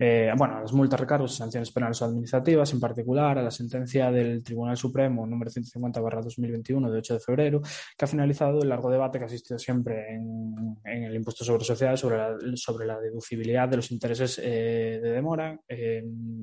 Eh, 0.05 0.33
bueno, 0.35 0.57
a 0.57 0.59
las 0.59 0.73
multas, 0.73 0.99
recargos 0.99 1.33
y 1.33 1.37
sanciones 1.37 1.71
penales 1.71 2.01
o 2.01 2.05
administrativas, 2.05 2.73
en 2.73 2.81
particular 2.81 3.37
a 3.37 3.41
la 3.41 3.51
sentencia 3.51 4.11
del 4.11 4.43
Tribunal 4.43 4.75
Supremo 4.75 5.25
número 5.25 5.49
150-2021 5.49 6.91
de 6.91 6.97
8 6.97 7.13
de 7.13 7.19
febrero, 7.21 7.61
que 7.97 8.03
ha 8.03 8.07
finalizado 8.07 8.61
el 8.61 8.67
largo 8.67 8.91
debate 8.91 9.17
que 9.17 9.23
ha 9.23 9.27
existido 9.27 9.57
siempre 9.57 10.13
en, 10.13 10.75
el 10.83 11.15
impuesto 11.15 11.45
sobre 11.45 11.63
sociedades 11.63 12.01
sobre 12.01 12.17
la, 12.17 12.35
sobre 12.55 12.85
la 12.85 12.99
deducibilidad 12.99 13.69
de 13.69 13.77
los 13.77 13.91
intereses 13.91 14.41
eh, 14.43 14.99
de 15.01 15.11
demora. 15.11 15.57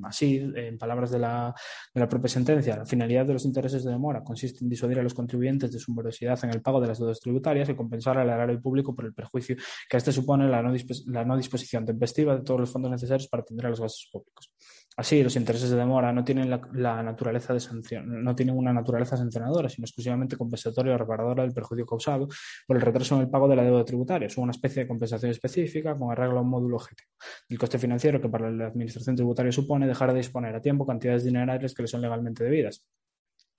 así, 0.05 0.37
en 0.55 0.79
palabras 0.79 1.11
de 1.11 1.19
la, 1.19 1.53
de 1.93 2.01
la 2.01 2.09
propia 2.09 2.29
sentencia, 2.29 2.77
la 2.77 2.85
finalidad 2.87 3.27
de 3.27 3.33
los 3.33 3.45
intereses 3.45 3.83
de 3.83 3.91
demora 3.91 4.23
consiste 4.23 4.63
en 4.63 4.69
disuadir 4.69 4.97
a 4.97 5.03
los 5.03 5.13
contribuyentes 5.13 5.71
de 5.71 5.77
su 5.77 5.93
morosidad 5.93 6.39
en 6.43 6.49
el 6.49 6.63
pago 6.63 6.81
de 6.81 6.87
las 6.87 6.97
deudas 6.97 7.19
tributarias 7.19 7.69
y 7.69 7.75
compensar 7.75 8.17
al 8.17 8.29
erario 8.29 8.59
público 8.59 8.95
por 8.95 9.05
el 9.05 9.13
perjuicio 9.13 9.55
que 9.87 9.97
a 9.97 9.99
este 9.99 10.11
supone 10.11 10.49
la 10.49 10.63
no, 10.63 10.73
la 11.05 11.25
no 11.25 11.37
disposición 11.37 11.85
tempestiva 11.85 12.35
de 12.35 12.41
todos 12.41 12.59
los 12.59 12.71
fondos 12.71 12.89
necesarios 12.89 13.27
para 13.27 13.43
atender 13.51 13.69
los 13.69 13.81
gastos 13.81 14.09
públicos. 14.11 14.51
Así, 14.97 15.23
los 15.23 15.35
intereses 15.37 15.69
de 15.69 15.77
demora 15.77 16.11
no 16.11 16.23
tienen 16.23 16.49
la, 16.49 17.01
naturaleza 17.01 17.53
de 17.53 17.61
sanción, 17.61 18.23
no 18.23 18.35
tienen 18.35 18.57
una 18.57 18.73
naturaleza 18.73 19.15
sancionadora, 19.15 19.69
sino 19.69 19.85
exclusivamente 19.85 20.35
compensatoria 20.35 20.93
o 20.93 20.97
reparadora 20.97 21.43
del 21.43 21.53
perjuicio 21.53 21.85
causado 21.85 22.27
por 22.67 22.75
el 22.75 22.81
retraso 22.81 23.15
en 23.15 23.21
el 23.21 23.29
pago 23.29 23.47
de 23.47 23.55
la 23.55 23.63
deuda 23.63 23.85
tributaria. 23.85 24.29
Son 24.29 24.43
una 24.43 24.51
especie 24.51 24.83
de 24.83 24.87
compensación 24.89 25.31
específica 25.31 25.97
con 25.97 26.11
arreglo 26.11 26.39
a 26.39 26.41
un 26.41 26.49
módulo 26.49 26.75
objetivo. 26.75 27.09
El 27.47 27.57
coste 27.57 27.79
financiero 27.79 28.19
que 28.19 28.27
para 28.27 28.51
la 28.51 28.67
administración 28.67 29.15
tributaria 29.15 29.51
supone 29.51 29.87
dejar 29.87 30.11
de 30.11 30.17
disponer 30.17 30.55
a 30.55 30.61
tiempo 30.61 30.85
cantidades 30.85 31.23
dinerarias 31.23 31.73
que 31.73 31.83
le 31.83 31.87
son 31.87 32.01
legalmente 32.01 32.43
debidas. 32.43 32.85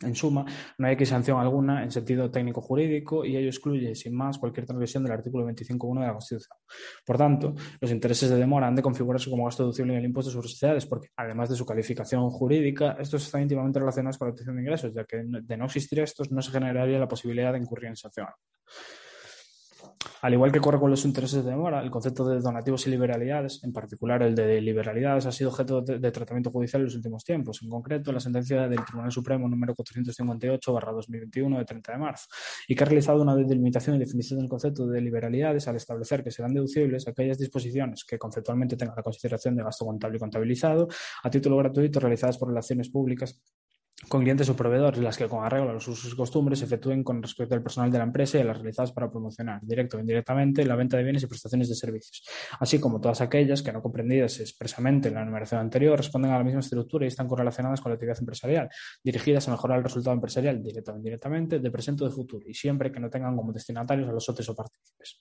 En 0.04 0.14
suma, 0.14 0.44
no 0.78 0.86
hay 0.86 0.96
que 0.96 1.06
sanción 1.06 1.40
alguna 1.40 1.82
en 1.82 1.90
sentido 1.90 2.30
técnico-jurídico 2.30 3.24
y 3.24 3.36
ello 3.36 3.48
excluye, 3.48 3.94
sin 3.94 4.14
más, 4.14 4.38
cualquier 4.38 4.66
transgresión 4.66 5.02
del 5.02 5.12
artículo 5.12 5.46
25.1 5.46 6.00
de 6.00 6.06
la 6.06 6.12
Constitución. 6.12 6.58
Por 7.04 7.18
tanto, 7.18 7.54
los 7.80 7.90
intereses 7.90 8.30
de 8.30 8.36
demora 8.36 8.66
han 8.66 8.74
de 8.74 8.82
configurarse 8.82 9.30
como 9.30 9.44
gasto 9.44 9.64
deducible 9.64 9.92
en 9.92 10.00
el 10.00 10.04
impuesto 10.06 10.30
sobre 10.30 10.48
sociedades 10.48 10.86
porque, 10.86 11.08
además 11.16 11.48
de 11.48 11.56
su 11.56 11.66
calificación 11.66 12.28
jurídica, 12.30 12.96
estos 12.98 13.24
están 13.24 13.42
íntimamente 13.42 13.78
relacionados 13.78 14.18
con 14.18 14.28
la 14.28 14.32
obtención 14.32 14.56
de 14.56 14.62
ingresos, 14.62 14.94
ya 14.94 15.04
que 15.04 15.22
de 15.24 15.56
no 15.56 15.64
existir 15.66 16.00
estos 16.00 16.30
no 16.30 16.42
se 16.42 16.50
generaría 16.50 16.98
la 16.98 17.08
posibilidad 17.08 17.52
de 17.52 17.58
incurrir 17.58 17.88
en 17.88 17.96
sanción. 17.96 18.28
Al 20.22 20.32
igual 20.32 20.52
que 20.52 20.58
ocurre 20.58 20.78
con 20.78 20.90
los 20.90 21.04
intereses 21.04 21.44
de 21.44 21.50
demora, 21.50 21.80
el 21.80 21.90
concepto 21.90 22.24
de 22.28 22.40
donativos 22.40 22.86
y 22.86 22.90
liberalidades, 22.90 23.62
en 23.64 23.72
particular 23.72 24.22
el 24.22 24.34
de 24.34 24.60
liberalidades, 24.60 25.26
ha 25.26 25.32
sido 25.32 25.50
objeto 25.50 25.80
de, 25.80 25.98
de 25.98 26.12
tratamiento 26.12 26.50
judicial 26.50 26.80
en 26.80 26.84
los 26.84 26.94
últimos 26.94 27.24
tiempos. 27.24 27.60
En 27.62 27.68
concreto, 27.68 28.12
la 28.12 28.20
sentencia 28.20 28.68
del 28.68 28.84
Tribunal 28.84 29.10
Supremo 29.10 29.48
número 29.48 29.74
458-2021 29.74 31.58
de 31.58 31.64
30 31.64 31.92
de 31.92 31.98
marzo, 31.98 32.28
y 32.68 32.74
que 32.74 32.84
ha 32.84 32.86
realizado 32.86 33.20
una 33.22 33.34
delimitación 33.34 33.96
y 33.96 33.98
definición 33.98 34.40
del 34.40 34.48
concepto 34.48 34.86
de 34.86 35.00
liberalidades 35.00 35.66
al 35.68 35.76
establecer 35.76 36.22
que 36.22 36.30
serán 36.30 36.54
deducibles 36.54 37.08
aquellas 37.08 37.38
disposiciones 37.38 38.04
que 38.04 38.18
conceptualmente 38.18 38.76
tengan 38.76 38.96
la 38.96 39.02
consideración 39.02 39.56
de 39.56 39.64
gasto 39.64 39.84
contable 39.84 40.16
y 40.16 40.20
contabilizado 40.20 40.88
a 41.22 41.30
título 41.30 41.56
gratuito 41.56 42.00
realizadas 42.00 42.38
por 42.38 42.48
relaciones 42.48 42.90
públicas 42.90 43.40
con 44.08 44.22
clientes 44.22 44.48
o 44.48 44.56
proveedores, 44.56 45.00
las 45.00 45.16
que 45.16 45.28
con 45.28 45.44
arreglo 45.44 45.70
a 45.70 45.72
los 45.74 45.88
usos 45.88 46.12
y 46.12 46.16
costumbres 46.16 46.58
se 46.58 46.64
efectúen 46.66 47.02
con 47.02 47.22
respecto 47.22 47.54
al 47.54 47.62
personal 47.62 47.90
de 47.90 47.98
la 47.98 48.04
empresa 48.04 48.38
y 48.38 48.42
las 48.42 48.56
realizadas 48.56 48.92
para 48.92 49.10
promocionar, 49.10 49.60
directo 49.62 49.96
o 49.96 50.00
indirectamente, 50.00 50.64
la 50.64 50.76
venta 50.76 50.96
de 50.96 51.02
bienes 51.04 51.22
y 51.22 51.26
prestaciones 51.26 51.68
de 51.68 51.74
servicios, 51.74 52.22
así 52.60 52.78
como 52.78 53.00
todas 53.00 53.20
aquellas 53.20 53.62
que 53.62 53.72
no 53.72 53.80
comprendidas 53.80 54.40
expresamente 54.40 55.08
en 55.08 55.14
la 55.14 55.24
numeración 55.24 55.60
anterior 55.60 55.96
responden 55.96 56.32
a 56.32 56.38
la 56.38 56.44
misma 56.44 56.60
estructura 56.60 57.04
y 57.04 57.08
están 57.08 57.28
correlacionadas 57.28 57.80
con 57.80 57.90
la 57.90 57.94
actividad 57.94 58.18
empresarial, 58.18 58.68
dirigidas 59.02 59.48
a 59.48 59.52
mejorar 59.52 59.78
el 59.78 59.84
resultado 59.84 60.14
empresarial, 60.14 60.62
directo 60.62 60.92
o 60.92 60.96
indirectamente, 60.96 61.58
de 61.58 61.70
presente 61.70 62.04
o 62.04 62.08
de 62.08 62.14
futuro, 62.14 62.46
y 62.48 62.54
siempre 62.54 62.90
que 62.90 63.00
no 63.00 63.08
tengan 63.08 63.36
como 63.36 63.52
destinatarios 63.52 64.08
a 64.08 64.12
los 64.12 64.24
socios 64.24 64.48
o 64.48 64.54
partícipes. 64.54 65.20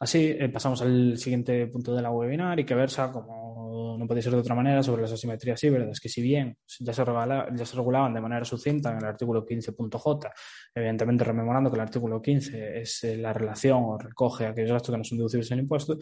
Así 0.00 0.34
eh, 0.38 0.48
pasamos 0.48 0.80
al 0.80 1.18
siguiente 1.18 1.66
punto 1.66 1.94
de 1.94 2.00
la 2.00 2.10
webinar 2.10 2.58
y 2.58 2.64
que 2.64 2.74
versa, 2.74 3.12
como 3.12 3.69
no 4.00 4.06
puede 4.06 4.22
ser 4.22 4.32
de 4.32 4.38
otra 4.38 4.54
manera, 4.54 4.82
sobre 4.82 5.02
las 5.02 5.12
asimetrías 5.12 5.62
híbridas, 5.62 6.00
que 6.00 6.08
si 6.08 6.22
bien 6.22 6.56
ya 6.78 6.94
se, 6.94 7.04
regala, 7.04 7.48
ya 7.54 7.66
se 7.66 7.76
regulaban 7.76 8.14
de 8.14 8.20
manera 8.22 8.46
sucinta 8.46 8.90
en 8.90 8.96
el 8.96 9.04
artículo 9.04 9.44
15.j, 9.44 10.32
evidentemente 10.74 11.22
rememorando 11.22 11.70
que 11.70 11.76
el 11.76 11.82
artículo 11.82 12.22
15 12.22 12.80
es 12.80 13.04
eh, 13.04 13.18
la 13.18 13.34
relación 13.34 13.82
o 13.84 13.98
recoge 13.98 14.46
aquellos 14.46 14.72
gastos 14.72 14.94
que 14.94 14.96
no 14.98 15.04
son 15.04 15.18
deducibles 15.18 15.50
en 15.50 15.58
impuesto, 15.58 15.98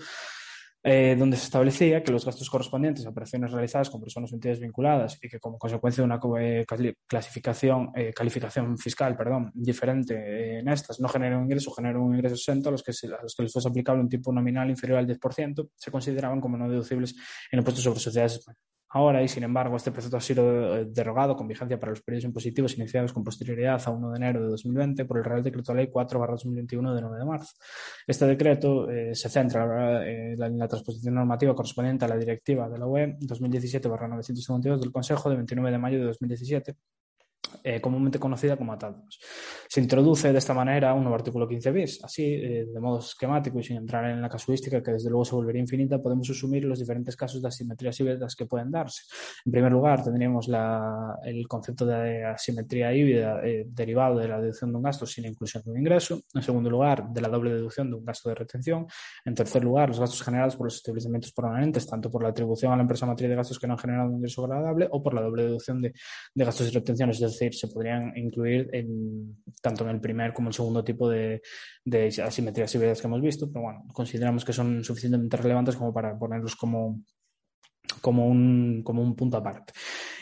eh, 0.83 1.17
donde 1.19 1.37
se 1.37 1.45
establecía 1.45 2.03
que 2.03 2.13
los 2.13 2.25
gastos 2.25 2.49
correspondientes 2.49 3.05
a 3.05 3.09
operaciones 3.09 3.51
realizadas 3.51 3.91
con 3.91 4.01
personas 4.01 4.31
o 4.33 4.37
entidades 4.37 4.61
vinculadas 4.61 5.19
y 5.21 5.29
que 5.29 5.41
como 5.41 5.59
consecuencia 5.59 6.03
de 6.03 6.07
una 6.07 6.21
eh, 6.41 6.65
clasificación, 7.07 7.91
eh, 7.97 8.13
calificación 8.15 8.79
fiscal 8.79 9.17
perdón, 9.17 9.51
diferente 9.55 10.15
eh, 10.15 10.59
en 10.61 10.69
estas 10.69 11.01
no 11.01 11.09
generan 11.09 11.41
un 11.41 11.45
ingreso, 11.45 11.73
generan 11.73 12.01
un 12.01 12.15
ingreso 12.15 12.37
exento 12.37 12.69
a 12.69 12.73
los 12.73 12.83
que, 12.83 12.93
a 12.93 13.23
los 13.23 13.35
que 13.35 13.43
les 13.43 13.53
fuese 13.53 13.69
aplicable 13.69 14.03
un 14.03 14.09
tipo 14.09 14.33
nominal 14.33 14.71
inferior 14.71 14.99
al 14.99 15.07
10%, 15.07 15.71
se 15.75 15.91
consideraban 15.91 16.41
como 16.41 16.57
no 16.57 16.69
deducibles 16.69 17.17
en 17.51 17.59
impuestos 17.59 17.83
sobre 17.83 18.01
sociedades 18.01 18.35
españolas. 18.35 18.78
Ahora, 18.91 19.23
y 19.23 19.29
sin 19.29 19.43
embargo, 19.43 19.77
este 19.77 19.93
precepto 19.93 20.17
ha 20.17 20.21
sido 20.21 20.79
eh, 20.79 20.87
derogado 20.87 21.37
con 21.37 21.47
vigencia 21.47 21.79
para 21.79 21.91
los 21.91 22.01
periodos 22.01 22.25
impositivos 22.25 22.79
iniciados 22.79 23.13
con 23.13 23.23
posterioridad 23.23 23.83
a 23.85 23.91
1 23.91 24.11
de 24.13 24.17
enero 24.17 24.43
de 24.43 24.49
2020 24.49 25.05
por 25.05 25.19
el 25.19 25.25
Real 25.25 25.43
Decreto 25.43 25.75
Ley 25.75 25.89
4-2021 25.89 26.95
de 26.95 27.03
9 27.03 27.19
de 27.19 27.25
marzo. 27.27 27.55
Este 28.07 28.27
decreto 28.27 28.91
eh, 28.91 29.15
se 29.15 29.29
centra 29.29 30.07
eh, 30.07 30.33
en 30.33 30.59
la 30.59 30.69
transposición 30.69 31.15
normativa 31.15 31.55
correspondiente 31.55 32.07
a 32.07 32.09
la 32.09 32.17
directiva 32.17 32.69
de 32.71 32.79
la 32.79 32.87
UE 32.87 33.19
2017-952 33.21 34.81
del 34.81 34.91
Consejo 34.91 35.29
de 35.29 35.37
29 35.37 35.71
de 35.71 35.79
mayo 35.79 35.99
de 35.99 36.05
2017 36.07 36.77
eh, 37.65 37.81
comúnmente 37.81 38.19
conocida 38.19 38.57
como 38.57 38.73
atados. 38.73 39.19
Se 39.69 39.81
introduce 39.81 40.33
de 40.33 40.39
esta 40.39 40.55
manera 40.55 40.95
un 40.95 41.03
nuevo 41.03 41.17
artículo 41.17 41.47
15 41.47 41.71
bis. 41.73 42.05
Así, 42.05 42.25
eh, 42.25 42.67
de 42.73 42.81
modo 42.81 43.01
esquemático 43.01 43.59
y 43.59 43.63
sin 43.63 43.77
entrar 43.77 44.05
en 44.11 44.21
la 44.21 44.29
casuística, 44.29 44.83
que 44.83 44.93
desde 44.93 45.11
luego 45.11 45.25
se 45.25 45.35
volvería 45.35 45.61
infinita, 45.61 46.01
podemos 46.01 46.29
asumir 46.31 46.65
los 46.65 46.79
diferentes 46.79 47.17
casos 47.17 47.43
de 47.43 47.49
asimetrías 47.49 47.99
híbridas 48.01 48.35
que 48.35 48.47
pueden 48.47 48.71
darse. 48.71 49.03
En 49.45 49.53
primer 49.53 49.73
lugar, 49.73 50.03
tendríamos 50.03 50.49
la, 50.49 51.19
el 51.25 51.47
concepto 51.47 51.85
de 51.85 52.25
asimetría 52.25 52.95
híbrida 52.95 53.41
eh, 53.45 53.67
derivado 53.69 54.19
de 54.19 54.29
la 54.29 54.41
deducción 54.41 54.71
de 54.71 54.77
un 54.77 54.83
gasto 54.83 55.07
sin 55.07 55.27
inclusión 55.27 55.63
de 55.65 55.71
un 55.71 55.79
ingreso. 55.79 56.21
En 56.35 56.43
segundo 56.43 56.71
lugar, 56.71 57.09
de 57.09 57.21
la 57.21 57.29
doble 57.29 57.53
deducción 57.53 57.91
de 57.91 57.97
un 57.97 58.05
gasto 58.05 58.29
de 58.29 58.35
retención. 58.35 58.87
En 59.25 59.35
tercer 59.35 59.63
lugar, 59.65 59.89
los 59.89 60.01
gastos 60.01 60.23
generados 60.23 60.57
por 60.57 60.67
los 60.67 60.77
establecimientos 60.77 61.33
permanentes, 61.33 61.87
tanto 61.87 62.11
por 62.11 62.23
la 62.23 62.31
atribución 62.31 62.73
a 62.73 62.77
la 62.77 62.83
empresa 62.83 63.07
matriz 63.07 63.29
de 63.29 63.37
gastos 63.37 63.59
que 63.59 63.67
no 63.67 63.75
han 63.75 63.79
generado 63.79 64.09
un 64.09 64.17
ingreso 64.17 64.45
agradable 64.45 64.89
o 64.91 65.03
por 65.03 65.15
la 65.15 65.23
doble 65.23 65.45
deducción 65.45 65.81
de, 65.81 65.93
de 66.35 66.45
gastos 66.45 66.69
y 66.69 66.71
retenciones, 66.71 67.21
es 67.21 67.23
decir, 67.39 67.55
se 67.55 67.69
podrían 67.69 68.17
incluir 68.17 68.69
en, 68.73 69.37
tanto 69.63 69.85
en 69.85 69.91
el 69.91 70.01
primer 70.01 70.33
como 70.33 70.47
en 70.47 70.51
el 70.51 70.55
segundo 70.55 70.85
tipo 70.85 71.09
de, 71.09 71.41
asimetrías 72.25 72.75
híbridas 72.75 73.01
que 73.01 73.07
hemos 73.07 73.23
visto, 73.23 73.51
pero 73.51 73.63
bueno, 73.63 73.85
consideramos 73.93 74.45
que 74.45 74.53
son 74.53 74.83
suficientemente 74.85 75.37
relevantes 75.37 75.77
como 75.77 75.93
para 75.93 76.19
ponerlos 76.19 76.57
como, 76.57 77.03
como 78.01 78.27
un, 78.27 78.83
como 78.85 79.03
un 79.03 79.15
punto 79.15 79.37
aparte. 79.37 79.73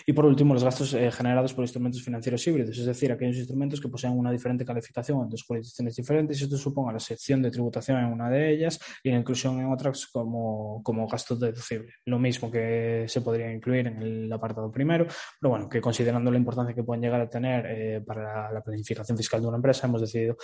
Y 0.07 0.13
por 0.13 0.25
último, 0.25 0.55
los 0.55 0.63
gastos 0.63 0.95
eh, 0.95 1.11
generados 1.11 1.53
por 1.53 1.65
instrumentos 1.65 2.03
financieros 2.03 2.47
híbridos, 2.47 2.79
es 2.79 2.87
decir, 2.87 3.11
aquellos 3.11 3.37
instrumentos 3.39 3.81
que 3.81 3.89
poseen 3.89 4.17
una 4.17 4.31
diferente 4.31 4.65
calificación 4.65 5.23
en 5.23 5.29
dos 5.29 5.43
jurisdicciones 5.43 5.97
diferentes 5.97 6.41
y 6.41 6.45
esto 6.45 6.57
suponga 6.57 6.93
la 6.93 7.01
sección 7.01 7.43
de 7.43 7.51
tributación 7.51 7.99
en 7.99 8.07
una 8.07 8.31
de 8.31 8.53
ellas 8.53 8.79
y 9.03 9.11
la 9.11 9.17
inclusión 9.17 9.59
en 9.59 9.73
otras 9.73 10.07
como, 10.07 10.81
como 10.85 11.09
gasto 11.09 11.35
deducible. 11.35 11.93
Lo 12.05 12.19
mismo 12.19 12.51
que 12.51 13.05
se 13.09 13.21
podría 13.21 13.53
incluir 13.53 13.89
en 13.89 14.01
el 14.01 14.33
apartado 14.33 14.71
primero, 14.71 15.07
pero 15.41 15.51
bueno, 15.51 15.69
que 15.69 15.81
considerando 15.81 16.31
la 16.31 16.39
importancia 16.39 16.75
que 16.75 16.85
pueden 16.85 17.03
llegar 17.03 17.21
a 17.21 17.29
tener 17.29 17.67
eh, 17.69 18.01
para 18.07 18.23
la, 18.23 18.53
la 18.53 18.61
planificación 18.63 19.19
fiscal 19.19 19.41
de 19.41 19.49
una 19.49 19.57
empresa, 19.57 19.89
hemos 19.89 20.01
decidido 20.01 20.37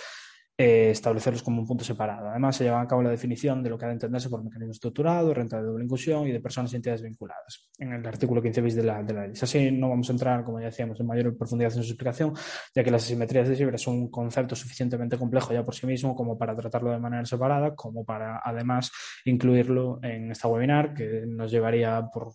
eh, 0.57 0.91
establecerlos 0.91 1.41
como 1.41 1.61
un 1.61 1.67
punto 1.67 1.83
separado. 1.83 2.29
Además, 2.29 2.55
se 2.55 2.63
lleva 2.63 2.81
a 2.81 2.87
cabo 2.87 3.01
la 3.01 3.09
definición 3.09 3.63
de 3.63 3.69
lo 3.71 3.77
que 3.77 3.85
ha 3.85 3.87
de 3.87 3.95
entenderse 3.95 4.29
por 4.29 4.43
mecanismo 4.43 4.71
estructurado, 4.71 5.33
renta 5.33 5.57
de 5.57 5.63
doble 5.63 5.83
inclusión 5.83 6.27
y 6.27 6.31
de 6.31 6.39
personas 6.39 6.71
y 6.73 6.75
entidades 6.75 7.01
vinculadas 7.01 7.69
en 7.79 7.93
el 7.93 8.05
artículo 8.05 8.41
15 8.41 8.61
bis 8.61 8.75
de 8.75 8.83
la, 8.83 9.01
de 9.01 9.13
la 9.13 9.27
ley. 9.27 9.33
Así 9.41 9.71
no 9.71 9.89
vamos 9.89 10.09
a 10.09 10.11
entrar, 10.11 10.43
como 10.43 10.59
ya 10.59 10.67
decíamos, 10.67 10.99
en 10.99 11.07
mayor 11.07 11.35
profundidad 11.35 11.71
en 11.75 11.83
su 11.83 11.89
explicación, 11.89 12.33
ya 12.75 12.83
que 12.83 12.91
las 12.91 13.03
asimetrías 13.03 13.49
de 13.49 13.55
Sibra 13.55 13.77
son 13.77 13.95
un 13.95 14.11
concepto 14.11 14.55
suficientemente 14.55 15.17
complejo 15.17 15.53
ya 15.53 15.65
por 15.65 15.73
sí 15.73 15.87
mismo 15.87 16.15
como 16.15 16.37
para 16.37 16.55
tratarlo 16.55 16.91
de 16.91 16.99
manera 16.99 17.25
separada, 17.25 17.73
como 17.73 18.05
para 18.05 18.39
además 18.43 18.91
incluirlo 19.25 19.99
en 20.03 20.31
esta 20.31 20.47
webinar 20.47 20.93
que 20.93 21.23
nos 21.25 21.51
llevaría 21.51 22.07
por 22.13 22.33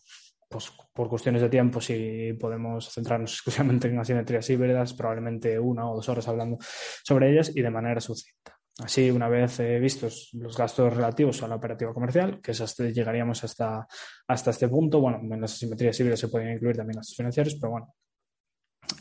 pues, 0.49 0.73
por 0.93 1.09
cuestiones 1.09 1.43
de 1.43 1.49
tiempo, 1.49 1.81
si 1.81 2.33
podemos 2.35 2.91
centrarnos 2.93 3.33
exclusivamente 3.35 3.89
en 3.89 3.99
asimetrías 3.99 4.49
híbridas, 4.51 4.95
probablemente 4.95 5.59
una 5.59 5.91
o 5.91 5.97
dos 5.97 6.09
horas 6.09 6.29
hablando 6.29 6.59
sobre 7.05 7.31
ellas 7.33 7.53
y 7.55 7.63
de 7.63 7.71
manera 7.71 8.01
sucinta. 8.01 8.59
Así, 8.81 9.11
una 9.11 9.29
vez 9.29 9.59
eh, 9.59 9.81
vistos 9.81 10.31
los 10.35 10.57
gastos 10.57 10.95
relativos 10.95 11.43
a 11.43 11.49
la 11.49 11.57
operativa 11.57 11.93
comercial, 11.93 12.41
que 12.41 12.53
es 12.53 12.61
hasta, 12.61 12.85
llegaríamos 12.85 13.43
hasta, 13.43 13.89
hasta 14.29 14.51
este 14.51 14.69
punto, 14.69 15.01
bueno, 15.01 15.19
en 15.21 15.41
las 15.41 15.55
asimetrías 15.55 15.99
híbridas 15.99 16.21
se 16.21 16.29
pueden 16.29 16.53
incluir 16.53 16.77
también 16.77 16.97
gastos 16.97 17.17
financieros, 17.17 17.57
pero 17.61 17.73
bueno, 17.73 17.95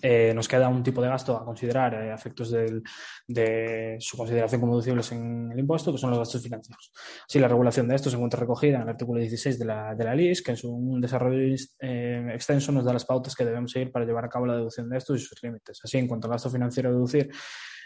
eh, 0.01 0.33
nos 0.35 0.47
queda 0.47 0.67
un 0.67 0.83
tipo 0.83 1.01
de 1.01 1.07
gasto 1.07 1.35
a 1.35 1.45
considerar 1.45 1.93
eh, 1.95 2.13
efectos 2.13 2.51
de 2.51 3.97
su 3.99 4.17
consideración 4.17 4.61
como 4.61 4.73
deducibles 4.73 5.11
en 5.11 5.51
el 5.51 5.59
impuesto, 5.59 5.91
que 5.91 5.97
son 5.97 6.11
los 6.11 6.19
gastos 6.19 6.41
financieros. 6.41 6.91
Así, 7.27 7.39
la 7.39 7.47
regulación 7.47 7.87
de 7.87 7.95
esto 7.95 8.09
se 8.09 8.15
encuentra 8.15 8.39
recogida 8.39 8.77
en 8.77 8.83
el 8.83 8.89
artículo 8.89 9.19
16 9.19 9.59
de 9.59 9.65
la, 9.65 9.95
de 9.95 10.03
la 10.03 10.15
LIS, 10.15 10.41
que 10.41 10.51
en 10.51 10.57
su 10.57 10.71
un 10.71 11.01
desarrollo 11.01 11.55
eh, 11.79 12.31
extenso 12.33 12.71
nos 12.71 12.85
da 12.85 12.93
las 12.93 13.05
pautas 13.05 13.35
que 13.35 13.45
debemos 13.45 13.71
seguir 13.71 13.91
para 13.91 14.05
llevar 14.05 14.25
a 14.25 14.29
cabo 14.29 14.45
la 14.45 14.55
deducción 14.55 14.89
de 14.89 14.97
estos 14.97 15.19
y 15.19 15.23
sus 15.23 15.41
límites. 15.41 15.79
Así, 15.83 15.97
en 15.97 16.07
cuanto 16.07 16.27
al 16.27 16.33
gasto 16.33 16.49
financiero 16.49 16.89
a 16.89 16.91
deducir, 16.93 17.31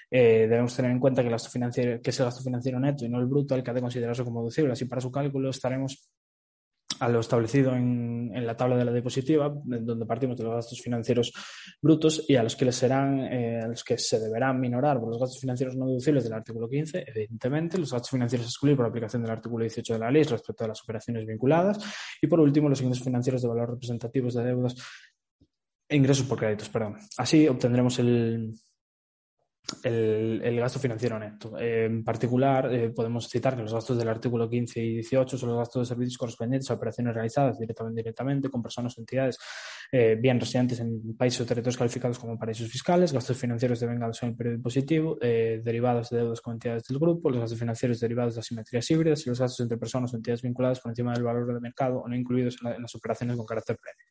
debemos 0.09 0.75
tener 0.75 0.91
en 0.91 0.99
cuenta 0.99 1.21
que, 1.21 1.27
el 1.27 1.31
gasto 1.31 1.49
financiero, 1.49 2.01
que 2.01 2.09
es 2.09 2.19
el 2.19 2.25
gasto 2.25 2.43
financiero 2.43 2.79
neto 2.79 3.05
y 3.05 3.09
no 3.09 3.19
el 3.19 3.27
bruto 3.27 3.55
el 3.55 3.63
que 3.63 3.71
ha 3.71 3.73
de 3.73 3.81
considerarse 3.81 4.23
como 4.25 4.41
deducible. 4.41 4.73
Así, 4.73 4.85
para 4.85 4.99
su 4.99 5.09
cálculo 5.09 5.49
estaremos 5.49 6.11
a 7.01 7.09
lo 7.09 7.19
establecido 7.19 7.75
en, 7.75 8.31
en, 8.31 8.45
la 8.45 8.55
tabla 8.55 8.77
de 8.77 8.85
la 8.85 8.93
diapositiva, 8.93 9.51
donde 9.51 10.05
partimos 10.05 10.37
de 10.37 10.43
los 10.43 10.53
gastos 10.53 10.79
financieros 10.79 11.33
brutos 11.81 12.23
y 12.27 12.35
a 12.35 12.43
los 12.43 12.55
que 12.55 12.65
les 12.65 12.75
serán, 12.75 13.21
eh, 13.21 13.67
los 13.67 13.83
que 13.83 13.97
se 13.97 14.19
deberán 14.19 14.59
minorar 14.59 14.99
por 14.99 15.09
los 15.09 15.19
gastos 15.19 15.39
financieros 15.39 15.75
no 15.75 15.87
deducibles 15.87 16.23
del 16.23 16.33
artículo 16.33 16.69
15, 16.69 17.05
evidentemente, 17.07 17.79
los 17.79 17.91
gastos 17.91 18.11
financieros 18.11 18.45
a 18.45 18.49
excluir 18.49 18.77
por 18.77 18.85
aplicación 18.85 19.23
del 19.23 19.31
artículo 19.31 19.63
18 19.63 19.93
de 19.93 19.99
la 19.99 20.11
ley 20.11 20.21
respecto 20.21 20.63
a 20.63 20.67
las 20.67 20.83
operaciones 20.83 21.25
vinculadas 21.25 21.79
y 22.21 22.27
por 22.27 22.39
último 22.39 22.69
los 22.69 22.79
ingresos 22.81 23.03
financieros 23.03 23.41
de 23.41 23.47
valor 23.47 23.71
representativos 23.71 24.35
de 24.35 24.43
deudas 24.43 24.75
e 25.89 25.95
ingresos 25.95 26.27
por 26.27 26.37
créditos, 26.37 26.69
perdón. 26.69 26.97
Así 27.17 27.47
obtendremos 27.47 27.97
el, 27.97 28.53
el, 29.83 30.59
gasto 30.59 30.79
financiero 30.79 31.17
neto. 31.17 31.57
Eh, 31.57 31.85
en 31.85 32.03
particular, 32.03 32.73
eh, 32.73 32.89
podemos 32.89 33.27
citar 33.29 33.55
que 33.55 33.61
los 33.61 33.73
gastos 33.73 33.97
del 33.97 34.09
artículo 34.09 34.49
15 34.49 34.79
y 34.81 34.93
18 34.95 35.37
son 35.37 35.49
los 35.49 35.57
gastos 35.57 35.87
de 35.87 35.93
servicios 35.93 36.17
correspondientes 36.17 36.69
a 36.69 36.73
operaciones 36.75 37.13
realizadas 37.13 37.57
directamente 37.57 37.81
o 37.81 37.99
indirectamente 37.99 38.49
con 38.49 38.61
personas 38.61 38.97
o 38.97 39.01
entidades 39.01 39.37
eh, 39.91 40.17
bien 40.19 40.39
residentes 40.39 40.79
en 40.79 41.15
países 41.17 41.41
o 41.41 41.45
territorios 41.45 41.77
calificados 41.77 42.19
como 42.19 42.37
paraísos 42.37 42.69
fiscales, 42.69 43.11
gastos 43.11 43.37
financieros 43.37 43.79
devengados 43.79 44.21
en 44.23 44.29
el 44.29 44.35
periodo 44.35 44.55
impositivo, 44.57 45.17
derivados 45.21 46.09
de 46.09 46.17
deudas 46.17 46.41
con 46.41 46.53
entidades 46.53 46.83
del 46.83 46.99
grupo, 46.99 47.29
los 47.29 47.39
gastos 47.39 47.59
financieros 47.59 47.99
derivados 47.99 48.35
de 48.35 48.39
asimetrías 48.41 48.89
híbridas 48.89 49.25
y 49.25 49.29
los 49.29 49.39
gastos 49.39 49.59
entre 49.61 49.77
personas 49.77 50.13
o 50.13 50.17
entidades 50.17 50.41
vinculadas 50.41 50.79
por 50.79 50.91
encima 50.91 51.13
del 51.13 51.23
valor 51.23 51.47
del 51.47 51.59
mercado 51.61 51.99
o 51.99 52.07
no 52.07 52.15
incluidos 52.15 52.57
en 52.63 52.81
las 52.81 52.95
operaciones 52.95 53.35
con 53.35 53.45
carácter 53.45 53.77
previo. 53.77 54.05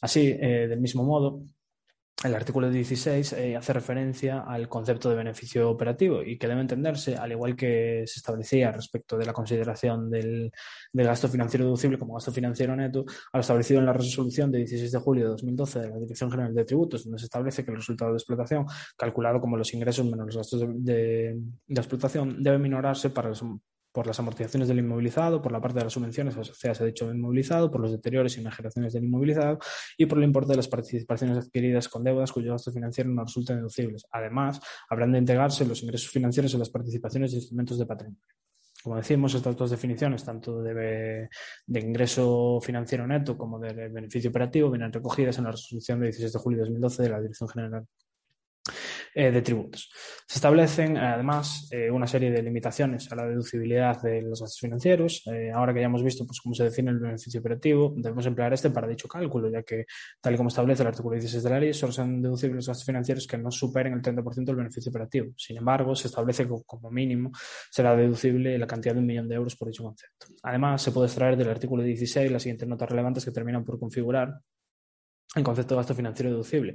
Así, 0.00 0.32
del 0.32 0.80
mismo 0.80 1.04
modo, 1.04 1.40
el 2.24 2.34
artículo 2.34 2.70
16 2.70 3.32
eh, 3.34 3.56
hace 3.56 3.72
referencia 3.74 4.40
al 4.40 4.68
concepto 4.68 5.10
de 5.10 5.16
beneficio 5.16 5.68
operativo 5.68 6.22
y 6.22 6.38
que 6.38 6.48
debe 6.48 6.62
entenderse, 6.62 7.14
al 7.14 7.32
igual 7.32 7.54
que 7.54 8.04
se 8.06 8.20
establecía 8.20 8.72
respecto 8.72 9.18
de 9.18 9.26
la 9.26 9.34
consideración 9.34 10.10
del, 10.10 10.50
del, 10.92 11.06
gasto 11.06 11.28
financiero 11.28 11.66
deducible 11.66 11.98
como 11.98 12.14
gasto 12.14 12.32
financiero 12.32 12.74
neto, 12.74 13.04
a 13.32 13.36
lo 13.36 13.40
establecido 13.42 13.80
en 13.80 13.86
la 13.86 13.92
resolución 13.92 14.50
de 14.50 14.58
16 14.58 14.92
de 14.92 14.98
julio 14.98 15.24
de 15.24 15.30
2012 15.32 15.80
de 15.80 15.90
la 15.90 15.98
Dirección 15.98 16.30
General 16.30 16.54
de 16.54 16.64
Tributos, 16.64 17.04
donde 17.04 17.18
se 17.18 17.26
establece 17.26 17.64
que 17.64 17.70
el 17.70 17.76
resultado 17.76 18.12
de 18.12 18.16
explotación, 18.16 18.64
calculado 18.96 19.38
como 19.38 19.58
los 19.58 19.74
ingresos 19.74 20.06
menos 20.06 20.26
los 20.26 20.36
gastos 20.38 20.60
de, 20.60 21.38
de, 21.66 21.80
explotación, 21.80 22.42
debe 22.42 22.58
minorarse 22.58 23.10
para 23.10 23.28
por 23.96 24.06
las 24.06 24.20
amortizaciones 24.20 24.68
del 24.68 24.80
inmovilizado, 24.80 25.40
por 25.40 25.50
la 25.50 25.58
parte 25.58 25.78
de 25.78 25.84
las 25.84 25.92
subvenciones 25.94 26.36
asociadas 26.36 26.82
a 26.82 26.84
dicho 26.84 27.10
inmovilizado, 27.10 27.70
por 27.70 27.80
los 27.80 27.92
deterioros 27.92 28.36
y 28.36 28.42
majoraciones 28.42 28.92
del 28.92 29.04
inmovilizado 29.04 29.58
y 29.96 30.04
por 30.04 30.18
el 30.18 30.24
importe 30.24 30.50
de 30.50 30.56
las 30.56 30.68
participaciones 30.68 31.38
adquiridas 31.38 31.88
con 31.88 32.04
deudas 32.04 32.30
cuyo 32.30 32.52
gasto 32.52 32.70
financiero 32.70 33.08
no 33.08 33.24
resulten 33.24 33.56
deducibles. 33.56 34.06
Además, 34.10 34.60
habrán 34.90 35.12
de 35.12 35.18
integrarse 35.20 35.64
los 35.64 35.82
ingresos 35.82 36.10
financieros 36.10 36.52
en 36.52 36.58
las 36.58 36.68
participaciones 36.68 37.30
de 37.30 37.38
instrumentos 37.38 37.78
de 37.78 37.86
patrimonio. 37.86 38.20
Como 38.84 38.96
decimos, 38.96 39.34
estas 39.34 39.56
dos 39.56 39.70
definiciones, 39.70 40.22
tanto 40.22 40.60
de, 40.62 41.30
de, 41.66 41.80
ingreso 41.80 42.60
financiero 42.60 43.06
neto 43.06 43.38
como 43.38 43.58
de 43.58 43.88
beneficio 43.88 44.28
operativo, 44.28 44.70
vienen 44.70 44.92
recogidas 44.92 45.38
en 45.38 45.44
la 45.44 45.52
resolución 45.52 46.00
de 46.00 46.08
16 46.08 46.34
de 46.34 46.38
julio 46.38 46.58
de 46.58 46.64
2012 46.64 47.02
de 47.02 47.08
la 47.08 47.20
Dirección 47.22 47.48
General 47.48 47.86
eh, 49.18 49.30
de 49.30 49.40
tributos. 49.40 49.90
Se 50.28 50.36
establecen 50.36 50.98
además 50.98 51.68
eh, 51.70 51.90
una 51.90 52.06
serie 52.06 52.30
de 52.30 52.42
limitaciones 52.42 53.10
a 53.10 53.16
la 53.16 53.26
deducibilidad 53.26 54.02
de 54.02 54.20
los 54.20 54.42
gastos 54.42 54.60
financieros. 54.60 55.22
Eh, 55.32 55.50
ahora 55.50 55.72
que 55.72 55.80
ya 55.80 55.86
hemos 55.86 56.04
visto 56.04 56.26
pues, 56.26 56.38
cómo 56.38 56.54
se 56.54 56.64
define 56.64 56.90
el 56.90 56.98
beneficio 56.98 57.40
operativo, 57.40 57.94
debemos 57.96 58.26
emplear 58.26 58.52
este 58.52 58.68
para 58.68 58.86
dicho 58.86 59.08
cálculo, 59.08 59.48
ya 59.48 59.62
que, 59.62 59.86
tal 60.20 60.34
y 60.34 60.36
como 60.36 60.50
establece 60.50 60.82
el 60.82 60.88
artículo 60.88 61.14
16 61.14 61.42
de 61.42 61.48
la 61.48 61.58
ley, 61.58 61.72
solo 61.72 61.94
son 61.94 62.20
deducibles 62.20 62.56
los 62.56 62.66
gastos 62.66 62.84
financieros 62.84 63.26
que 63.26 63.38
no 63.38 63.50
superen 63.50 63.94
el 63.94 64.02
30% 64.02 64.44
del 64.44 64.56
beneficio 64.56 64.90
operativo. 64.90 65.32
Sin 65.38 65.56
embargo, 65.56 65.96
se 65.96 66.08
establece 66.08 66.46
que 66.46 66.52
como 66.66 66.90
mínimo 66.90 67.30
será 67.70 67.96
deducible 67.96 68.58
la 68.58 68.66
cantidad 68.66 68.92
de 68.92 69.00
un 69.00 69.06
millón 69.06 69.28
de 69.28 69.36
euros 69.36 69.56
por 69.56 69.68
dicho 69.68 69.82
concepto. 69.82 70.26
Además, 70.42 70.82
se 70.82 70.92
puede 70.92 71.06
extraer 71.06 71.38
del 71.38 71.48
artículo 71.48 71.82
16 71.82 72.30
las 72.30 72.42
siguientes 72.42 72.68
notas 72.68 72.90
relevantes 72.90 73.24
que 73.24 73.30
terminan 73.30 73.64
por 73.64 73.78
configurar 73.78 74.42
el 75.34 75.42
concepto 75.42 75.74
de 75.74 75.80
gasto 75.80 75.94
financiero 75.94 76.30
deducible. 76.30 76.74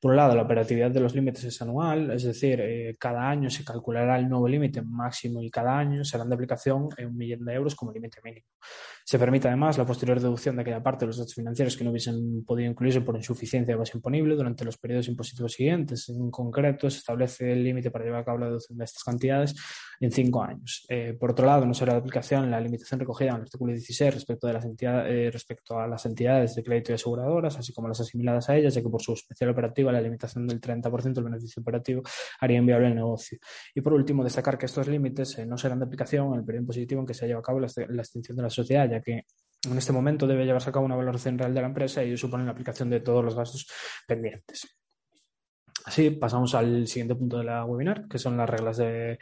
Por 0.00 0.10
un 0.10 0.16
lado, 0.16 0.34
la 0.34 0.42
operatividad 0.42 0.90
de 0.90 1.00
los 1.00 1.14
límites 1.14 1.44
es 1.44 1.60
anual, 1.62 2.10
es 2.10 2.24
decir, 2.24 2.60
eh, 2.60 2.96
cada 2.98 3.28
año 3.28 3.50
se 3.50 3.64
calculará 3.64 4.18
el 4.18 4.28
nuevo 4.28 4.48
límite 4.48 4.82
máximo 4.82 5.42
y 5.42 5.50
cada 5.50 5.78
año 5.78 6.04
serán 6.04 6.28
de 6.28 6.34
aplicación 6.34 6.88
en 6.96 7.08
un 7.08 7.16
millón 7.16 7.44
de 7.44 7.54
euros 7.54 7.74
como 7.74 7.92
límite 7.92 8.20
mínimo. 8.22 8.46
Se 9.06 9.20
permite 9.20 9.46
además 9.46 9.78
la 9.78 9.86
posterior 9.86 10.18
deducción 10.18 10.56
de 10.56 10.62
aquella 10.62 10.82
parte 10.82 11.04
de 11.04 11.06
los 11.06 11.18
datos 11.18 11.32
financieros 11.32 11.76
que 11.76 11.84
no 11.84 11.90
hubiesen 11.90 12.44
podido 12.44 12.68
incluirse 12.68 13.02
por 13.02 13.14
insuficiencia 13.14 13.72
de 13.72 13.78
base 13.78 13.92
imponible 13.94 14.34
durante 14.34 14.64
los 14.64 14.78
periodos 14.78 15.06
impositivos 15.06 15.52
siguientes. 15.52 16.08
En 16.08 16.28
concreto, 16.28 16.90
se 16.90 16.98
establece 16.98 17.52
el 17.52 17.62
límite 17.62 17.92
para 17.92 18.04
llevar 18.04 18.22
a 18.22 18.24
cabo 18.24 18.38
la 18.38 18.46
deducción 18.46 18.76
de 18.76 18.84
estas 18.84 19.04
cantidades 19.04 19.54
en 20.00 20.10
cinco 20.10 20.42
años. 20.42 20.84
Eh, 20.88 21.16
por 21.18 21.30
otro 21.30 21.46
lado, 21.46 21.64
no 21.64 21.72
será 21.72 21.92
de 21.92 22.00
aplicación 22.00 22.50
la 22.50 22.60
limitación 22.60 23.00
recogida 23.00 23.30
en 23.30 23.36
el 23.36 23.42
artículo 23.42 23.72
16 23.72 24.14
respecto, 24.14 24.46
de 24.46 24.52
las 24.52 24.64
entidades, 24.64 25.12
eh, 25.12 25.30
respecto 25.30 25.78
a 25.78 25.86
las 25.86 26.04
entidades 26.06 26.54
de 26.54 26.62
crédito 26.62 26.92
y 26.92 26.96
aseguradoras, 26.96 27.56
así 27.58 27.72
como 27.72 27.88
las 27.88 28.00
asimiladas 28.00 28.48
a 28.48 28.56
ellas, 28.56 28.74
ya 28.74 28.82
que 28.82 28.88
por 28.88 29.02
su 29.02 29.12
especial 29.12 29.50
operativa 29.50 29.92
la 29.92 30.00
limitación 30.00 30.46
del 30.46 30.60
30% 30.60 31.14
del 31.14 31.24
beneficio 31.24 31.62
operativo 31.62 32.02
haría 32.40 32.58
inviable 32.58 32.88
el 32.88 32.94
negocio. 32.94 33.38
Y 33.74 33.80
por 33.80 33.92
último, 33.92 34.24
destacar 34.24 34.58
que 34.58 34.66
estos 34.66 34.88
límites 34.88 35.38
eh, 35.38 35.46
no 35.46 35.56
serán 35.56 35.78
de 35.78 35.84
aplicación 35.84 36.32
en 36.32 36.40
el 36.40 36.44
periodo 36.44 36.62
impositivo 36.62 37.00
en 37.00 37.06
que 37.06 37.14
se 37.14 37.26
lleva 37.26 37.40
a 37.40 37.42
cabo 37.42 37.60
la, 37.60 37.66
extinción 37.66 38.36
de 38.36 38.42
la 38.42 38.50
sociedad, 38.50 38.88
que 39.02 39.26
en 39.64 39.78
este 39.78 39.92
momento 39.92 40.26
debe 40.26 40.44
llevarse 40.44 40.70
a 40.70 40.72
cabo 40.72 40.84
una 40.84 40.96
valoración 40.96 41.38
real 41.38 41.54
de 41.54 41.60
la 41.60 41.66
empresa 41.66 42.04
y 42.04 42.16
supone 42.16 42.44
la 42.44 42.52
aplicación 42.52 42.90
de 42.90 43.00
todos 43.00 43.24
los 43.24 43.34
gastos 43.34 43.66
pendientes. 44.06 44.76
Así 45.84 46.10
pasamos 46.10 46.54
al 46.54 46.86
siguiente 46.86 47.14
punto 47.14 47.38
de 47.38 47.44
la 47.44 47.64
webinar, 47.64 48.08
que 48.08 48.18
son 48.18 48.36
las 48.36 48.50
reglas 48.50 48.76
de, 48.76 49.18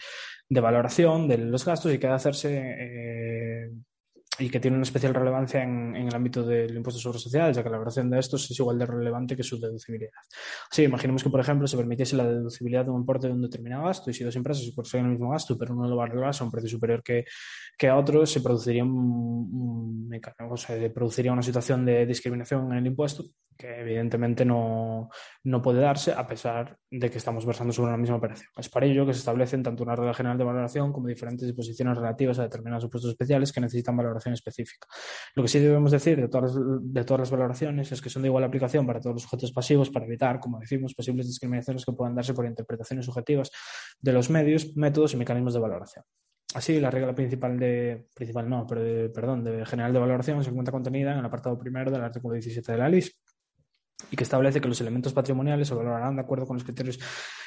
valoración 0.49 1.29
de 1.29 1.39
los 1.39 1.65
gastos 1.65 1.93
y 1.93 1.99
que 1.99 2.07
debe 2.07 2.17
hacerse 2.17 2.57
eh, 2.57 3.71
y 4.39 4.51
que 4.51 4.59
tiene 4.59 4.77
una 4.77 4.85
especial 4.85 5.15
relevancia 5.15 5.63
en, 5.63 5.95
el 5.95 6.15
ámbito 6.15 6.43
del 6.43 6.77
impuesto 6.77 7.01
sobre 7.01 7.19
sociedades, 7.19 7.57
ya 7.57 7.63
que 7.63 7.69
la 7.69 7.77
valoración 7.77 8.11
de 8.11 8.19
estos 8.19 8.51
es 8.51 8.59
igual 8.59 8.79
de 8.79 8.87
relevante 8.87 9.37
que 9.37 9.43
su 9.43 9.61
deducibilidad. 9.61 10.11
Así, 10.71 10.83
imaginemos 10.83 11.23
que, 11.23 11.31
por 11.31 11.41
ejemplo, 11.41 11.67
se 11.67 11.77
permitiese 11.77 12.17
la 12.17 12.27
deducibilidad 12.27 12.85
de 12.85 12.91
un 12.91 13.01
importe 13.01 13.29
de 13.29 13.33
un 13.33 13.43
determinado 13.43 13.85
gasto 13.85 14.11
y 14.11 14.15
si 14.15 14.25
dos 14.25 14.35
empresas 14.35 14.69
poseen 14.75 15.05
el 15.05 15.13
mismo 15.13 15.31
gasto, 15.31 15.57
pero 15.57 15.75
uno 15.75 15.89
lo 15.89 15.97
valorase 15.97 16.43
a 16.43 16.47
un 16.47 16.51
precio 16.51 16.69
superior 16.69 17.03
que, 17.03 17.25
que 17.79 17.89
a 17.89 17.97
otro, 17.97 18.27
se 18.27 18.41
produciría, 18.41 18.85
un, 18.85 20.11
sea, 20.57 20.93
produciría 20.93 21.33
una 21.33 21.43
situación 21.43 21.85
de 21.85 22.07
discriminación 22.07 22.73
en 22.73 22.79
el 22.79 22.87
impuesto 22.87 23.25
que 23.57 23.81
evidentemente 23.81 24.45
no, 24.45 25.09
no, 25.45 25.63
puede 25.63 25.81
darse 25.81 26.13
a 26.13 26.27
pesar 26.27 26.79
de 26.91 27.11
que 27.11 27.19
estamos 27.19 27.47
versando 27.47 27.73
sobre 27.73 27.89
una 27.89 27.97
misma 27.97 28.17
operación. 28.17 28.51
Es 28.57 28.69
para 28.69 28.87
ello 28.87 29.07
que 29.07 29.13
se 29.13 29.21
establecen 29.21 29.63
tanto 29.63 29.83
una 29.83 29.97
regla 29.97 30.15
general 30.15 30.39
de 30.39 30.45
valoración 30.45 30.93
como 30.93 31.09
diferentes 31.09 31.47
disposiciones 31.47 31.97
relativas 31.97 32.39
a 32.39 32.43
determinados 32.43 32.83
supuestos 32.83 33.11
especiales 33.11 33.53
que 33.53 33.61
necesitan 33.61 33.97
valoración 33.97 34.35
específica. 34.35 34.87
Lo 35.35 35.43
que 35.43 35.49
sí 35.49 35.59
debemos 35.59 35.91
decir 35.91 36.21
de 36.21 36.29
todas, 36.29 36.55
de 36.55 37.05
todas 37.05 37.21
las 37.21 37.31
valoraciones 37.31 37.93
es 37.93 38.01
que 38.01 38.11
son 38.11 38.23
de 38.23 38.29
igual 38.29 38.45
aplicación 38.45 38.87
para 38.87 39.01
todos 39.01 39.15
los 39.15 39.23
sujetos 39.23 39.53
pasivos 39.53 39.91
para 39.91 40.07
evitar, 40.07 40.41
como 40.41 40.59
decimos, 40.59 40.95
posibles 40.95 41.27
discriminaciones 41.27 41.85
que 41.85 41.93
puedan 41.93 42.15
darse 42.15 42.35
por 42.35 42.47
interpretaciones 42.47 43.07
subjetivas 43.07 43.51
de 44.01 44.13
los 44.13 44.31
medios, 44.31 44.77
métodos 44.77 45.15
y 45.15 45.17
mecanismos 45.17 45.55
de 45.55 45.61
valoración. 45.61 46.05
Así, 46.55 46.79
la 46.79 46.89
regla 46.89 47.13
principal 47.15 47.59
de, 47.59 48.07
principal 48.15 48.49
no, 48.49 48.65
pero 48.65 48.81
de, 48.81 49.09
perdón, 49.09 49.43
de 49.43 49.67
general 49.67 49.93
de 49.93 49.99
valoración 49.99 50.45
se 50.45 50.51
encuentra 50.51 50.71
contenida 50.71 51.13
en 51.13 51.19
el 51.19 51.25
apartado 51.25 51.59
primero 51.59 51.91
del 51.91 52.03
artículo 52.03 52.35
17 52.35 52.71
de 52.71 52.79
la 52.79 52.89
LIS 52.89 53.21
y 54.11 54.17
que 54.17 54.25
establece 54.25 54.61
que 54.61 54.69
los 54.69 54.81
elementos 54.81 55.13
patrimoniales 55.13 55.69
se 55.69 55.75
valorarán 55.75 56.17
de 56.17 56.23
acuerdo 56.23 56.47
con 56.47 56.57
los 56.57 56.65
criterios 56.65 56.99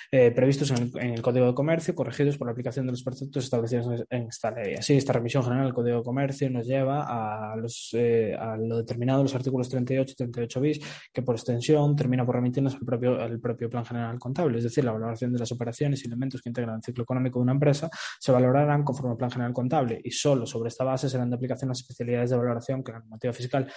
eh, 0.09 0.31
previstos 0.31 0.71
en 0.71 0.93
el, 0.95 1.21
Código 1.21 1.47
de 1.47 1.53
Comercio, 1.53 1.93
corregidos 1.93 2.37
por 2.37 2.47
la 2.47 2.51
aplicación 2.51 2.85
de 2.85 2.93
los 2.93 3.03
preceptos 3.03 3.43
establecidos 3.43 4.05
en 4.09 4.27
esta 4.27 4.51
ley. 4.51 4.75
Así, 4.75 4.95
esta 4.95 5.11
revisión 5.11 5.43
general 5.43 5.65
del 5.65 5.73
Código 5.73 5.97
de 5.97 6.03
Comercio 6.03 6.49
nos 6.49 6.65
lleva 6.65 7.05
a, 7.07 7.55
eh, 7.93 8.37
lo 8.59 8.77
determinado 8.77 9.19
en 9.19 9.23
los 9.25 9.35
artículos 9.35 9.67
38 9.67 10.13
y 10.13 10.15
38 10.15 10.61
bis, 10.61 10.79
que 11.11 11.21
por 11.21 11.35
extensión 11.35 11.93
termina 11.95 12.25
por 12.25 12.35
remitirnos 12.35 12.75
al 12.75 12.85
propio, 12.85 13.19
al 13.19 13.39
propio 13.39 13.69
Plan 13.69 13.85
General 13.85 14.17
Contable, 14.17 14.57
es 14.57 14.63
decir, 14.63 14.85
la 14.85 14.93
valoración 14.93 15.33
de 15.33 15.39
las 15.39 15.51
operaciones 15.51 16.01
y 16.03 16.07
elementos 16.07 16.41
que 16.41 16.49
integran 16.49 16.77
el 16.77 16.83
ciclo 16.83 17.03
económico 17.03 17.39
de 17.39 17.43
una 17.43 17.51
empresa 17.51 17.89
se 18.17 18.31
valorarán 18.31 18.83
conforme 18.83 19.11
al 19.11 19.17
Plan 19.17 19.31
General 19.31 19.53
Contable 19.53 19.99
y 20.01 20.11
solo 20.11 20.45
sobre 20.45 20.69
esta 20.69 20.85
base 20.85 21.09
serán 21.09 21.29
de 21.29 21.35
aplicación 21.35 21.67
las 21.67 21.79
especialidades 21.79 22.29
de 22.29 22.37
valoración 22.37 22.81
que 22.81 22.93
la 22.93 22.99
normativa 22.99 23.33
fiscal 23.33 23.67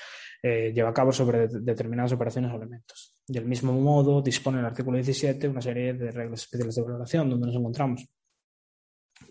eh, 0.43 0.73
lleva 0.75 0.89
a 0.89 0.95
cabo 0.95 1.13
sobre 1.13 1.49
de, 1.49 1.61
determinadas 1.61 2.13
operaciones 2.13 2.51
elementos. 2.61 3.15
Del 3.27 3.47
mismo 3.47 3.73
modo, 3.73 4.23
dispone 4.23 4.61
el 4.61 4.67
artículo 4.67 4.97
17 4.97 5.49
una 5.49 5.61
serie 5.61 5.95
de 5.95 6.11
reglas 6.11 6.43
especiales 6.43 6.75
de 6.75 6.83
valoración 6.83 7.31
donde 7.31 7.47
nos 7.47 7.57
encontramos 7.57 8.07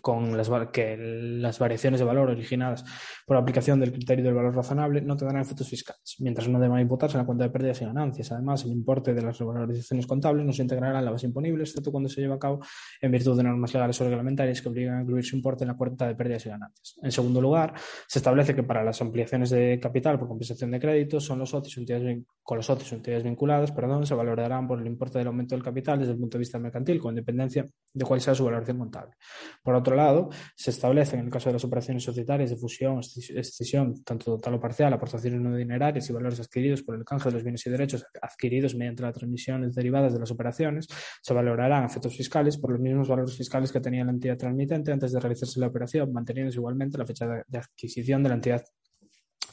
con 0.00 0.36
las, 0.36 0.50
que 0.72 0.96
las 0.96 1.58
variaciones 1.58 2.00
de 2.00 2.06
valor 2.06 2.30
originadas 2.30 2.84
por 3.26 3.36
la 3.36 3.42
aplicación 3.42 3.80
del 3.80 3.92
criterio 3.92 4.24
del 4.24 4.34
valor 4.34 4.54
razonable 4.54 5.00
no 5.02 5.16
tendrán 5.16 5.42
efectos 5.42 5.68
fiscales, 5.68 6.16
mientras 6.20 6.48
no 6.48 6.58
deban 6.58 6.80
imputarse 6.80 7.16
en 7.16 7.22
la 7.22 7.26
cuenta 7.26 7.44
de 7.44 7.50
pérdidas 7.50 7.80
y 7.82 7.84
ganancias. 7.84 8.32
Además, 8.32 8.64
el 8.64 8.72
importe 8.72 9.14
de 9.14 9.22
las 9.22 9.38
revalorizaciones 9.38 10.06
contables 10.06 10.44
no 10.46 10.52
se 10.52 10.62
integrará 10.62 10.98
en 10.98 11.04
la 11.04 11.10
base 11.10 11.26
imponible, 11.26 11.64
excepto 11.64 11.90
cuando 11.90 12.08
se 12.08 12.20
lleva 12.20 12.36
a 12.36 12.38
cabo 12.38 12.60
en 13.00 13.10
virtud 13.10 13.36
de 13.36 13.42
normas 13.42 13.72
legales 13.74 14.00
o 14.00 14.04
reglamentarias 14.04 14.60
que 14.62 14.68
obligan 14.68 14.98
a 14.98 15.02
incluir 15.02 15.24
su 15.24 15.36
importe 15.36 15.64
en 15.64 15.68
la 15.68 15.76
cuenta 15.76 16.06
de 16.06 16.14
pérdidas 16.14 16.46
y 16.46 16.48
ganancias. 16.48 16.96
En 17.02 17.12
segundo 17.12 17.40
lugar, 17.40 17.74
se 18.06 18.18
establece 18.18 18.54
que 18.54 18.62
para 18.62 18.82
las 18.84 19.00
ampliaciones 19.00 19.50
de 19.50 19.78
capital 19.80 20.18
por 20.18 20.28
compensación 20.28 20.70
de 20.70 20.80
créditos 20.80 21.24
son 21.24 21.38
los 21.38 21.50
socios 21.50 21.76
entidades, 21.78 22.24
con 22.42 22.56
los 22.56 22.66
socios 22.66 22.92
entidades 22.92 23.24
vinculadas 23.24 23.72
perdón, 23.72 24.06
se 24.06 24.14
valorarán 24.14 24.66
por 24.66 24.80
el 24.80 24.86
importe 24.86 25.18
del 25.18 25.28
aumento 25.28 25.54
del 25.54 25.64
capital 25.64 25.98
desde 25.98 26.12
el 26.12 26.18
punto 26.18 26.36
de 26.36 26.40
vista 26.40 26.58
mercantil, 26.58 27.00
con 27.00 27.12
independencia 27.12 27.66
de 27.92 28.04
cuál 28.04 28.20
sea 28.20 28.34
su 28.34 28.44
valoración 28.44 28.78
contable. 28.78 29.14
Por 29.62 29.74
otro 29.80 29.96
lado, 29.96 30.30
se 30.54 30.70
establece 30.70 31.16
en 31.16 31.24
el 31.24 31.30
caso 31.30 31.48
de 31.48 31.54
las 31.54 31.64
operaciones 31.64 32.02
societarias 32.04 32.50
de 32.50 32.56
fusión, 32.56 33.00
excesión, 33.00 34.02
tanto 34.04 34.36
total 34.36 34.54
o 34.54 34.60
parcial, 34.60 34.92
aportaciones 34.92 35.40
no 35.40 35.54
dinerarias 35.56 36.08
y 36.08 36.12
valores 36.12 36.40
adquiridos 36.40 36.82
por 36.82 36.94
el 36.96 37.04
canje 37.04 37.28
de 37.28 37.34
los 37.34 37.42
bienes 37.42 37.66
y 37.66 37.70
derechos 37.70 38.04
adquiridos 38.20 38.74
mediante 38.74 39.02
las 39.02 39.14
transmisiones 39.14 39.74
derivadas 39.74 40.12
de 40.12 40.20
las 40.20 40.30
operaciones, 40.30 40.86
se 41.22 41.34
valorarán 41.34 41.84
efectos 41.84 42.16
fiscales 42.16 42.56
por 42.58 42.72
los 42.72 42.80
mismos 42.80 43.08
valores 43.08 43.36
fiscales 43.36 43.72
que 43.72 43.80
tenía 43.80 44.04
la 44.04 44.12
entidad 44.12 44.36
transmitente 44.36 44.92
antes 44.92 45.12
de 45.12 45.20
realizarse 45.20 45.58
la 45.60 45.66
operación, 45.66 46.12
manteniéndose 46.12 46.58
igualmente 46.58 46.98
la 46.98 47.06
fecha 47.06 47.26
de 47.46 47.58
adquisición 47.58 48.22
de 48.22 48.28
la 48.28 48.34
entidad 48.36 48.64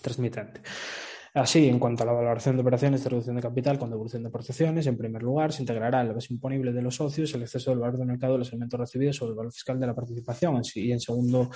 transmitente. 0.01 0.61
Así, 1.37 1.69
en 1.69 1.77
cuanto 1.77 2.01
a 2.01 2.07
la 2.07 2.13
valoración 2.13 2.55
de 2.55 2.63
operaciones 2.63 3.03
de 3.03 3.11
reducción 3.11 3.35
de 3.35 3.43
capital 3.43 3.77
con 3.77 3.91
devolución 3.91 4.23
de 4.23 4.29
aportaciones, 4.29 4.87
en 4.87 4.97
primer 4.97 5.21
lugar, 5.21 5.53
se 5.53 5.61
integrará 5.61 6.01
en 6.01 6.07
la 6.07 6.13
base 6.15 6.33
imponible 6.33 6.73
de 6.73 6.81
los 6.81 6.95
socios 6.95 7.31
el 7.35 7.43
exceso 7.43 7.69
del 7.69 7.79
valor 7.79 7.99
de 7.99 8.05
mercado 8.05 8.33
de 8.33 8.39
los 8.39 8.49
elementos 8.49 8.79
recibidos 8.79 9.17
sobre 9.17 9.33
el 9.33 9.37
valor 9.37 9.53
fiscal 9.53 9.79
de 9.79 9.85
la 9.85 9.93
participación. 9.93 10.59
Y, 10.73 10.91
en 10.91 10.99
segundo 10.99 11.51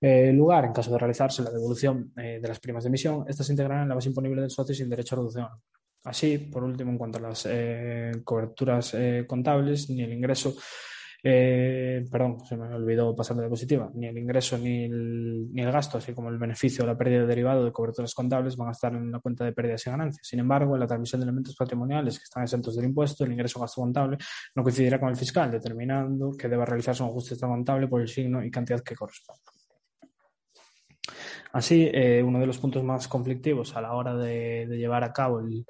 eh, 0.00 0.32
lugar, 0.32 0.64
en 0.64 0.72
caso 0.72 0.90
de 0.90 0.98
realizarse 0.98 1.44
la 1.44 1.52
devolución 1.52 2.12
eh, 2.16 2.40
de 2.42 2.48
las 2.48 2.58
primas 2.58 2.82
de 2.82 2.88
emisión, 2.88 3.24
estas 3.28 3.46
se 3.46 3.52
integrarán 3.52 3.84
en 3.84 3.90
la 3.90 3.94
base 3.94 4.08
imponible 4.08 4.40
del 4.40 4.50
socio 4.50 4.74
sin 4.74 4.90
derecho 4.90 5.14
a 5.14 5.18
reducción. 5.18 5.48
Así, 6.02 6.38
por 6.38 6.64
último, 6.64 6.90
en 6.90 6.98
cuanto 6.98 7.18
a 7.18 7.20
las 7.20 7.46
eh, 7.48 8.10
coberturas 8.24 8.96
contables, 9.28 9.90
ni 9.90 10.02
el 10.02 10.12
ingreso 10.12 10.56
eh, 11.22 12.04
perdón, 12.10 12.38
se 12.46 12.56
me 12.56 12.74
olvidó 12.74 13.14
pasar 13.14 13.36
la 13.36 13.42
diapositiva, 13.42 13.90
ni 13.94 14.06
el 14.06 14.16
ingreso 14.16 14.56
ni 14.58 14.84
el, 14.84 15.52
ni 15.52 15.62
el 15.62 15.70
gasto, 15.70 15.98
así 15.98 16.12
como 16.14 16.28
el 16.28 16.38
beneficio 16.38 16.84
o 16.84 16.86
la 16.86 16.96
pérdida 16.96 17.20
de 17.20 17.26
derivado 17.26 17.64
de 17.64 17.72
coberturas 17.72 18.14
contables 18.14 18.56
van 18.56 18.68
a 18.68 18.72
estar 18.72 18.94
en 18.94 19.10
la 19.10 19.20
cuenta 19.20 19.44
de 19.44 19.52
pérdidas 19.52 19.86
y 19.86 19.90
ganancias. 19.90 20.26
Sin 20.26 20.38
embargo, 20.40 20.74
en 20.74 20.80
la 20.80 20.86
transmisión 20.86 21.20
de 21.20 21.24
elementos 21.24 21.54
patrimoniales 21.56 22.18
que 22.18 22.24
están 22.24 22.42
exentos 22.42 22.76
del 22.76 22.86
impuesto, 22.86 23.24
el 23.24 23.32
ingreso 23.32 23.58
o 23.58 23.62
gasto 23.62 23.80
contable 23.80 24.16
no 24.54 24.62
coincidirá 24.62 24.98
con 24.98 25.10
el 25.10 25.16
fiscal, 25.16 25.50
determinando 25.50 26.32
que 26.32 26.48
deba 26.48 26.64
realizarse 26.64 27.02
un 27.02 27.10
ajuste 27.10 27.36
contable 27.38 27.88
por 27.88 28.00
el 28.00 28.08
signo 28.08 28.44
y 28.44 28.50
cantidad 28.50 28.80
que 28.80 28.94
corresponda. 28.94 29.42
Así, 31.52 31.90
eh, 31.92 32.22
uno 32.22 32.38
de 32.38 32.46
los 32.46 32.58
puntos 32.58 32.84
más 32.84 33.08
conflictivos 33.08 33.76
a 33.76 33.80
la 33.80 33.94
hora 33.94 34.14
de, 34.14 34.66
llevar 34.68 35.02
a 35.02 35.12
cabo 35.12 35.40
el, 35.40 35.66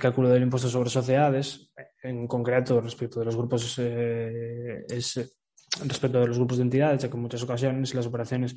cálculo 0.00 0.28
del 0.28 0.42
impuesto 0.42 0.68
sobre 0.68 0.90
sociedades, 0.90 1.70
en 2.02 2.26
concreto 2.26 2.80
respecto 2.80 3.20
de 3.20 3.26
los 3.26 3.36
grupos, 3.36 3.78
eh, 3.78 4.84
es 4.88 5.38
respecto 5.84 6.20
de 6.20 6.26
los 6.26 6.38
grupos 6.38 6.58
de 6.58 6.64
entidades, 6.64 7.02
ya 7.02 7.08
que 7.08 7.16
en 7.16 7.22
muchas 7.22 7.42
ocasiones 7.42 7.94
las 7.94 8.06
operaciones 8.06 8.54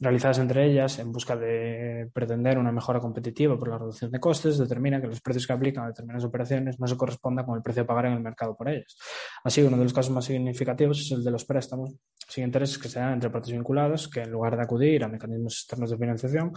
realizadas 0.00 0.38
entre 0.38 0.64
ellas 0.64 0.98
en 0.98 1.10
busca 1.10 1.36
de 1.36 2.08
pretender 2.12 2.58
una 2.58 2.70
mejora 2.70 3.00
competitiva 3.00 3.58
por 3.58 3.68
la 3.68 3.78
reducción 3.78 4.10
de 4.10 4.20
costes 4.20 4.58
determina 4.58 5.00
que 5.00 5.08
los 5.08 5.20
precios 5.20 5.46
que 5.46 5.52
aplican 5.52 5.84
a 5.84 5.88
determinadas 5.88 6.24
operaciones 6.24 6.78
no 6.78 6.86
se 6.86 6.96
correspondan 6.96 7.44
con 7.44 7.56
el 7.56 7.62
precio 7.62 7.82
a 7.82 7.86
pagar 7.86 8.06
en 8.06 8.12
el 8.14 8.20
mercado 8.20 8.56
por 8.56 8.68
ellas. 8.68 8.96
Así, 9.42 9.62
uno 9.62 9.76
de 9.76 9.84
los 9.84 9.92
casos 9.92 10.12
más 10.12 10.24
significativos 10.24 11.00
es 11.00 11.10
el 11.12 11.24
de 11.24 11.30
los 11.30 11.44
préstamos 11.44 11.94
sin 12.28 12.44
intereses 12.44 12.78
que 12.78 12.88
se 12.88 13.00
dan 13.00 13.14
entre 13.14 13.30
partes 13.30 13.52
vinculadas, 13.52 14.06
que 14.06 14.20
en 14.20 14.30
lugar 14.30 14.56
de 14.56 14.62
acudir 14.62 15.02
a 15.02 15.08
mecanismos 15.08 15.54
externos 15.54 15.90
de 15.90 15.96
financiación, 15.96 16.52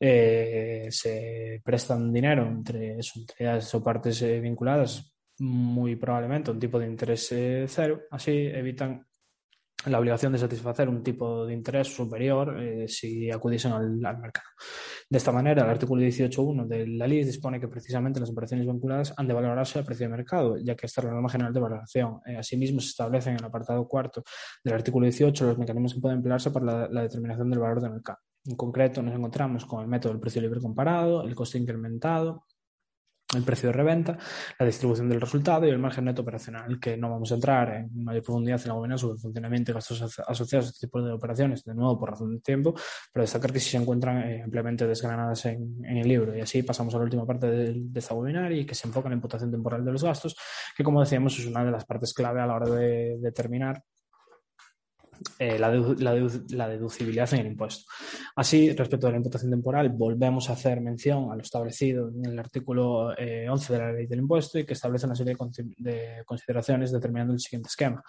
eh, 0.00 0.88
se 0.90 1.60
prestan 1.62 2.12
dinero 2.12 2.46
entre 2.46 2.96
entidades 3.14 3.74
o 3.74 3.82
partes 3.82 4.22
eh, 4.22 4.40
vinculadas 4.40 5.12
muy 5.38 5.96
probablemente 5.96 6.50
un 6.50 6.58
tipo 6.58 6.78
de 6.78 6.86
interés 6.86 7.32
eh, 7.32 7.66
cero, 7.68 8.02
así 8.10 8.32
evitan 8.32 9.04
la 9.86 9.98
obligación 9.98 10.32
de 10.32 10.38
satisfacer 10.38 10.88
un 10.88 11.02
tipo 11.02 11.46
de 11.46 11.54
interés 11.54 11.88
superior 11.88 12.60
eh, 12.60 12.86
si 12.88 13.30
acudiesen 13.30 13.72
al, 13.72 14.18
mercado. 14.18 14.46
De 15.08 15.18
esta 15.18 15.32
manera, 15.32 15.64
el 15.64 15.70
artículo 15.70 16.02
18.1 16.02 16.66
de 16.66 16.86
la 16.86 17.06
ley 17.06 17.24
dispone 17.24 17.60
que 17.60 17.68
precisamente 17.68 18.20
las 18.20 18.30
operaciones 18.30 18.66
vinculadas 18.66 19.12
han 19.16 19.26
de 19.26 19.34
valorarse 19.34 19.78
a 19.78 19.84
precio 19.84 20.06
de 20.06 20.16
mercado, 20.16 20.56
ya 20.58 20.74
que 20.74 20.86
esta 20.86 21.00
es 21.00 21.06
la 21.06 21.12
norma 21.12 21.28
general 21.28 21.52
de 21.52 21.60
valoración. 21.60 22.20
Eh, 22.26 22.36
asimismo, 22.36 22.80
se 22.80 22.88
establecen 22.88 23.32
en 23.32 23.40
el 23.40 23.44
apartado 23.44 23.86
cuarto 23.86 24.22
del 24.62 24.74
artículo 24.74 25.04
18 25.06 25.46
los 25.46 25.58
mecanismos 25.58 25.94
que 25.94 26.00
pueden 26.00 26.18
emplearse 26.18 26.50
para 26.50 26.88
la 26.88 27.02
determinación 27.02 27.50
del 27.50 27.58
valor 27.58 27.80
del 27.80 27.92
mercado. 27.92 28.18
En 28.44 28.56
concreto, 28.56 29.02
nos 29.02 29.14
encontramos 29.14 29.64
con 29.64 29.82
el 29.82 29.88
método 29.88 30.12
del 30.12 30.20
precio 30.20 30.42
libre 30.42 30.60
comparado, 30.60 31.22
el 31.22 31.34
coste 31.34 31.58
incrementado, 31.58 32.44
el 33.34 33.42
precio 33.42 33.68
de 33.68 33.72
reventa, 33.72 34.18
la 34.58 34.66
distribución 34.66 35.08
del 35.08 35.20
resultado 35.20 35.66
y 35.66 35.70
el 35.70 35.78
margen 35.78 36.04
neto 36.04 36.22
operacional, 36.22 36.78
que 36.78 36.96
no 36.96 37.10
vamos 37.10 37.32
a 37.32 37.36
entrar 37.36 37.74
en 37.74 38.04
mayor 38.04 38.22
profundidad 38.22 38.60
en 38.62 38.68
la 38.68 38.74
web 38.74 38.98
sobre 38.98 39.14
el 39.14 39.20
funcionamiento 39.20 39.70
y 39.70 39.74
gastos 39.74 40.02
asociados 40.26 40.66
a 40.66 40.68
este 40.70 40.86
tipo 40.86 41.02
de 41.02 41.12
operaciones, 41.12 41.64
de 41.64 41.74
nuevo 41.74 41.98
por 41.98 42.10
razón 42.10 42.34
de 42.34 42.40
tiempo, 42.40 42.74
pero 43.12 43.22
destacar 43.22 43.52
que 43.52 43.60
si 43.60 43.70
se 43.70 43.76
encuentran 43.78 44.18
eh, 44.22 44.42
ampliamente 44.42 44.86
desgranadas 44.86 45.46
en, 45.46 45.84
el 45.84 46.06
libro. 46.06 46.36
Y 46.36 46.40
así 46.40 46.62
pasamos 46.62 46.94
a 46.94 46.98
la 46.98 47.04
última 47.04 47.26
parte 47.26 47.46
de, 47.46 47.82
esta 47.94 48.14
webinar 48.14 48.52
y 48.52 48.66
que 48.66 48.74
se 48.74 48.86
enfoca 48.86 49.08
en 49.08 49.12
la 49.12 49.16
imputación 49.16 49.50
temporal 49.50 49.84
de 49.84 49.92
los 49.92 50.02
gastos, 50.02 50.36
que 50.76 50.84
como 50.84 51.00
decíamos 51.00 51.38
es 51.38 51.46
una 51.46 51.64
de 51.64 51.70
las 51.70 51.84
partes 51.84 52.12
clave 52.12 52.40
a 52.40 52.46
la 52.46 52.54
hora 52.54 52.70
de 52.70 53.18
determinar 53.20 53.82
eh, 55.38 55.58
la, 55.58 55.70
deducibilidad 56.68 57.32
en 57.34 57.40
el 57.40 57.46
impuesto. 57.46 57.90
Así, 58.34 58.72
respecto 58.72 59.06
a 59.06 59.10
la 59.10 59.18
imputación 59.18 59.50
temporal, 59.50 59.90
volvemos 59.90 60.48
a 60.48 60.54
hacer 60.54 60.80
mención 60.80 61.30
a 61.30 61.36
lo 61.36 61.42
establecido 61.42 62.08
en 62.08 62.24
el 62.26 62.38
artículo 62.38 63.08
11 63.08 63.14
eh, 63.18 63.48
de 63.68 63.78
la 63.78 63.92
ley 63.92 64.06
del 64.06 64.20
impuesto 64.20 64.58
y 64.58 64.64
que 64.64 64.72
establece 64.72 65.06
una 65.06 65.14
serie 65.14 65.36
de 65.78 66.24
consideraciones 66.24 66.92
determinando 66.92 67.34
el 67.34 67.40
siguiente 67.40 67.68
esquema. 67.68 68.02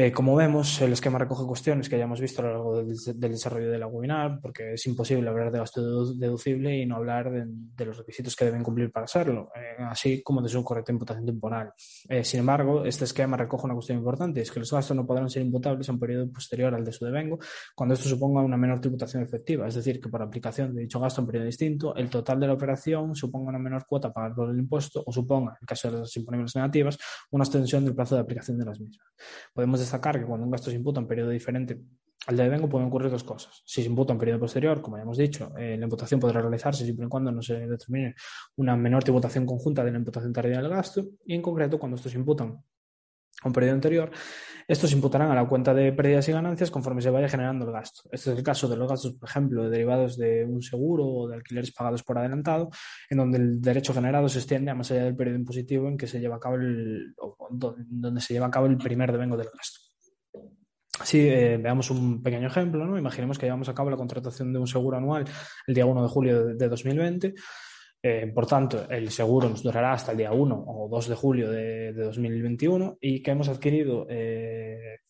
Eh, 0.00 0.12
como 0.12 0.36
vemos, 0.36 0.80
el 0.80 0.92
esquema 0.92 1.18
recoge 1.18 1.44
cuestiones 1.44 1.88
que 1.88 1.96
hayamos 1.96 2.20
visto 2.20 2.40
a 2.40 2.44
lo 2.44 2.52
largo 2.52 2.76
del, 2.76 3.32
desarrollo 3.32 3.68
de 3.68 3.80
la 3.80 3.88
webinar, 3.88 4.38
porque 4.40 4.74
es 4.74 4.86
imposible 4.86 5.28
hablar 5.28 5.50
de 5.50 5.58
gasto 5.58 6.14
deducible 6.14 6.78
y 6.78 6.86
no 6.86 6.94
hablar 6.94 7.32
de, 7.32 7.84
los 7.84 7.98
requisitos 7.98 8.36
que 8.36 8.44
deben 8.44 8.62
cumplir 8.62 8.92
para 8.92 9.06
hacerlo, 9.06 9.50
eh, 9.56 9.82
así 9.90 10.22
como 10.22 10.40
de 10.40 10.48
su 10.48 10.62
correcta 10.62 10.92
imputación 10.92 11.26
temporal. 11.26 11.72
Eh, 12.08 12.22
sin 12.22 12.38
embargo, 12.38 12.84
este 12.84 13.06
esquema 13.06 13.36
recoge 13.36 13.64
una 13.64 13.74
cuestión 13.74 13.98
importante, 13.98 14.40
es 14.40 14.52
que 14.52 14.60
los 14.60 14.70
gastos 14.70 14.96
no 14.96 15.04
podrán 15.04 15.28
ser 15.28 15.42
imputables 15.42 15.88
a 15.88 15.92
un 15.92 15.98
periodo 15.98 16.30
posterior 16.30 16.72
al 16.76 16.84
de 16.84 16.92
su 16.92 17.04
devengo 17.04 17.40
cuando 17.74 17.94
esto 17.94 18.08
suponga 18.08 18.40
una 18.40 18.56
menor 18.56 18.80
tributación 18.80 19.24
efectiva, 19.24 19.66
es 19.66 19.74
decir, 19.74 20.00
que 20.00 20.08
por 20.08 20.22
aplicación 20.22 20.76
de 20.76 20.82
dicho 20.82 21.00
gasto 21.00 21.22
en 21.22 21.26
periodo 21.26 21.46
distinto, 21.46 21.96
el 21.96 22.08
total 22.08 22.38
de 22.38 22.46
la 22.46 22.52
operación 22.52 23.16
suponga 23.16 23.48
una 23.48 23.58
menor 23.58 23.84
cuota 23.84 24.06
a 24.06 24.12
pagar 24.12 24.32
por 24.32 24.48
el 24.48 24.60
impuesto 24.60 25.02
o 25.04 25.10
suponga, 25.10 25.58
en 25.60 25.66
caso 25.66 25.90
de 25.90 25.98
las 25.98 26.16
imponibles 26.16 26.54
negativas, 26.54 26.96
una 27.32 27.42
extensión 27.42 27.84
del 27.84 27.96
plazo 27.96 28.14
de 28.14 28.20
aplicación 28.20 28.56
de 28.60 28.64
las 28.64 28.78
mismas. 28.78 29.04
Podemos 29.52 29.87
destacar 29.88 30.18
que 30.18 30.26
cuando 30.26 30.44
un 30.44 30.50
gasto 30.50 30.70
se 30.70 30.76
imputa 30.76 31.00
en 31.00 31.06
periodo 31.06 31.30
diferente 31.30 31.80
al 32.26 32.36
de 32.36 32.42
devengo 32.42 32.68
pueden 32.68 32.88
ocurrir 32.88 33.10
dos 33.10 33.24
cosas. 33.24 33.62
Si 33.64 33.82
se 33.82 33.88
imputa 33.88 34.12
en 34.12 34.18
periodo 34.18 34.40
posterior, 34.40 34.82
como 34.82 34.96
ya 34.96 35.02
hemos 35.04 35.16
dicho, 35.16 35.52
eh, 35.56 35.76
la 35.78 35.84
imputación 35.84 36.20
podrá 36.20 36.40
realizarse 36.40 36.84
siempre 36.84 37.06
y 37.06 37.08
cuando 37.08 37.30
no 37.30 37.40
se 37.40 37.54
determine 37.66 38.14
una 38.56 38.76
menor 38.76 39.04
tributación 39.04 39.46
conjunta 39.46 39.84
de 39.84 39.92
la 39.92 39.98
imputación 39.98 40.32
tardía 40.32 40.60
del 40.60 40.68
gasto 40.68 41.06
y 41.24 41.34
en 41.34 41.42
concreto 41.42 41.78
cuando 41.78 41.96
estos 41.96 42.12
se 42.12 42.18
imputan 42.18 42.62
a 43.42 43.48
un 43.48 43.52
periodo 43.52 43.74
anterior, 43.74 44.10
estos 44.68 44.92
imputarán 44.92 45.30
a 45.30 45.34
la 45.34 45.48
cuenta 45.48 45.72
de 45.72 45.92
pérdidas 45.94 46.28
y 46.28 46.32
ganancias 46.32 46.70
conforme 46.70 47.00
se 47.00 47.08
vaya 47.08 47.28
generando 47.28 47.64
el 47.64 47.72
gasto. 47.72 48.02
Este 48.12 48.30
es 48.30 48.36
el 48.36 48.44
caso 48.44 48.68
de 48.68 48.76
los 48.76 48.86
gastos, 48.86 49.14
por 49.14 49.28
ejemplo, 49.28 49.70
derivados 49.70 50.18
de 50.18 50.44
un 50.44 50.60
seguro 50.60 51.06
o 51.06 51.28
de 51.28 51.36
alquileres 51.36 51.72
pagados 51.72 52.02
por 52.02 52.18
adelantado, 52.18 52.68
en 53.08 53.16
donde 53.16 53.38
el 53.38 53.62
derecho 53.62 53.94
generado 53.94 54.28
se 54.28 54.40
extiende 54.40 54.70
a 54.70 54.74
más 54.74 54.90
allá 54.90 55.04
del 55.04 55.16
periodo 55.16 55.38
impositivo 55.38 55.88
en 55.88 55.96
que 55.96 56.06
se 56.06 56.20
lleva 56.20 56.36
a 56.36 56.40
cabo 56.40 56.56
el, 56.56 57.14
donde 57.48 58.20
se 58.20 58.34
lleva 58.34 58.46
a 58.46 58.50
cabo 58.50 58.66
el 58.66 58.76
primer 58.76 59.10
devengo 59.10 59.38
del 59.38 59.48
gasto. 59.48 59.80
Si 61.04 61.20
eh, 61.20 61.58
veamos 61.58 61.90
un 61.90 62.22
pequeño 62.22 62.48
ejemplo, 62.48 62.84
¿no? 62.84 62.98
Imaginemos 62.98 63.38
que 63.38 63.46
llevamos 63.46 63.68
a 63.68 63.74
cabo 63.74 63.88
la 63.88 63.96
contratación 63.96 64.52
de 64.52 64.58
un 64.58 64.66
seguro 64.66 64.96
anual 64.96 65.24
el 65.66 65.74
día 65.74 65.86
1 65.86 66.02
de 66.02 66.08
julio 66.08 66.44
de, 66.46 66.68
2020. 66.68 67.34
Eh, 68.02 68.30
por 68.32 68.46
tanto, 68.46 68.88
el 68.88 69.10
seguro 69.10 69.48
nos 69.48 69.62
durará 69.62 69.92
hasta 69.92 70.12
el 70.12 70.18
día 70.18 70.32
1 70.32 70.64
o 70.66 70.88
2 70.88 71.08
de 71.08 71.14
julio 71.14 71.50
de, 71.50 71.92
2021 71.92 72.98
y 73.00 73.22
que 73.22 73.30
hemos 73.32 73.48
adquirido 73.48 74.06
eh, 74.08 75.00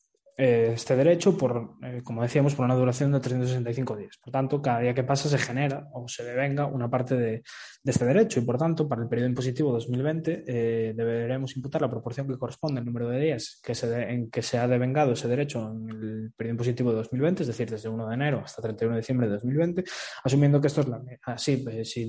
eh, 0.41 0.71
este 0.73 0.95
derecho 0.95 1.37
por, 1.37 1.75
eh, 1.83 2.01
como 2.05 2.23
decíamos, 2.23 2.55
por 2.55 2.65
una 2.65 2.77
duración 2.77 3.11
de 3.11 3.19
365 3.19 3.97
días. 3.97 4.19
Por 4.23 4.33
tanto, 4.33 4.63
cada 4.63 4.79
día 4.79 4.95
que 4.95 5.03
pasa 5.03 5.29
se 5.29 5.37
genera 5.37 5.89
o 5.93 6.07
se 6.07 6.23
devenga 6.23 6.67
una 6.67 6.89
parte 6.89 7.17
de, 7.17 7.43
este 7.85 8.05
derecho 8.05 8.39
y, 8.39 8.45
por 8.45 8.57
tanto, 8.57 8.87
para 8.87 9.03
el 9.03 9.09
periodo 9.09 9.31
impositivo 9.31 9.73
2020 9.73 10.45
eh, 10.47 10.93
deberemos 10.95 11.57
imputar 11.57 11.81
la 11.83 11.91
proporción 11.91 12.29
que 12.29 12.39
corresponde 12.39 12.79
al 12.79 12.87
número 12.87 13.09
de 13.09 13.19
días 13.19 13.61
que 13.65 13.75
se 13.75 13.89
en 14.13 14.31
que 14.31 14.43
se 14.43 14.59
ha 14.59 14.69
devengado 14.69 15.13
ese 15.13 15.27
derecho 15.27 15.73
en 15.73 15.91
el 15.91 16.33
periodo 16.37 16.53
impositivo 16.53 16.91
de 16.91 16.97
2020, 16.99 17.43
es 17.43 17.47
decir, 17.49 17.69
desde 17.69 17.89
1 17.89 18.07
de 18.07 18.15
enero 18.15 18.43
hasta 18.45 18.63
31 18.63 18.95
de 18.95 19.01
diciembre 19.01 19.27
de 19.27 19.33
2020, 19.33 19.85
asumiendo 20.23 20.61
que 20.61 20.69
esto 20.69 20.83
es 20.83 20.89
la 20.89 21.03
así, 21.25 21.57
pues, 21.57 21.91
si 21.91 22.09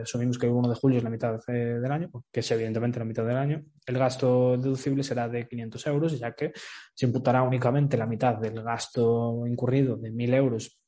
asumimos 0.00 0.38
que 0.38 0.46
el 0.46 0.52
1 0.52 0.68
de 0.68 0.74
julio 0.76 0.98
es 0.98 1.04
la 1.04 1.10
mitad 1.10 1.36
del 1.48 1.90
año, 1.90 2.10
que 2.30 2.40
es 2.40 2.50
evidentemente 2.52 3.00
la 3.00 3.06
mitad 3.06 3.24
del 3.24 3.36
año, 3.36 3.64
el 3.86 3.98
gasto 3.98 4.56
deducible 4.56 5.02
será 5.02 5.28
de 5.28 5.48
500 5.48 5.86
euros, 5.88 6.18
ya 6.18 6.32
que 6.32 6.52
se 6.94 7.06
imputará 7.06 7.42
un 7.42 7.55
únicamente 7.56 7.96
la 7.96 8.06
mitad 8.06 8.36
del 8.36 8.62
gasto 8.62 9.46
incurrido 9.46 9.96
de 9.96 10.12
1.000 10.12 10.34
euros 10.34 10.78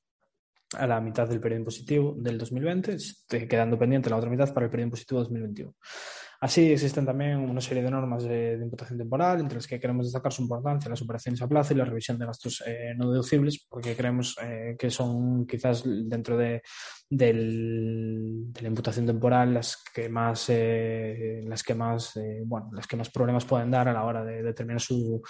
a 0.74 0.86
la 0.86 1.00
mitad 1.00 1.26
del 1.26 1.40
periodo 1.40 1.60
impositivo 1.60 2.14
del 2.18 2.36
2020, 2.36 2.96
quedando 3.48 3.78
pendiente 3.78 4.10
la 4.10 4.16
otra 4.16 4.28
mitad 4.28 4.52
para 4.52 4.66
el 4.66 4.70
periodo 4.70 4.88
impositivo 4.88 5.20
2021. 5.20 5.74
Así 6.40 6.70
existen 6.70 7.04
también 7.04 7.38
una 7.38 7.60
serie 7.60 7.82
de 7.82 7.90
normas 7.90 8.22
de, 8.22 8.58
imputación 8.62 8.96
temporal, 8.96 9.40
entre 9.40 9.56
las 9.56 9.66
que 9.66 9.80
queremos 9.80 10.06
destacar 10.06 10.32
su 10.32 10.42
importancia, 10.42 10.88
las 10.88 11.02
operaciones 11.02 11.42
a 11.42 11.48
plazo 11.48 11.74
y 11.74 11.76
la 11.76 11.84
revisión 11.84 12.16
de 12.16 12.26
gastos 12.26 12.62
eh, 12.64 12.94
no 12.96 13.10
deducibles, 13.10 13.66
porque 13.68 13.96
creemos 13.96 14.36
eh, 14.40 14.76
que 14.78 14.88
son 14.88 15.46
quizás 15.48 15.82
dentro 15.84 16.36
de, 16.36 16.62
la 17.10 18.68
imputación 18.68 19.06
temporal 19.06 19.54
las 19.54 19.82
que 19.92 20.08
más, 20.08 20.46
eh, 20.50 21.40
las 21.44 21.64
que 21.64 21.74
más, 21.74 22.16
bueno, 22.44 22.70
las 22.72 22.86
que 22.86 22.96
más 22.96 23.10
problemas 23.10 23.44
pueden 23.44 23.72
dar 23.72 23.88
a 23.88 23.92
la 23.92 24.04
hora 24.04 24.24
de 24.24 24.42
determinar 24.42 24.80
su 24.80 25.20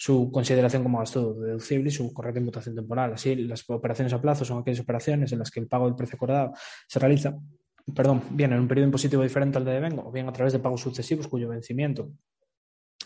su 0.00 0.30
consideración 0.30 0.84
como 0.84 1.00
gasto 1.00 1.34
deducible 1.34 1.88
y 1.88 1.92
su 1.92 2.14
correcta 2.14 2.38
imputación 2.38 2.76
temporal. 2.76 3.14
Así, 3.14 3.34
las 3.34 3.68
operaciones 3.68 4.12
a 4.12 4.20
plazo 4.20 4.44
son 4.44 4.60
aquellas 4.60 4.78
operaciones 4.78 5.32
en 5.32 5.40
las 5.40 5.50
que 5.50 5.58
el 5.58 5.66
pago 5.66 5.86
del 5.86 5.96
precio 5.96 6.14
acordado 6.14 6.52
se 6.86 7.00
realiza 7.00 7.36
perdón, 7.94 8.22
bien 8.30 8.52
en 8.52 8.60
un 8.60 8.68
periodo 8.68 8.86
impositivo 8.86 9.22
diferente 9.22 9.58
al 9.58 9.64
de 9.64 9.72
devengo 9.72 10.06
o 10.06 10.12
bien 10.12 10.28
a 10.28 10.32
través 10.32 10.52
de 10.52 10.58
pagos 10.58 10.80
sucesivos 10.80 11.28
cuyo 11.28 11.48
vencimiento 11.48 12.10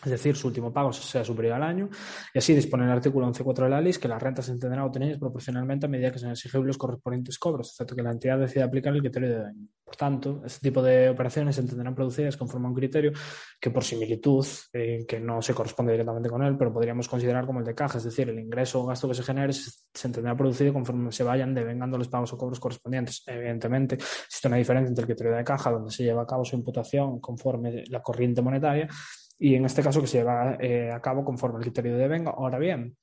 es 0.05 0.11
decir, 0.11 0.35
su 0.37 0.49
último 0.49 0.73
pago 0.73 0.93
sea 0.93 1.25
superior 1.25 1.55
al 1.55 1.63
año, 1.63 1.89
y 2.35 2.39
así 2.39 2.55
dispone 2.55 2.85
el 2.85 2.91
artículo 2.91 3.27
11.4 3.29 3.65
de 3.65 3.71
la 3.71 3.81
ley 3.81 3.93
que 3.93 4.09
las 4.09 4.23
rentas 4.23 4.47
se 4.47 4.53
entenderán 4.53 4.87
obtenidas 4.87 5.19
proporcionalmente 5.19 5.87
a 5.87 5.89
medida 5.89 6.11
que 6.11 6.19
sean 6.19 6.33
exigibles 6.33 6.69
los 6.69 6.79
correspondientes 6.79 7.39
cobros, 7.39 7.71
excepto 7.71 7.95
que 7.95 8.03
la 8.03 8.11
entidad 8.11 8.39
decida 8.39 8.65
aplicar 8.65 8.95
el 8.95 9.01
criterio 9.01 9.29
de 9.29 9.39
daño. 9.39 9.69
Por 9.85 9.97
tanto, 9.97 10.43
este 10.47 10.69
tipo 10.69 10.83
de 10.83 11.11
operaciones 11.11 11.55
se 11.55 11.61
entenderán 11.61 11.95
producidas 11.95 12.37
conforme 12.39 12.67
a 12.67 12.71
un 12.71 12.75
criterio 12.75 13.13
que 13.61 13.71
por 13.71 13.85
similitud, 13.85 14.47
eh, 14.73 15.05
que 15.07 15.21
no 15.21 15.43
se 15.43 15.53
corresponde 15.53 15.93
directamente 15.93 16.31
con 16.31 16.43
él, 16.43 16.57
pero 16.57 16.73
podríamos 16.73 17.07
considerar 17.09 17.45
como 17.45 17.59
el 17.59 17.67
de 17.67 17.75
caja, 17.75 17.99
es 17.99 18.05
decir, 18.05 18.29
el 18.31 18.39
ingreso 18.39 18.81
o 18.81 18.87
gasto 18.87 19.07
que 19.07 19.15
se 19.15 19.23
genere 19.23 19.53
se, 19.53 19.71
entenderá 20.09 20.35
producido 20.35 20.73
conforme 20.73 21.13
se 21.13 21.23
vayan 21.25 21.53
devengando 21.53 21.99
los 21.99 22.09
pagos 22.09 22.33
o 22.33 22.39
cobros 22.39 22.59
correspondientes. 22.59 23.23
Evidentemente, 23.27 23.97
existe 23.97 24.49
una 24.49 24.57
diferencia 24.57 24.89
entre 24.89 25.03
el 25.03 25.07
criterio 25.07 25.37
de 25.37 25.45
caja, 25.45 25.71
donde 25.71 25.91
se 25.91 26.05
lleva 26.05 26.23
a 26.23 26.27
cabo 26.27 26.45
su 26.45 26.57
imputación 26.57 27.21
conforme 27.21 27.85
la 27.89 28.01
corriente 28.01 28.41
monetaria, 28.41 28.89
y 29.39 29.55
en 29.55 29.65
este 29.65 29.83
caso 29.83 30.01
que 30.01 30.07
se 30.07 30.19
lleva 30.19 30.59
a 30.95 31.01
cabo 31.01 31.25
conforme 31.25 31.59
al 31.59 31.63
criterio 31.63 31.93
de 31.93 31.99
devengo. 31.99 32.31
Ahora 32.31 32.59
bien, 32.59 32.97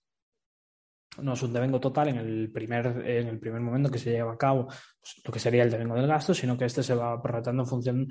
no 1.17 1.33
es 1.33 1.41
un 1.41 1.53
devengo 1.53 1.79
total 1.79 2.09
en 2.09 2.17
el 2.17 2.51
primer, 2.51 2.85
en 3.05 3.27
el 3.27 3.39
primer 3.39 3.61
momento 3.61 3.89
que 3.89 3.99
se 3.99 4.11
lleva 4.11 4.33
a 4.33 4.37
cabo 4.37 4.67
pues, 4.67 5.21
lo 5.23 5.31
que 5.31 5.39
sería 5.39 5.63
el 5.63 5.71
devengo 5.71 5.95
del 5.95 6.07
gasto, 6.07 6.33
sino 6.33 6.57
que 6.57 6.65
este 6.65 6.83
se 6.83 6.95
va 6.95 7.21
prorratando 7.21 7.63
en 7.63 7.67
función 7.67 8.07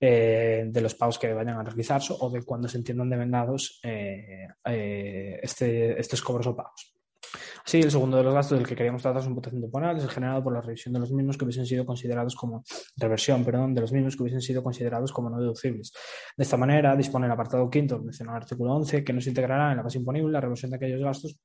eh, 0.00 0.64
de 0.66 0.80
los 0.80 0.94
pagos 0.94 1.18
que 1.18 1.32
vayan 1.32 1.58
a 1.58 1.62
realizarse 1.62 2.14
o 2.18 2.30
de 2.30 2.42
cuando 2.42 2.68
se 2.68 2.78
entiendan 2.78 3.10
devengados 3.10 3.80
eh, 3.82 4.46
eh, 4.64 5.40
este, 5.42 5.98
estos 5.98 6.22
cobros 6.22 6.46
o 6.46 6.56
pagos. 6.56 6.91
Así, 7.64 7.80
el 7.80 7.90
segundo 7.90 8.16
de 8.16 8.24
los 8.24 8.34
gastos 8.34 8.58
del 8.58 8.66
que 8.66 8.74
queríamos 8.74 9.02
tratar 9.02 9.22
es 9.22 9.28
un 9.28 9.34
potencial 9.34 9.62
temporal, 9.62 9.96
es 9.96 10.04
el 10.04 10.10
generado 10.10 10.42
por 10.42 10.52
la 10.52 10.60
revisión 10.60 10.92
de 10.92 11.00
los 11.00 11.12
mismos 11.12 11.36
que 11.36 11.44
hubiesen 11.44 11.66
sido 11.66 11.86
considerados 11.86 12.34
como 12.34 12.64
reversión, 12.96 13.44
perdón, 13.44 13.74
de 13.74 13.80
los 13.80 13.92
mismos 13.92 14.16
que 14.16 14.22
hubiesen 14.22 14.42
sido 14.42 14.62
considerados 14.62 15.12
como 15.12 15.30
no 15.30 15.38
deducibles. 15.40 15.92
De 16.36 16.44
esta 16.44 16.56
manera, 16.56 16.96
dispone 16.96 17.26
el 17.26 17.32
apartado 17.32 17.68
quinto 17.70 17.98
mencionado 18.00 18.36
en 18.36 18.40
el 18.40 18.42
artículo 18.44 18.74
11 18.74 19.04
que 19.04 19.12
no 19.12 19.20
se 19.20 19.30
integrará 19.30 19.70
en 19.70 19.78
la 19.78 19.82
base 19.82 19.98
imponible 19.98 20.32
la 20.32 20.40
reversión 20.40 20.70
de 20.70 20.76
aquellos 20.76 21.00
gastos 21.00 21.36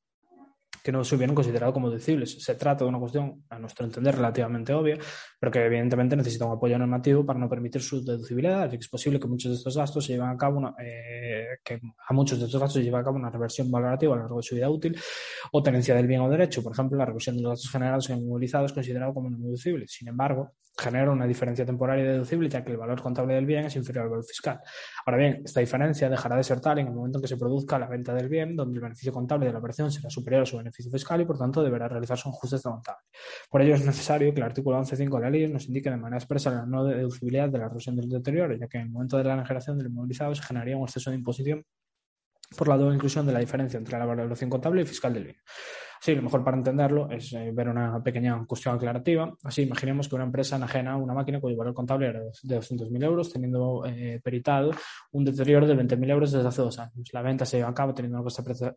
que 0.88 0.92
no 0.94 1.04
se 1.04 1.18
hubieran 1.18 1.36
considerado 1.36 1.74
como 1.74 1.90
deducibles. 1.90 2.42
Se 2.42 2.56
trata 2.56 2.86
de 2.86 2.90
una 2.90 2.98
cuestión, 2.98 3.44
a 3.50 3.60
nuestro 3.60 3.86
entender, 3.86 4.16
relativamente 4.16 4.72
obvia, 4.72 4.98
pero 5.38 5.52
que 5.52 5.66
evidentemente 5.66 6.16
necesita 6.16 6.46
un 6.46 6.54
apoyo 6.54 6.80
normativo 6.80 7.26
para 7.26 7.38
no 7.38 7.50
permitir 7.50 7.82
su 7.82 8.06
deducibilidad. 8.06 8.74
Es 8.74 8.88
posible 8.88 9.20
que 9.20 9.28
muchos 9.28 9.52
de 9.52 9.58
estos 9.58 9.76
gastos 9.76 10.06
se 10.06 10.14
lleven 10.14 10.30
a 10.30 10.38
cabo, 10.38 10.74
eh, 10.80 11.58
que 11.62 11.82
a 12.08 12.14
muchos 12.14 12.40
de 12.40 12.46
estos 12.46 12.62
gastos 12.62 12.80
se 12.80 12.86
lleve 12.86 13.00
a 13.00 13.04
cabo 13.04 13.18
una 13.18 13.30
reversión 13.30 13.70
valorativa 13.70 14.14
a 14.14 14.16
lo 14.16 14.24
largo 14.24 14.38
de 14.38 14.44
su 14.44 14.56
vida 14.56 14.70
útil 14.70 14.98
o 15.52 15.62
tenencia 15.62 15.94
del 15.94 16.08
bien 16.08 16.22
o 16.22 16.30
derecho. 16.30 16.64
Por 16.64 16.72
ejemplo, 16.72 16.98
la 16.98 17.06
reversión 17.06 17.36
de 17.36 17.42
los 17.42 17.50
gastos 17.52 17.70
generados 17.70 18.10
en 18.10 18.20
inmovilizado 18.20 18.66
es 18.66 18.72
considerado 18.72 19.14
como 19.14 19.30
no 19.30 19.40
deducible. 19.40 19.90
Sin 19.90 20.08
embargo, 20.08 20.54
genera 20.78 21.12
una 21.12 21.26
diferencia 21.26 21.66
temporal 21.66 22.00
y 22.00 22.04
deducible 22.04 22.50
ya 22.50 22.64
que 22.64 22.72
el 22.72 22.78
valor 22.78 23.02
contable 23.02 23.34
del 23.34 23.46
bien 23.46 23.66
es 23.66 23.76
inferior 23.76 24.04
al 24.04 24.10
valor 24.10 24.26
fiscal. 24.26 24.60
Ahora 25.06 25.18
bien, 25.18 25.42
esta 25.44 25.60
diferencia 25.60 26.10
dejará 26.10 26.36
de 26.36 26.44
ser 26.44 26.60
tal 26.62 26.80
en 26.80 26.88
el 26.88 26.94
momento 26.94 27.18
en 27.18 27.24
que 27.24 27.28
se 27.28 27.38
produzca 27.38 27.80
la 27.80 27.88
venta 27.88 28.14
del 28.14 28.30
bien, 28.30 28.56
donde 28.56 28.76
el 28.76 28.82
beneficio 28.82 29.12
contable 29.12 29.48
de 29.48 29.54
la 29.54 29.60
operación 29.60 29.92
será 29.92 30.10
superior 30.10 30.44
a 30.44 30.46
su 30.46 30.58
beneficio 30.58 30.92
fiscal 30.92 31.20
y 31.22 31.26
por 31.26 31.38
tanto 31.38 31.64
deberá 31.64 31.88
realizarse 31.88 32.28
un 32.28 32.36
ajuste 32.36 32.58
contable. 32.62 33.06
Por 33.50 33.62
ello 33.62 33.76
es 33.76 33.86
necesario 33.86 34.34
que 34.34 34.40
el 34.40 34.46
artículo 34.46 34.78
11.5 34.80 35.16
de 35.16 35.22
la 35.22 35.30
ley 35.30 35.48
nos 35.48 35.66
indique 35.66 35.90
de 35.90 35.98
manera 35.98 36.18
expresa 36.18 36.52
la 36.52 36.66
no 36.66 36.84
deducibilidad 36.86 37.50
de 37.50 37.58
la 37.58 37.66
erosión 37.66 37.96
del 37.96 38.10
deterioro, 38.10 38.56
ya 38.56 38.68
que 38.68 38.78
en 38.78 38.84
el 38.84 38.90
momento 38.90 39.18
de 39.18 39.24
la 39.24 39.44
generación 39.44 39.78
del 39.78 39.88
inmovilizado 39.88 40.36
se 40.36 40.44
generaría 40.44 40.78
un 40.78 40.84
exceso 40.84 41.10
de 41.10 41.16
imposición 41.16 41.66
por 42.56 42.68
la 42.68 42.78
doble 42.78 42.96
inclusión 42.96 43.26
de 43.26 43.34
la 43.34 43.40
diferencia 43.40 43.78
entre 43.78 43.98
la 43.98 44.06
valoración 44.06 44.50
contable 44.50 44.82
y 44.82 44.86
fiscal 44.86 45.14
del 45.14 45.24
bien. 45.26 45.38
Sí, 46.00 46.16
lo 46.16 46.22
mejor 46.22 46.44
para 46.44 46.58
entenderlo 46.58 47.10
es 47.10 47.34
eh, 47.34 47.52
ver 47.54 47.70
una 47.70 48.02
pequeña 48.04 48.46
cuestión 48.46 48.76
aclarativa. 48.76 49.34
Así, 49.44 49.64
imaginemos 49.64 50.08
que 50.08 50.16
una 50.16 50.26
empresa 50.26 50.56
enajena 50.56 50.96
una 50.98 51.14
máquina 51.14 51.40
cuyo 51.40 51.58
valor 51.58 51.74
contable 51.74 52.08
era 52.08 52.20
de 52.20 52.58
200.000 52.58 53.04
euros, 53.04 53.32
teniendo 53.32 53.84
eh, 53.86 54.20
peritado 54.24 54.72
un 55.12 55.26
deterioro 55.26 55.68
de 55.68 55.76
20.000 55.76 56.10
euros 56.10 56.32
desde 56.32 56.48
hace 56.48 56.62
dos 56.62 56.80
años. 56.80 57.10
La 57.12 57.22
venta 57.22 57.46
se 57.46 57.58
lleva 57.58 57.70
a 57.70 57.74
cabo 57.74 57.94
teniendo 57.94 58.24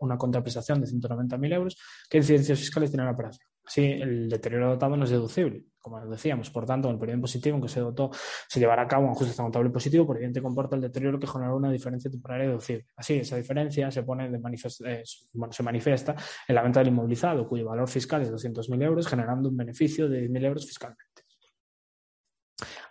una 0.01 0.17
contraprestación 0.17 0.81
de 0.81 0.87
190.000 0.87 1.55
euros. 1.55 1.77
¿Qué 2.09 2.19
incidencias 2.19 2.59
fiscales 2.59 2.91
tiene 2.91 3.05
la 3.05 3.13
operación? 3.13 3.50
Así, 3.71 3.85
el 3.85 4.29
deterioro 4.29 4.71
dotado 4.71 4.97
no 4.97 5.05
es 5.05 5.11
deducible 5.11 5.65
como 5.81 6.05
decíamos. 6.07 6.51
Por 6.51 6.67
tanto, 6.67 6.89
en 6.89 6.95
el 6.95 7.01
periodo 7.01 7.19
impositivo 7.19 7.57
en 7.57 7.63
que 7.63 7.69
se 7.69 7.81
dotó 7.81 8.11
se 8.13 8.61
llevará 8.61 8.83
a 8.83 8.89
cabo 8.89 9.07
un 9.07 9.13
ajuste 9.13 9.41
contable 9.41 9.71
positivo, 9.71 10.07
por 10.07 10.17
evidente 10.17 10.43
comporta 10.43 10.77
el 10.77 10.83
deterioro 10.83 11.19
que 11.19 11.27
generará 11.27 11.55
una 11.55 11.71
diferencia 11.71 12.11
temporal 12.11 12.41
deducible. 12.41 12.87
Así, 12.97 13.15
esa 13.15 13.37
diferencia 13.37 13.91
se, 13.91 14.03
pone 14.03 14.27
eh, 14.27 15.03
se 15.51 15.63
manifiesta 15.63 16.17
en 16.47 16.55
la 16.55 16.63
venta 16.63 16.81
del 16.81 16.89
inmovilizado, 16.89 17.49
cuyo 17.49 17.67
valor 17.67 17.89
fiscal 17.89 18.23
es 18.23 18.29
de 18.29 18.37
200.000 18.37 18.83
euros, 18.83 19.07
generando 19.07 19.49
un 19.49 19.57
beneficio 19.57 20.09
de 20.09 20.29
10.000 20.29 20.45
euros 20.47 20.67
fiscalmente. 20.67 21.07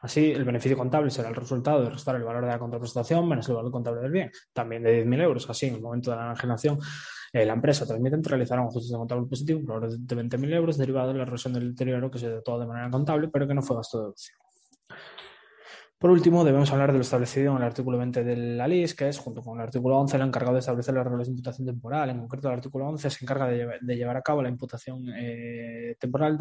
Así, 0.01 0.31
el 0.31 0.45
beneficio 0.45 0.77
contable 0.77 1.11
será 1.11 1.29
el 1.29 1.35
resultado 1.35 1.83
de 1.83 1.89
restar 1.89 2.15
el 2.15 2.23
valor 2.23 2.45
de 2.45 2.51
la 2.51 2.57
contraprestación 2.57 3.27
menos 3.27 3.47
el 3.49 3.55
valor 3.55 3.71
contable 3.71 4.01
del 4.01 4.11
bien, 4.11 4.31
también 4.53 4.81
de 4.81 5.05
10.000 5.05 5.21
euros. 5.21 5.49
Así, 5.49 5.67
en 5.67 5.75
el 5.75 5.81
momento 5.81 6.09
de 6.09 6.17
la 6.17 6.25
enajenación, 6.27 6.79
la 7.33 7.53
empresa 7.53 7.85
transmite 7.85 8.17
realizará 8.23 8.61
un 8.61 8.67
ajuste 8.67 8.95
contable 8.95 9.27
positivo 9.27 9.61
por 9.61 9.81
valor 9.81 9.97
de 9.97 10.15
20.000 10.15 10.53
euros 10.53 10.77
derivado 10.77 11.13
de 11.13 11.19
la 11.19 11.25
reversión 11.25 11.53
del 11.53 11.71
deterioro 11.71 12.09
que 12.09 12.19
se 12.19 12.29
dotó 12.29 12.59
de 12.59 12.65
manera 12.65 12.89
contable, 12.89 13.27
pero 13.27 13.47
que 13.47 13.53
no 13.53 13.61
fue 13.61 13.77
gasto 13.77 13.97
de 13.99 14.03
deducción. 14.05 14.39
Por 15.99 16.11
último, 16.11 16.45
debemos 16.45 16.71
hablar 16.71 16.93
de 16.93 16.97
lo 16.97 17.01
establecido 17.01 17.51
en 17.51 17.57
el 17.57 17.63
artículo 17.63 17.97
20 17.97 18.23
de 18.23 18.37
la 18.37 18.69
LIS, 18.69 18.95
que 18.95 19.09
es, 19.09 19.19
junto 19.19 19.41
con 19.41 19.57
el 19.57 19.63
artículo 19.63 19.97
11, 19.97 20.15
el 20.15 20.23
encargado 20.23 20.53
de 20.53 20.61
establecer 20.61 20.93
las 20.95 21.05
reglas 21.05 21.27
de 21.27 21.31
imputación 21.31 21.67
temporal. 21.67 22.09
En 22.09 22.19
concreto, 22.19 22.47
el 22.47 22.53
artículo 22.53 22.87
11 22.87 23.09
se 23.09 23.25
encarga 23.25 23.47
de, 23.47 23.95
llevar 23.97 24.15
a 24.15 24.21
cabo 24.21 24.41
la 24.41 24.47
imputación 24.47 25.03
eh, 25.13 25.97
temporal 25.99 26.37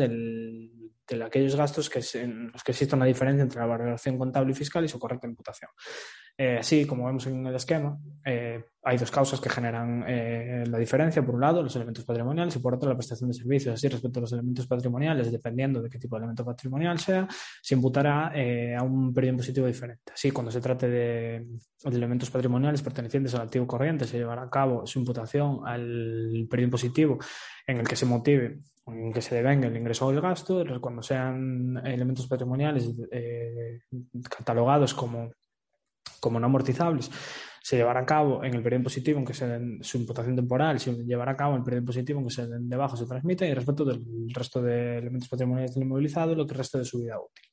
de 1.16 1.24
aquellos 1.24 1.56
gastos 1.56 1.88
que 1.88 2.00
en 2.18 2.50
los 2.52 2.62
que 2.62 2.72
existe 2.72 2.94
una 2.94 3.06
diferencia 3.06 3.42
entre 3.42 3.60
la 3.60 3.66
valoración 3.66 4.18
contable 4.18 4.52
y 4.52 4.54
fiscal 4.54 4.84
y 4.84 4.88
su 4.88 4.98
correcta 4.98 5.26
imputación. 5.26 5.70
Eh, 6.40 6.58
así 6.60 6.86
como 6.86 7.06
vemos 7.06 7.26
en 7.26 7.44
el 7.44 7.54
esquema, 7.56 7.98
eh, 8.24 8.64
hay 8.84 8.96
dos 8.96 9.10
causas 9.10 9.40
que 9.40 9.48
generan 9.48 10.04
eh, 10.06 10.62
la 10.68 10.78
diferencia. 10.78 11.20
Por 11.20 11.34
un 11.34 11.40
lado, 11.40 11.64
los 11.64 11.74
elementos 11.74 12.04
patrimoniales 12.04 12.54
y 12.54 12.60
por 12.60 12.74
otro, 12.74 12.88
la 12.88 12.94
prestación 12.94 13.28
de 13.28 13.34
servicios. 13.34 13.74
Así, 13.74 13.88
respecto 13.88 14.20
a 14.20 14.22
los 14.22 14.32
elementos 14.32 14.68
patrimoniales, 14.68 15.32
dependiendo 15.32 15.82
de 15.82 15.90
qué 15.90 15.98
tipo 15.98 16.14
de 16.14 16.20
elemento 16.20 16.44
patrimonial 16.44 16.96
sea, 17.00 17.26
se 17.60 17.74
imputará 17.74 18.32
a 18.78 18.82
un 18.84 19.12
periodo 19.12 19.32
impositivo 19.32 19.66
diferente. 19.66 20.12
Así, 20.14 20.30
cuando 20.30 20.52
se 20.52 20.60
trate 20.60 20.88
de, 20.88 21.46
elementos 21.84 22.30
patrimoniales 22.30 22.82
pertenecientes 22.82 23.34
al 23.34 23.42
activo 23.42 23.66
corriente, 23.66 24.04
se 24.06 24.18
llevará 24.18 24.42
a 24.42 24.50
cabo 24.50 24.86
su 24.86 25.00
imputación 25.00 25.66
al 25.66 26.46
periodo 26.48 26.66
impositivo 26.66 27.18
en 27.68 27.78
el 27.78 27.86
que 27.86 27.94
se 27.94 28.06
motive 28.06 28.58
en 28.86 29.12
que 29.12 29.22
se 29.22 29.34
devenga 29.34 29.68
el 29.68 29.76
ingreso 29.76 30.06
o 30.06 30.10
el 30.10 30.20
gasto. 30.20 30.64
Cuando 30.80 31.02
sean 31.02 31.80
elementos 31.84 32.26
patrimoniales 32.26 32.90
catalogados 34.28 34.94
como 34.94 35.30
como 36.20 36.40
no 36.40 36.46
amortizables 36.46 37.10
se 37.62 37.76
llevará 37.76 38.00
a 38.00 38.06
cabo 38.06 38.42
en 38.42 38.54
el 38.54 38.62
periodo 38.62 38.80
impositivo 38.80 39.18
en 39.18 39.26
que 39.26 39.34
se 39.34 39.46
den 39.46 39.82
su 39.82 39.98
imputación 39.98 40.34
temporal, 40.34 40.80
se 40.80 40.94
llevará 41.04 41.32
a 41.32 41.36
cabo 41.36 41.52
en 41.52 41.58
el 41.58 41.64
periodo 41.64 41.82
impositivo 41.82 42.18
en 42.20 42.24
que 42.24 42.32
se 42.32 42.46
den 42.46 42.68
debajo 42.68 42.96
se 42.96 43.04
transmite 43.04 43.46
y 43.46 43.52
respecto 43.52 43.84
del 43.84 44.02
resto 44.32 44.62
de 44.62 44.98
elementos 44.98 45.28
patrimoniales 45.28 45.74
del 45.74 45.84
inmovilizado, 45.84 46.34
lo 46.34 46.46
que 46.46 46.54
resta 46.54 46.78
de 46.78 46.86
su 46.86 47.00
vida 47.00 47.20
útil. 47.20 47.44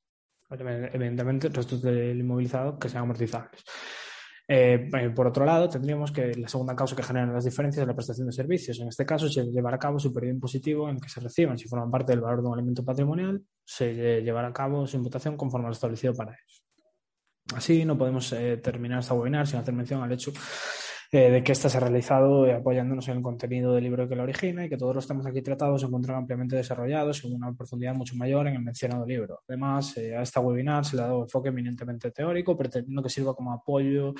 Evidentemente, 0.94 1.50
restos 1.50 1.82
del 1.82 2.18
inmovilizado 2.18 2.80
que 2.80 2.88
sean 2.88 3.04
amortizables. 3.04 3.62
Eh, 4.48 4.90
eh, 4.94 5.10
por 5.10 5.28
otro 5.28 5.44
lado, 5.46 5.68
tendríamos 5.68 6.12
que 6.12 6.34
la 6.36 6.48
segunda 6.48 6.76
causa 6.76 6.96
que 6.96 7.04
genera 7.04 7.32
las 7.32 7.46
diferencias 7.46 7.82
es 7.82 7.88
la 7.88 7.96
prestación 7.96 8.28
de 8.28 8.34
servicios. 8.34 8.80
En 8.80 8.88
este 8.88 9.06
caso, 9.06 9.28
se 9.28 9.44
llevará 9.46 9.78
a 9.78 9.80
cabo 9.80 10.00
su 10.00 10.14
periodo 10.14 10.36
impositivo 10.36 10.90
en 10.90 11.00
que 11.00 11.10
se 11.10 11.20
reciban, 11.20 11.58
si 11.58 11.68
forman 11.68 11.90
parte 11.90 12.12
del 12.12 12.22
valor 12.22 12.42
de 12.42 12.48
un 12.48 12.54
elemento 12.54 12.84
patrimonial, 12.86 13.42
se 13.64 14.22
llevará 14.22 14.50
a 14.50 14.54
cabo 14.54 14.86
su 14.86 14.98
imputación 14.98 15.36
conforme 15.36 15.66
a 15.66 15.70
lo 15.70 15.74
establecido 15.74 16.14
para 16.14 16.32
ellos. 16.34 16.66
Así 17.54 17.86
no 17.86 17.98
podemos 17.98 18.32
eh, 18.34 18.58
terminar 18.58 19.00
esta 19.00 19.14
webinar 19.14 19.46
sin 19.46 19.60
hacer 19.60 19.74
mención 19.74 20.02
al 20.02 20.12
hecho 20.12 20.32
eh, 21.12 21.30
de 21.30 21.44
que 21.44 21.52
esta 21.52 21.70
se 21.70 21.78
ha 21.78 21.80
realizado 21.80 22.46
eh, 22.46 22.54
apoyándonos 22.54 23.08
en 23.08 23.18
el 23.18 23.24
contenido 23.24 23.74
del 23.74 23.84
libro 23.84 24.08
que 24.08 24.16
lo 24.16 24.24
origina 24.24 24.66
y 24.66 24.70
que 24.70 24.78
todos 24.78 24.96
los 24.96 25.08
temas 25.08 25.26
aquí 25.26 25.42
tratados 25.42 25.82
se 25.82 25.88
encuentran 25.88 26.18
ampliamente 26.18 26.56
desarrollados 26.56 27.24
en 27.26 27.36
una 27.36 27.54
profundidad 27.54 27.96
mucho 27.96 28.16
mayor 28.16 28.48
en 28.48 28.56
el 28.56 28.62
mencionado 28.62 29.06
libro. 29.06 29.42
Además, 29.48 29.98
a 29.98 30.22
esta 30.22 30.40
webinar 30.40 30.86
se 30.86 30.96
le 30.96 31.04
ha 31.04 31.08
dado 31.08 31.24
enfoque 31.24 31.50
eminentemente 31.50 32.12
teórico, 32.12 32.58
pretendiendo 32.58 33.02
que 33.04 33.10
sirva 33.10 33.34
como 33.36 33.54
apoyo 33.54 34.14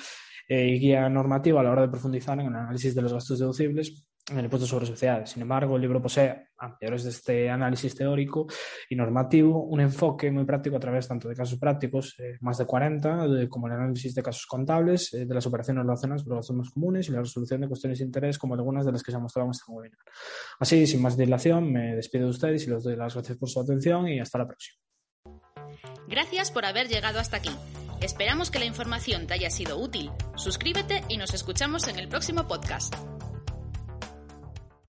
y 0.48 0.78
guía 0.78 1.08
normativa 1.08 1.60
a 1.60 1.64
la 1.64 1.72
hora 1.72 1.82
de 1.82 1.88
profundizar 1.88 2.38
en 2.38 2.46
el 2.46 2.54
análisis 2.54 2.94
de 2.94 3.02
los 3.02 3.12
gastos 3.12 3.38
deducibles 3.38 4.06
en 4.30 4.38
el 4.38 4.44
impuesto 4.44 4.66
sobre 4.66 4.86
sociedades. 4.86 5.30
Sin 5.30 5.42
embargo, 5.42 5.76
el 5.76 5.82
libro 5.82 6.02
posee, 6.02 6.48
a 6.58 6.76
de 6.80 6.96
este 6.96 7.48
análisis 7.50 7.94
teórico 7.94 8.46
y 8.88 8.96
normativo, 8.96 9.64
un 9.64 9.80
enfoque 9.80 10.30
muy 10.30 10.44
práctico 10.44 10.76
a 10.76 10.80
través 10.80 11.06
tanto 11.06 11.28
de 11.28 11.36
casos 11.36 11.58
prácticos, 11.58 12.14
eh, 12.18 12.36
más 12.40 12.58
de 12.58 12.66
40, 12.66 13.48
como 13.48 13.66
el 13.68 13.74
análisis 13.74 14.14
de 14.14 14.22
casos 14.22 14.46
contables, 14.46 15.12
eh, 15.14 15.26
de 15.26 15.34
las 15.34 15.46
operaciones 15.46 15.84
relacionadas 15.84 16.24
con 16.24 16.34
los 16.34 16.48
gastos 16.48 16.70
comunes 16.70 17.08
y 17.08 17.12
la 17.12 17.20
resolución 17.20 17.60
de 17.60 17.68
cuestiones 17.68 17.98
de 17.98 18.04
interés, 18.04 18.38
como 18.38 18.54
algunas 18.54 18.84
de 18.84 18.92
las 18.92 19.02
que 19.02 19.12
se 19.12 19.16
han 19.16 19.22
mostrado 19.22 19.46
en 19.46 19.50
este 19.52 19.64
webinar. 19.68 19.98
Así, 20.58 20.86
sin 20.86 21.02
más 21.02 21.16
dilación, 21.16 21.72
me 21.72 21.94
despido 21.94 22.24
de 22.24 22.30
ustedes 22.30 22.66
y 22.66 22.70
les 22.70 22.82
doy 22.82 22.96
las 22.96 23.14
gracias 23.14 23.38
por 23.38 23.48
su 23.48 23.60
atención 23.60 24.08
y 24.08 24.18
hasta 24.18 24.38
la 24.38 24.46
próxima. 24.46 24.80
Gracias 26.08 26.50
por 26.50 26.64
haber 26.64 26.88
llegado 26.88 27.18
hasta 27.20 27.36
aquí. 27.36 27.50
Esperamos 28.00 28.50
que 28.50 28.58
la 28.58 28.64
información 28.64 29.26
te 29.26 29.34
haya 29.34 29.50
sido 29.50 29.78
útil. 29.78 30.10
Suscríbete 30.36 31.02
y 31.08 31.16
nos 31.16 31.34
escuchamos 31.34 31.88
en 31.88 31.98
el 31.98 32.08
próximo 32.08 32.46
podcast. 32.46 32.94